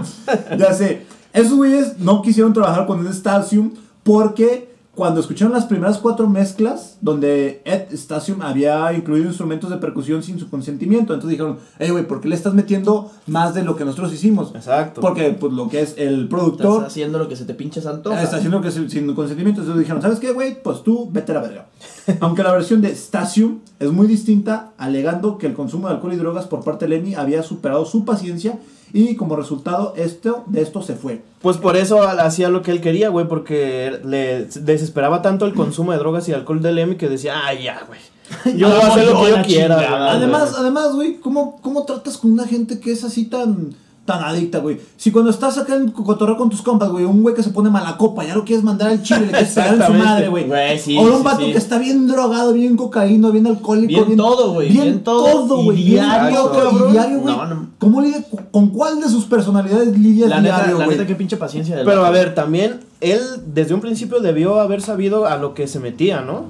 Ya 0.58 0.74
sé. 0.74 1.06
Esos 1.34 1.54
güeyes 1.54 2.00
no 2.00 2.22
quisieron 2.22 2.54
trabajar 2.54 2.86
con 2.86 3.06
Ed 3.06 3.12
Stasium 3.14 3.72
porque 4.04 4.69
cuando 5.00 5.22
escucharon 5.22 5.54
las 5.54 5.64
primeras 5.64 5.98
cuatro 6.00 6.28
mezclas, 6.28 6.98
donde 7.00 7.62
Ed 7.64 7.84
Stasium 7.94 8.42
había 8.42 8.92
incluido 8.92 9.28
instrumentos 9.28 9.70
de 9.70 9.78
percusión 9.78 10.22
sin 10.24 10.38
su 10.40 10.50
consentimiento, 10.50 11.14
entonces 11.14 11.38
dijeron, 11.38 11.58
hey, 11.80 11.90
güey, 11.90 12.06
¿por 12.06 12.20
qué 12.20 12.28
le 12.28 12.36
estás 12.36 12.54
metiendo 12.54 13.10
más 13.26 13.54
de 13.54 13.64
lo 13.64 13.78
que 13.78 13.86
nosotros 13.86 14.12
hicimos? 14.12 14.54
Exacto. 14.54 15.00
Porque, 15.00 15.32
pues, 15.32 15.54
lo 15.54 15.70
que 15.70 15.80
es 15.80 15.94
el 15.98 16.24
Estás 16.24 16.28
productor 16.28 16.84
haciendo 16.84 17.18
lo 17.18 17.30
que 17.30 17.38
se 17.38 17.46
te 17.46 17.54
pinche 17.54 17.80
santo. 17.82 18.12
está 18.12 18.36
haciendo 18.36 18.60
que 18.60 18.72
sin 18.72 18.90
sin 18.90 19.16
consentimiento. 19.16 19.62
Entonces 19.62 19.80
dijeron, 19.80 20.02
¿sabes 20.02 20.20
qué, 20.20 20.34
güey? 20.34 20.62
Pues 20.62 20.84
tú 20.84 21.08
vete 21.10 21.32
a 21.32 21.36
la 21.36 21.42
verga. 21.44 21.68
Aunque 22.20 22.44
la 22.44 22.52
versión 22.52 22.82
de 22.82 22.94
Stasium 22.94 23.60
es 23.80 23.94
muy 23.94 24.06
distinta, 24.06 24.74
alegando 24.78 25.38
que 25.38 25.48
el 25.48 25.54
consumo 25.54 25.88
de 25.88 25.94
alcohol 25.94 26.12
y 26.12 26.18
drogas 26.18 26.46
por 26.48 26.66
parte 26.66 26.90
de 26.90 26.98
Lemmy 26.98 27.16
había 27.16 27.42
superado 27.42 27.86
su 27.86 28.04
paciencia 28.04 28.60
y 28.94 29.16
como 29.16 29.36
resultado 29.36 29.94
esto, 29.96 30.44
de 30.48 30.62
esto 30.62 30.82
se 30.82 30.96
fue. 30.96 31.22
Pues 31.42 31.58
por 31.58 31.78
eso 31.78 32.02
hacía 32.02 32.50
lo 32.50 32.62
que 32.62 32.72
él 32.72 32.82
quería, 32.82 33.10
güey, 33.10 33.28
porque 33.28 34.00
le 34.04 34.46
desesperaba 34.46 35.22
tanto 35.22 35.46
el 35.46 35.54
consumo 35.54 35.92
de 35.92 35.98
drogas 36.00 36.28
y 36.28 36.34
alcohol 36.34 36.62
de 36.62 36.74
Lemmy 36.74 36.96
que 36.96 37.10
decía, 37.10 37.42
ay, 37.46 37.64
ya, 37.64 37.84
güey. 37.88 38.00
Yo 38.58 38.70
voy 38.70 38.80
a 38.80 38.88
hacer 38.88 39.08
lo 39.08 39.22
que 39.22 39.30
yo 39.30 39.42
quiera. 39.44 39.76
chingada, 39.76 39.98
güey". 39.98 40.18
además, 40.18 40.56
además, 40.56 40.94
güey, 40.94 41.16
¿cómo, 41.16 41.60
¿cómo 41.62 41.84
tratas 41.86 42.18
con 42.18 42.32
una 42.32 42.46
gente 42.46 42.80
que 42.80 42.92
es 42.92 43.04
así 43.04 43.26
tan, 43.26 43.74
tan 44.10 44.24
adicta, 44.24 44.58
güey. 44.58 44.80
Si 44.98 45.12
cuando 45.12 45.30
estás 45.30 45.60
acá 45.60 45.76
en 45.76 45.92
cotorreo 45.92 46.36
con 46.36 46.50
tus 46.50 46.64
compas, 46.64 46.90
güey, 46.90 47.06
un 47.06 47.22
güey 47.22 47.36
que 47.36 47.44
se 47.44 47.52
pone 47.52 47.70
mala 47.70 47.96
copa, 47.96 48.26
ya 48.26 48.34
lo 48.34 48.44
quieres 48.44 48.64
mandar 48.64 48.90
al 48.90 49.04
chile, 49.04 49.28
le 49.28 49.32
quieres 49.32 49.54
pegar 49.54 49.76
en 49.76 49.86
su 49.86 49.94
madre, 49.94 50.28
güey. 50.30 50.48
Güey, 50.48 50.80
sí, 50.80 50.98
o 50.98 51.02
un 51.02 51.24
vato 51.24 51.46
sí. 51.46 51.52
que 51.52 51.60
está 51.60 51.78
bien 51.78 52.08
drogado, 52.08 52.52
bien 52.54 52.76
cocaíno, 52.76 53.32
bien 53.32 53.46
alcohólico. 53.46 54.06
Bien 54.06 54.18
todo, 54.18 54.54
güey, 54.54 54.70
Bien, 54.70 54.84
bien 54.84 55.04
todo, 55.04 55.46
todo, 55.46 55.62
y 55.62 55.66
güey. 55.66 55.84
bien 55.84 56.04
diario, 56.06 56.52
cabrón. 56.52 56.92
diario, 56.92 57.20
güey. 57.20 57.36
No, 57.36 57.46
no. 57.46 57.68
¿Cómo 57.78 58.02
lidia, 58.02 58.26
con 58.50 58.70
cuál 58.70 59.00
de 59.00 59.08
sus 59.10 59.26
personalidades 59.26 59.96
lidias 59.96 60.30
La 60.30 60.42
neta, 60.42 60.56
diario, 60.58 60.80
la 60.80 60.86
güey? 60.86 60.98
neta, 60.98 61.08
qué 61.08 61.14
pinche 61.16 61.38
paciencia 61.38 61.76
del 61.76 61.86
Pero 61.86 62.04
a 62.04 62.10
ver, 62.10 62.34
también 62.34 62.80
él 63.02 63.22
desde 63.46 63.76
un 63.76 63.82
principio 63.82 64.22
debió 64.22 64.60
haber 64.60 64.82
sabido 64.82 65.28
a 65.28 65.38
lo 65.38 65.54
que 65.54 65.68
se 65.68 65.80
metía, 65.80 66.22
¿no? 66.22 66.46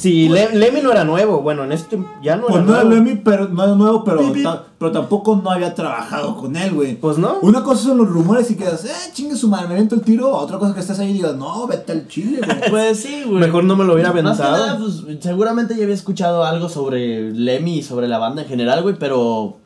Si 0.00 0.28
Le- 0.30 0.54
Lemmy 0.56 0.80
no 0.80 0.90
era 0.92 1.04
nuevo, 1.04 1.42
bueno, 1.42 1.62
en 1.64 1.72
este 1.72 1.98
ya 2.22 2.36
no 2.36 2.46
Pues 2.46 2.56
era 2.56 2.64
no 2.64 2.72
era 2.74 2.84
nuevo. 2.84 3.04
Lemmy, 3.04 3.20
pero 3.22 3.48
no 3.48 3.62
era 3.64 3.74
nuevo, 3.74 4.02
pero, 4.02 4.32
ta- 4.42 4.64
pero 4.78 4.92
tampoco 4.92 5.36
no 5.36 5.50
había 5.50 5.74
trabajado 5.74 6.36
con 6.36 6.56
él, 6.56 6.72
güey. 6.72 6.94
Pues 6.96 7.18
no. 7.18 7.36
Una 7.42 7.62
cosa 7.62 7.82
son 7.84 7.98
los 7.98 8.08
rumores 8.08 8.50
y 8.50 8.56
quedas, 8.56 8.84
eh, 8.86 9.10
chingue 9.12 9.36
su 9.36 9.48
madre, 9.48 9.66
me 9.68 9.74
aviento 9.74 9.94
el 9.94 10.00
tiro. 10.00 10.30
Otra 10.34 10.58
cosa 10.58 10.72
que 10.72 10.80
estés 10.80 10.98
ahí 11.00 11.10
y 11.10 11.12
digas, 11.14 11.36
no, 11.36 11.66
vete 11.66 11.92
al 11.92 12.08
chile, 12.08 12.40
güey. 12.44 12.60
Pues 12.70 13.00
sí, 13.00 13.24
güey. 13.26 13.40
Mejor 13.40 13.64
no 13.64 13.76
me 13.76 13.84
lo 13.84 13.92
hubiera 13.94 14.12
Más 14.12 14.38
que 14.38 14.42
aventado. 14.42 14.66
nada, 14.66 14.78
pues, 14.78 15.22
seguramente 15.22 15.76
ya 15.76 15.82
había 15.82 15.94
escuchado 15.94 16.44
algo 16.44 16.68
sobre 16.68 17.30
Lemmy 17.32 17.78
y 17.78 17.82
sobre 17.82 18.08
la 18.08 18.18
banda 18.18 18.42
en 18.42 18.48
general, 18.48 18.82
güey, 18.82 18.96
pero 18.98 19.58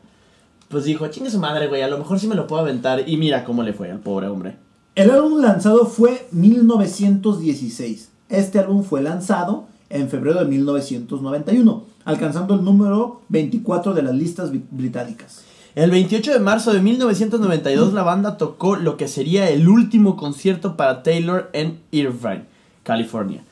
pues 0.68 0.82
dijo, 0.84 1.06
chingue 1.06 1.30
su 1.30 1.38
madre, 1.38 1.68
güey, 1.68 1.82
a 1.82 1.88
lo 1.88 1.98
mejor 1.98 2.18
sí 2.18 2.26
me 2.26 2.34
lo 2.34 2.48
puedo 2.48 2.60
aventar. 2.62 3.08
Y 3.08 3.16
mira 3.18 3.44
cómo 3.44 3.62
le 3.62 3.72
fue 3.72 3.90
al 3.92 4.00
pobre 4.00 4.26
hombre. 4.26 4.56
El 4.96 5.10
álbum 5.10 5.40
lanzado 5.40 5.86
fue 5.86 6.26
1916. 6.32 8.08
Este 8.28 8.58
álbum 8.58 8.82
fue 8.82 9.02
lanzado 9.02 9.66
en 9.94 10.08
febrero 10.10 10.40
de 10.40 10.44
1991, 10.46 11.84
alcanzando 12.04 12.54
el 12.54 12.64
número 12.64 13.22
24 13.28 13.94
de 13.94 14.02
las 14.02 14.14
listas 14.14 14.52
bri- 14.52 14.62
británicas. 14.70 15.42
El 15.74 15.90
28 15.90 16.32
de 16.32 16.38
marzo 16.40 16.72
de 16.72 16.80
1992 16.80 17.92
la 17.94 18.02
banda 18.02 18.36
tocó 18.36 18.76
lo 18.76 18.96
que 18.96 19.08
sería 19.08 19.48
el 19.50 19.68
último 19.68 20.16
concierto 20.16 20.76
para 20.76 21.02
Taylor 21.02 21.50
en 21.52 21.80
Irvine, 21.90 22.44
California. 22.82 23.42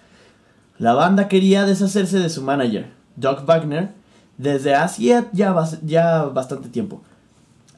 La 0.78 0.95
banda 0.95 1.28
quería 1.28 1.64
deshacerse 1.64 2.18
de 2.18 2.28
su 2.28 2.43
manager, 2.43 2.90
Doug 3.16 3.45
Wagner, 3.47 3.90
desde 4.38 4.74
hacía 4.74 5.28
ya, 5.32 5.55
ya 5.84 6.24
bastante 6.24 6.68
tiempo. 6.68 7.03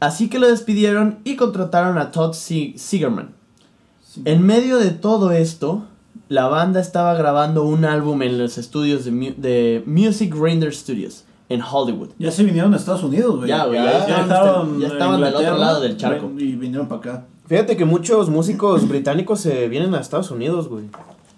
Así 0.00 0.28
que 0.28 0.38
lo 0.38 0.48
despidieron 0.48 1.18
y 1.24 1.36
contrataron 1.36 1.98
a 1.98 2.10
Todd 2.10 2.34
Segerman. 2.34 3.30
En 4.24 4.44
medio 4.44 4.78
de 4.78 4.90
todo 4.90 5.32
esto, 5.32 5.84
la 6.28 6.48
banda 6.48 6.80
estaba 6.80 7.14
grabando 7.14 7.64
un 7.64 7.84
álbum 7.84 8.22
en 8.22 8.38
los 8.38 8.58
estudios 8.58 9.04
de, 9.04 9.10
Mu- 9.10 9.34
de 9.36 9.82
Music 9.86 10.34
Render 10.34 10.74
Studios 10.74 11.24
en 11.48 11.60
Hollywood. 11.62 12.08
Ya 12.18 12.30
se 12.30 12.42
vinieron 12.44 12.72
a 12.74 12.76
Estados 12.76 13.02
Unidos, 13.02 13.36
güey. 13.36 13.48
Ya, 13.48 13.66
güey, 13.66 13.78
ya 13.82 13.98
estaban- 14.22 14.80
ya 14.80 14.86
en 14.86 14.92
estaban 14.92 15.20
del 15.20 15.34
otro 15.34 15.58
lado 15.58 15.80
del 15.80 15.96
charco. 15.96 16.30
Y 16.38 16.52
vinieron 16.56 16.88
para 16.88 17.00
acá. 17.00 17.24
Fíjate 17.46 17.76
que 17.76 17.84
muchos 17.84 18.30
músicos 18.30 18.88
británicos 18.88 19.40
se 19.40 19.68
vienen 19.68 19.94
a 19.94 20.00
Estados 20.00 20.30
Unidos, 20.30 20.68
güey. 20.68 20.84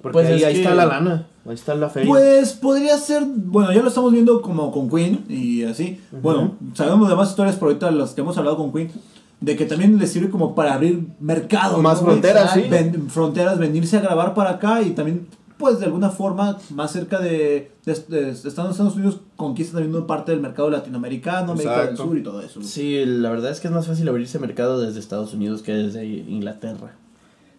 Porque 0.03 0.13
Pues 0.13 0.29
ahí, 0.29 0.35
es 0.37 0.45
ahí 0.45 0.55
que- 0.55 0.63
está 0.63 0.75
la 0.75 0.87
lana, 0.87 1.27
ahí 1.49 1.55
está 1.55 1.75
la 1.75 1.89
feria. 1.89 2.09
Pues 2.09 2.53
podría 2.53 2.97
ser, 2.97 3.25
bueno, 3.27 3.73
ya 3.73 3.83
lo 3.83 3.89
estamos 3.89 4.13
viendo 4.13 4.41
como 4.41 4.71
con 4.71 4.89
Queen 4.89 5.25
y 5.29 5.65
así. 5.65 6.01
Bueno, 6.23 6.53
sabemos 6.75 7.09
de 7.09 7.17
más 7.17 7.31
historias 7.31 7.57
por 7.57 7.69
ahorita 7.69 7.91
las 7.91 8.13
que 8.13 8.21
hemos 8.21 8.39
hablado 8.39 8.57
con 8.57 8.73
Queen, 8.73 8.93
de 9.41 9.57
que 9.57 9.67
también 9.67 9.99
les 9.99 10.11
sirve 10.13 10.31
como 10.31 10.55
para 10.55 10.75
abrir 10.75 11.07
mercado. 11.21 11.79
Más 11.83 12.01
fronteras, 12.01 12.53
sí. 12.55 12.65
Ven- 12.71 13.11
fronteras, 13.11 13.59
venirse 13.59 13.97
a 13.97 14.01
grabar 14.01 14.35
para 14.35 14.51
acá 14.51 14.81
y 14.83 14.91
también, 14.91 15.27
pues 15.59 15.79
de 15.79 15.85
alguna 15.87 16.11
forma, 16.11 16.59
más 16.71 16.93
cerca 16.93 17.19
de, 17.21 17.71
de, 17.85 17.95
de- 18.09 18.31
estando 18.31 18.65
en 18.67 18.71
Estados 18.73 18.97
Unidos, 18.97 19.21
conquista 19.37 19.75
también 19.75 19.95
una 19.95 20.07
parte 20.07 20.33
del 20.33 20.41
mercado 20.41 20.71
latinoamericano, 20.71 21.53
América 21.53 21.87
del. 21.87 21.97
Sur 21.97 22.17
y 22.17 22.23
todo 22.23 22.41
eso. 22.41 22.63
Sí, 22.63 23.05
la 23.05 23.31
verdad 23.31 23.51
es 23.51 23.61
que 23.61 23.69
es 23.69 23.75
más 23.75 23.87
fácil 23.87 24.09
abrirse 24.09 24.39
mercado 24.39 24.81
desde 24.81 25.01
Estados 25.01 25.35
Unidos 25.35 25.63
que 25.63 25.73
desde 25.73 26.05
Inglaterra. 26.07 26.95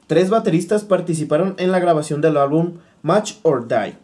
Tres 0.08 0.30
bateristas 0.30 0.84
participaron 0.84 1.54
en 1.58 1.72
la 1.72 1.80
grabación 1.80 2.22
del 2.22 2.38
álbum 2.38 2.74
Match 3.04 3.34
or 3.44 3.68
Die. 3.68 3.96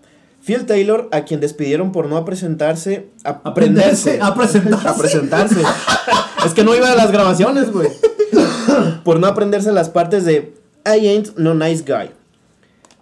Phil 0.45 0.65
Taylor, 0.65 1.07
a 1.11 1.21
quien 1.21 1.39
despidieron 1.39 1.91
por 1.91 2.07
no 2.07 2.23
presentarse, 2.25 3.09
a 3.23 3.41
Aprenderse, 3.45 4.19
a 4.21 4.35
presentarse. 4.35 4.87
a 4.87 4.95
presentarse. 4.95 5.61
es 6.45 6.53
que 6.53 6.63
no 6.63 6.75
iba 6.75 6.91
a 6.91 6.95
las 6.95 7.11
grabaciones, 7.11 7.71
güey. 7.71 7.89
por 9.05 9.19
no 9.19 9.27
aprenderse 9.27 9.71
las 9.71 9.89
partes 9.89 10.25
de 10.25 10.53
I 10.85 11.07
Ain't 11.07 11.37
No 11.37 11.53
Nice 11.53 11.83
Guy. 11.87 12.11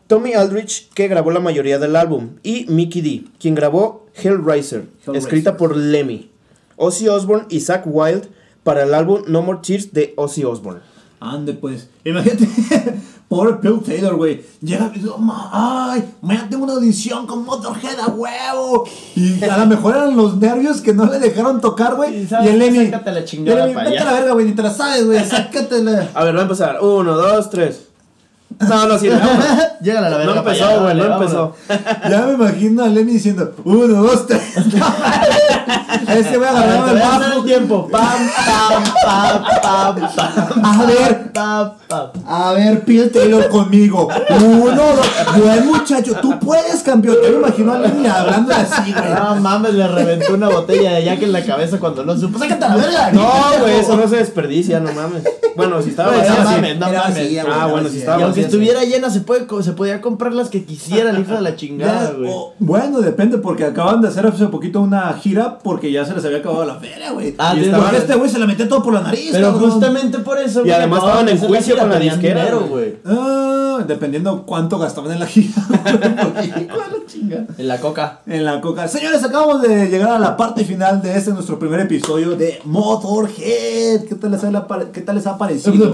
Tommy 0.06 0.34
Aldrich, 0.34 0.90
que 0.94 1.08
grabó 1.08 1.32
la 1.32 1.40
mayoría 1.40 1.80
del 1.80 1.96
álbum, 1.96 2.32
y 2.44 2.66
Mickey 2.68 3.02
D, 3.02 3.24
quien 3.40 3.56
grabó 3.56 4.06
Hellraiser, 4.14 4.84
Hellraiser. 5.00 5.16
escrita 5.16 5.58
por 5.58 5.76
Lemmy. 5.76 6.30
Ozzy 6.76 7.08
Osbourne 7.08 7.46
y 7.50 7.62
Zach 7.62 7.84
Wild 7.86 8.28
para 8.64 8.84
el 8.84 8.94
álbum 8.94 9.24
No 9.28 9.42
More 9.42 9.60
Tears 9.66 9.94
de 9.94 10.14
Ozzy 10.18 10.44
Osbourne. 10.44 10.82
Ande, 11.20 11.54
pues. 11.54 11.88
Imagínate, 12.04 12.48
pobre 13.32 13.54
Phil 13.62 13.80
Taylor, 13.82 14.16
güey. 14.18 14.42
Llega 14.62 14.92
y 14.94 15.00
dice, 15.00 15.10
"Ma- 15.18 15.50
ay, 15.94 16.04
mañana 16.22 16.48
tengo 16.50 16.66
una 16.66 16.74
audición 16.74 17.26
con 17.26 17.46
Motorhead 17.46 17.98
a 18.00 18.08
huevo. 18.08 18.84
Y 19.16 19.42
a 19.44 19.58
lo 19.58 19.66
mejor 19.68 19.96
eran 19.96 20.18
los 20.18 20.36
nervios 20.36 20.82
que 20.82 20.94
no 20.94 21.06
le 21.06 21.18
dejaron 21.18 21.62
tocar, 21.62 21.96
güey. 21.96 22.24
Y 22.24 22.28
¿sabes 22.28 22.50
el? 22.52 22.60
Lemmy. 22.60 22.86
Sácate 22.88 23.12
la 23.14 23.20
y 23.22 23.26
chingada 23.26 23.66
Lemmy, 23.68 23.76
Vete 23.76 23.88
a 23.98 24.02
allá". 24.02 24.06
la 24.06 24.14
verga, 24.20 24.34
güey, 24.34 24.46
ni 24.48 24.52
te 24.52 24.62
la 24.64 24.74
sabes, 24.74 25.06
güey. 25.06 25.24
Sácatela. 25.26 26.10
A 26.14 26.24
ver, 26.26 26.36
va 26.36 26.40
a 26.40 26.44
empezar. 26.44 26.80
Uno, 26.82 27.14
dos, 27.16 27.50
tres. 27.50 27.84
No, 28.68 28.86
no, 28.88 28.98
sí. 29.00 29.10
Llegale 29.82 30.08
a 30.08 30.10
la 30.10 30.18
verga. 30.18 30.34
No 30.34 30.40
empezó, 30.40 30.82
güey, 30.82 30.96
no 30.96 31.06
empezó. 31.06 31.56
Ya 32.10 32.26
me 32.28 32.34
imagino 32.34 32.84
a 32.84 32.88
Lemmy 32.88 33.14
diciendo, 33.14 33.54
uno, 33.64 34.04
dos, 34.04 34.28
tres. 34.28 34.42
Ese 36.08 36.34
el 36.34 36.40
voy 36.40 36.48
a 36.48 36.52
hacer 36.52 37.00
bajo. 37.00 37.40
el 37.40 37.46
tiempo. 37.46 37.88
Pam, 37.88 38.04
pam, 38.46 38.84
pam, 39.04 39.44
pam, 39.62 40.10
pam. 40.16 40.66
A 40.66 40.86
ver, 40.86 41.32
Pam, 41.32 41.72
pam. 41.88 42.10
A 42.28 42.54
ver, 42.54 42.84
Phil 42.84 43.10
Taylor 43.12 43.48
conmigo. 43.50 44.10
Uno, 44.30 44.76
dos. 44.76 45.08
Buen 45.38 45.68
muchacho, 45.68 46.16
tú 46.22 46.38
puedes, 46.40 46.82
campeón. 46.84 47.18
Yo 47.24 47.32
me 47.32 47.48
imagino 47.48 47.74
a 47.74 47.80
Lemmy 47.80 48.08
hablando 48.08 48.54
así, 48.54 48.92
güey. 48.94 49.14
No 49.14 49.36
mames, 49.36 49.74
le 49.74 49.88
reventó 49.88 50.34
una 50.34 50.50
botella 50.50 50.94
de 50.94 51.06
Jack 51.06 51.24
en 51.24 51.32
la 51.32 51.44
cabeza 51.46 51.80
cuando 51.80 52.04
no 52.04 52.18
supo. 52.18 52.40
¡Sácate 52.40 52.68
la 52.68 52.76
verga! 52.76 53.12
No, 53.12 53.32
güey, 53.62 53.80
eso 53.80 53.96
no 53.96 54.08
se 54.08 54.18
desperdicia, 54.18 54.80
no 54.80 54.92
mames. 54.94 55.24
Bueno, 55.56 55.82
si 55.82 55.90
estaba 55.90 56.10
Güey, 56.12 56.22
vacía, 56.22 56.76
no 56.76 57.14
sí. 57.14 57.38
Ah, 57.40 57.68
bueno, 57.68 57.90
si 57.90 58.00
estaba 58.00 58.28
vacía. 58.28 58.50
Estuviera 58.52 58.84
llena, 58.84 59.10
se, 59.10 59.22
puede, 59.22 59.46
se 59.64 59.72
podía 59.74 60.02
comprar 60.02 60.34
las 60.34 60.50
que 60.50 60.64
quisiera 60.64 61.12
el 61.12 61.20
hijo 61.20 61.34
de 61.34 61.42
la 61.42 61.56
chingada, 61.56 62.12
güey. 62.12 62.32
bueno, 62.60 63.02
depende, 63.02 63.38
porque 63.38 63.66
acaban 63.66 64.02
de 64.02 64.08
hacer 64.08 64.26
hace 64.26 64.48
poquito 64.48 64.82
una 64.82 65.12
gira 65.14 65.60
porque 65.60 65.92
ya 65.92 66.06
se 66.06 66.14
les 66.14 66.24
había 66.26 66.40
acabado 66.40 66.66
la 66.66 66.76
feria, 66.76 67.12
güey. 67.12 67.36
Ah, 67.38 67.56
y 67.56 67.72
este 67.96 68.16
güey 68.16 68.30
se 68.30 68.40
la 68.40 68.48
metió 68.48 68.68
todo 68.68 68.84
por 68.84 68.94
la 68.94 69.02
nariz, 69.02 69.30
Pero 69.32 69.52
cabrón. 69.52 69.72
justamente 69.72 70.20
por 70.20 70.38
eso, 70.38 70.60
Y 70.60 70.64
güey, 70.64 70.74
además 70.74 71.00
acababan 71.00 71.30
estaban 71.30 71.44
en 71.44 71.56
juicio 71.56 71.78
con 71.78 71.90
la 71.90 72.00
disquera, 72.00 72.56
güey. 72.56 72.96
Ah, 73.06 73.84
dependiendo 73.88 74.46
cuánto 74.46 74.78
gastaban 74.78 75.12
en 75.12 75.20
la 75.20 75.26
gira. 75.26 75.54
Chinga. 77.08 77.46
En 77.58 77.68
la 77.68 77.80
coca. 77.80 78.22
En 78.26 78.46
la 78.46 78.62
coca. 78.62 78.88
Señores, 78.88 79.24
acabamos 79.24 79.62
de 79.62 79.90
llegar 79.90 80.12
a 80.12 80.20
la 80.20 80.38
parte 80.38 80.64
final 80.64 81.02
de 81.02 81.18
este 81.18 81.32
nuestro 81.32 81.60
primer 81.60 81.82
episodio 81.82 82.36
de 82.36 82.60
Motorhead. 82.64 84.06
¿Qué 84.08 84.16
tal 84.20 84.32
les 84.32 84.44
ha, 84.44 84.68
qué 84.94 85.02
tal 85.02 85.16
les 85.16 85.28
ha 85.28 85.38
parecido? 85.38 85.94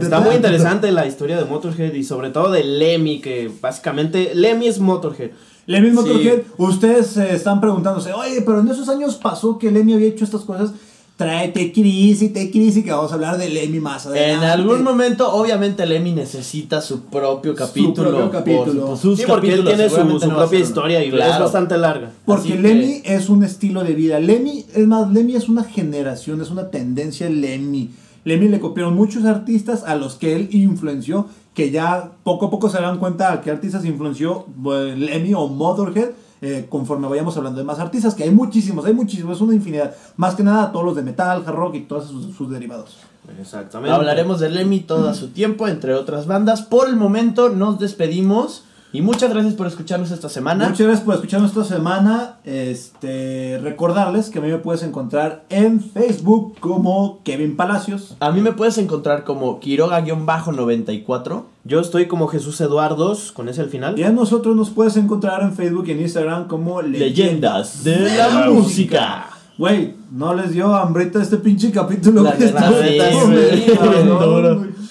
Está 0.00 0.20
muy 0.20 0.34
interesante 0.34 0.90
la 0.90 1.06
historia 1.06 1.36
de 1.36 1.44
Motorhead 1.44 1.79
y 1.94 2.04
sobre 2.04 2.30
todo 2.30 2.50
de 2.50 2.64
Lemmy, 2.64 3.20
que 3.20 3.50
básicamente 3.60 4.32
Lemmy 4.34 4.66
es 4.68 4.78
Motorhead. 4.80 5.30
Lemmy 5.66 5.88
Sí. 5.90 5.94
Motorhead, 5.94 6.40
ustedes 6.58 7.06
se 7.08 7.34
están 7.34 7.60
preguntándose, 7.60 8.12
oye, 8.12 8.42
pero 8.42 8.60
en 8.60 8.68
esos 8.68 8.88
años 8.88 9.16
pasó 9.16 9.58
que 9.58 9.70
Lemmy 9.70 9.94
había 9.94 10.08
hecho 10.08 10.24
estas 10.24 10.42
cosas. 10.42 10.72
Tráete 11.16 11.70
crisis, 11.70 12.32
te 12.32 12.50
crisis, 12.50 12.82
que 12.82 12.90
vamos 12.92 13.10
a 13.12 13.14
hablar 13.16 13.36
de 13.36 13.50
Lemmy 13.50 13.78
más 13.78 14.06
adelante. 14.06 14.32
En 14.46 14.50
algún 14.50 14.82
momento, 14.82 15.30
obviamente, 15.30 15.84
Lemmy 15.84 16.12
necesita 16.12 16.80
su 16.80 17.02
propio 17.02 17.54
capítulo. 17.54 18.08
propio 18.08 18.30
capítulo. 18.30 18.86
Por, 18.86 18.96
sus 18.96 19.18
Sí, 19.18 19.24
porque 19.28 19.52
él 19.52 19.62
tiene 19.66 19.90
su, 19.90 19.96
su 19.96 20.26
no 20.28 20.36
propia 20.36 20.58
historia 20.60 21.04
y 21.04 21.08
es 21.08 21.38
bastante 21.38 21.76
larga. 21.76 22.10
Porque 22.24 22.54
Así 22.54 22.62
que- 22.62 22.62
Lemmy 22.62 23.02
es 23.04 23.28
un 23.28 23.44
estilo 23.44 23.84
de 23.84 23.92
vida. 23.92 24.18
Lemmy, 24.18 24.64
es 24.74 24.86
más, 24.86 25.12
Lemmy 25.12 25.36
es 25.36 25.50
una 25.50 25.62
generación, 25.64 26.40
es 26.40 26.50
una 26.50 26.70
tendencia 26.70 27.28
Lemmy. 27.28 27.90
Lemmy 28.24 28.48
le 28.48 28.58
copiaron 28.58 28.94
muchos 28.94 29.26
artistas 29.26 29.82
a 29.84 29.96
los 29.96 30.14
que 30.14 30.34
él 30.36 30.48
influenció, 30.52 31.26
que 31.54 31.70
ya 31.70 32.12
poco 32.22 32.46
a 32.46 32.50
poco 32.50 32.68
se 32.68 32.80
dan 32.80 32.98
cuenta 32.98 33.32
a 33.32 33.40
qué 33.40 33.50
artistas 33.50 33.84
influenció 33.84 34.46
Lemmy 34.64 35.34
o 35.34 35.48
Motorhead. 35.48 36.10
eh, 36.42 36.66
conforme 36.70 37.06
vayamos 37.06 37.36
hablando 37.36 37.58
de 37.58 37.64
más 37.64 37.78
artistas, 37.78 38.14
que 38.14 38.22
hay 38.22 38.30
muchísimos, 38.30 38.86
hay 38.86 38.94
muchísimos, 38.94 39.36
es 39.36 39.42
una 39.42 39.54
infinidad. 39.54 39.94
Más 40.16 40.34
que 40.34 40.42
nada 40.42 40.72
todos 40.72 40.84
los 40.86 40.96
de 40.96 41.02
metal, 41.02 41.42
hard 41.46 41.54
rock 41.54 41.74
y 41.74 41.80
todos 41.82 42.08
sus, 42.08 42.34
sus 42.34 42.50
derivados. 42.50 42.96
Exactamente. 43.38 43.94
Hablaremos 43.94 44.40
de 44.40 44.48
Lemmy 44.48 44.80
todo 44.80 45.08
a 45.08 45.14
su 45.14 45.28
tiempo, 45.28 45.68
entre 45.68 45.94
otras 45.94 46.26
bandas. 46.26 46.62
Por 46.62 46.88
el 46.88 46.96
momento 46.96 47.50
nos 47.50 47.78
despedimos 47.78 48.64
y 48.92 49.02
muchas 49.02 49.30
gracias 49.32 49.54
por 49.54 49.66
escucharnos 49.66 50.10
esta 50.10 50.28
semana. 50.28 50.68
Muchas 50.68 50.86
gracias 50.86 51.04
por 51.04 51.14
escucharnos 51.14 51.50
esta 51.50 51.64
semana. 51.64 52.36
Este, 52.44 53.58
recordarles 53.62 54.30
que 54.30 54.38
a 54.38 54.42
mí 54.42 54.48
me 54.48 54.58
puedes 54.58 54.82
encontrar 54.82 55.44
en 55.48 55.80
Facebook 55.80 56.56
como 56.60 57.20
Kevin 57.22 57.56
Palacios. 57.56 58.16
A 58.20 58.30
mí 58.32 58.40
me 58.40 58.52
puedes 58.52 58.78
encontrar 58.78 59.24
como 59.24 59.60
Quiroga-94. 59.60 61.42
Yo 61.64 61.80
estoy 61.80 62.06
como 62.08 62.26
Jesús 62.28 62.60
Eduardos, 62.60 63.32
con 63.32 63.48
ese 63.48 63.60
al 63.60 63.68
final. 63.68 63.98
Y 63.98 64.02
a 64.02 64.10
nosotros 64.10 64.56
nos 64.56 64.70
puedes 64.70 64.96
encontrar 64.96 65.42
en 65.42 65.52
Facebook 65.54 65.84
y 65.88 65.92
en 65.92 66.00
Instagram 66.00 66.48
como 66.48 66.82
Leyendas 66.82 67.84
de 67.84 68.16
la 68.16 68.46
música. 68.50 69.26
Güey, 69.58 69.94
no 70.10 70.32
les 70.34 70.52
dio 70.52 70.74
hambrita 70.74 71.20
este 71.20 71.36
pinche 71.36 71.70
capítulo. 71.70 72.22
La 72.22 72.34
neta, 72.34 72.70
Estuvo- 72.70 72.82
sí, 72.82 73.66
güey. 73.76 73.76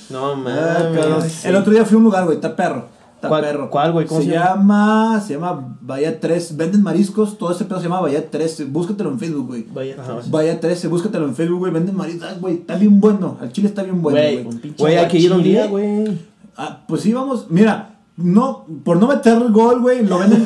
No 0.09 0.27
Ah, 0.33 0.91
cabrón. 0.93 1.09
mames. 1.11 1.45
El 1.45 1.55
otro 1.55 1.73
día 1.73 1.85
fui 1.85 1.95
a 1.95 1.97
un 1.97 2.03
lugar, 2.03 2.25
güey, 2.25 2.35
está 2.37 2.55
perro. 2.55 2.85
¿Cuál- 3.27 3.41
perro. 3.43 3.69
cuál, 3.69 3.91
güey? 3.91 4.05
¿Cómo 4.07 4.21
se, 4.21 4.27
se 4.27 4.33
llama? 4.33 5.19
Se 5.25 5.33
llama 5.33 5.75
Bahía 5.81 6.19
3. 6.19 6.55
Venden 6.55 6.81
mariscos, 6.83 7.37
todo 7.37 7.51
ese 7.51 7.65
pedo 7.65 7.77
se 7.79 7.83
llama 7.83 7.99
Bahía 8.01 8.29
13. 8.29 8.65
Búscatelo 8.65 9.09
en 9.09 9.19
Facebook, 9.19 9.47
güey. 9.47 9.65
Vaya, 9.73 9.95
Bahía 10.27 10.59
13, 10.59 10.87
búscatelo 10.87 11.25
en 11.25 11.35
Facebook, 11.35 11.59
güey. 11.59 11.71
Venden 11.73 11.95
mariscos. 11.97 12.27
Ah, 12.31 12.35
güey, 12.39 12.55
está 12.55 12.75
bien 12.75 12.99
bueno. 13.01 13.37
Al 13.41 13.51
chile 13.51 13.67
está 13.67 13.83
bien 13.83 14.01
bueno, 14.01 14.17
Güey, 14.17 14.43
güey. 14.77 14.95
hay 14.97 15.07
que 15.07 15.17
ir 15.17 15.33
un 15.33 15.43
día, 15.43 15.67
güey. 15.67 16.17
Ah, 16.55 16.81
pues 16.87 17.01
sí, 17.01 17.11
vamos. 17.13 17.47
Mira, 17.49 17.95
no, 18.17 18.65
por 18.83 18.97
no 18.97 19.07
meter 19.07 19.39
gol, 19.51 19.79
güey, 19.81 20.05
lo 20.05 20.19
venden 20.19 20.45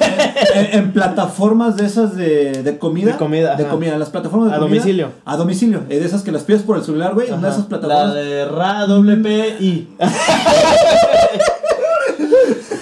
en, 0.56 0.66
en- 0.66 0.80
en 0.80 0.94
plataformas 0.94 1.76
de 1.76 1.86
esas 1.88 2.16
de, 2.16 2.62
de 2.62 2.78
comida. 2.78 3.14
De 3.14 3.18
comida, 3.18 3.56
De 3.56 3.64
ajá. 3.64 3.72
comida, 3.72 3.94
en 3.94 4.00
las 4.00 4.10
plataformas 4.10 4.50
de 4.52 4.56
A 4.56 4.60
comida. 4.60 4.76
domicilio. 4.78 5.10
A 5.26 5.38
domicilio. 5.38 5.82
eh, 5.90 6.00
de 6.00 6.06
esas 6.06 6.22
que 6.22 6.32
las 6.32 6.44
pides 6.44 6.62
por 6.62 6.78
el 6.78 6.84
celular, 6.84 7.16
güey. 7.16 7.30
Una 7.32 7.48
de 7.48 7.50
esas 7.50 7.64
La 7.64 7.70
plataformas. 7.80 8.14
de 8.14 8.46
Ra, 8.46 8.86
doble 8.86 9.58
I. 9.60 9.88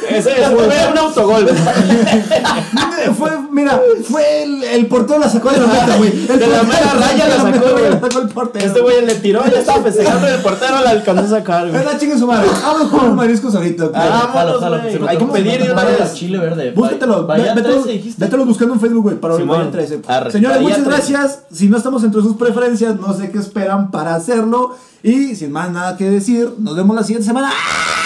Ese 0.10 0.32
fue 0.34 0.68
un 0.92 0.98
autogol. 0.98 1.48
fue, 3.18 3.32
mira, 3.52 3.80
fue 4.10 4.44
el, 4.44 4.64
el 4.64 4.86
portero 4.88 5.20
la 5.20 5.30
sacó 5.30 5.50
de 5.52 5.60
la 5.60 5.68
meta, 5.68 5.98
güey. 5.98 6.10
El 6.12 6.40
De 6.40 6.48
la 6.48 6.64
mera 6.64 6.94
raya 7.00 7.28
la 7.28 7.38
sacó, 7.42 7.72
güey. 7.72 7.86
el 7.86 8.30
portero. 8.30 8.66
Este 8.66 8.82
güey 8.82 9.06
le 9.06 9.16
tiró, 9.16 9.44
ya 9.46 9.60
estaba 9.60 9.82
festejando 9.84 10.28
y 10.28 10.32
el 10.32 10.42
portero 10.42 10.82
la 10.84 10.90
alcanzó 10.92 11.24
a 11.36 11.40
sacar, 11.40 11.70
güey. 11.70 11.78
Venga, 11.84 11.98
chingue 11.98 12.18
su 12.18 12.28
madre. 12.28 12.50
Vamos 12.64 12.90
con 12.90 13.06
los 13.08 13.16
mariscos 13.16 13.56
ahorita. 13.56 13.90
Ah, 13.94 14.32
vámonos, 14.34 14.82
güey. 14.84 15.10
Hay 15.10 15.18
que 15.18 15.26
pedir 15.26 15.64
de 15.66 15.72
una 15.72 15.84
vez. 15.84 16.14
Chile 16.14 16.38
verde. 16.40 16.72
Búscatelo, 16.72 17.26
Bahía 17.28 17.54
ve- 17.54 17.62
13, 17.62 17.68
vételo, 17.78 17.84
dijiste. 17.92 18.24
vételo 18.26 18.46
buscando 18.46 18.74
en 18.76 18.80
Facebook, 18.80 19.04
güey, 19.04 19.16
para 19.18 19.36
Simón. 19.38 19.58
Bahía 19.60 19.72
13. 19.72 20.02
Arre. 20.08 20.32
Señores, 20.32 20.62
muchas 20.62 20.84
13. 20.84 20.90
gracias. 20.92 21.40
Si 21.52 21.68
no 21.70 21.78
estamos 21.78 22.04
entre 22.04 22.22
sus 22.22 22.36
preferencias, 22.36 22.96
no 23.00 23.14
sé 23.14 23.32
qué 23.32 23.38
esperan 23.38 23.92
para 23.92 24.16
hacerlo. 24.16 24.76
Y 25.04 25.36
sin 25.36 25.52
más 25.52 25.72
nada 25.72 25.98
que 25.98 26.08
decir, 26.10 26.54
nos 26.60 26.76
vemos 26.76 26.96
la 26.96 27.02
siguiente 27.04 27.26
semana. 27.28 27.52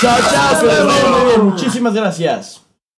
Chao, 0.01 0.17
chao, 0.31 0.61
que 0.61 1.69
Muchísimas 1.85 2.17
gracias. 2.17 2.64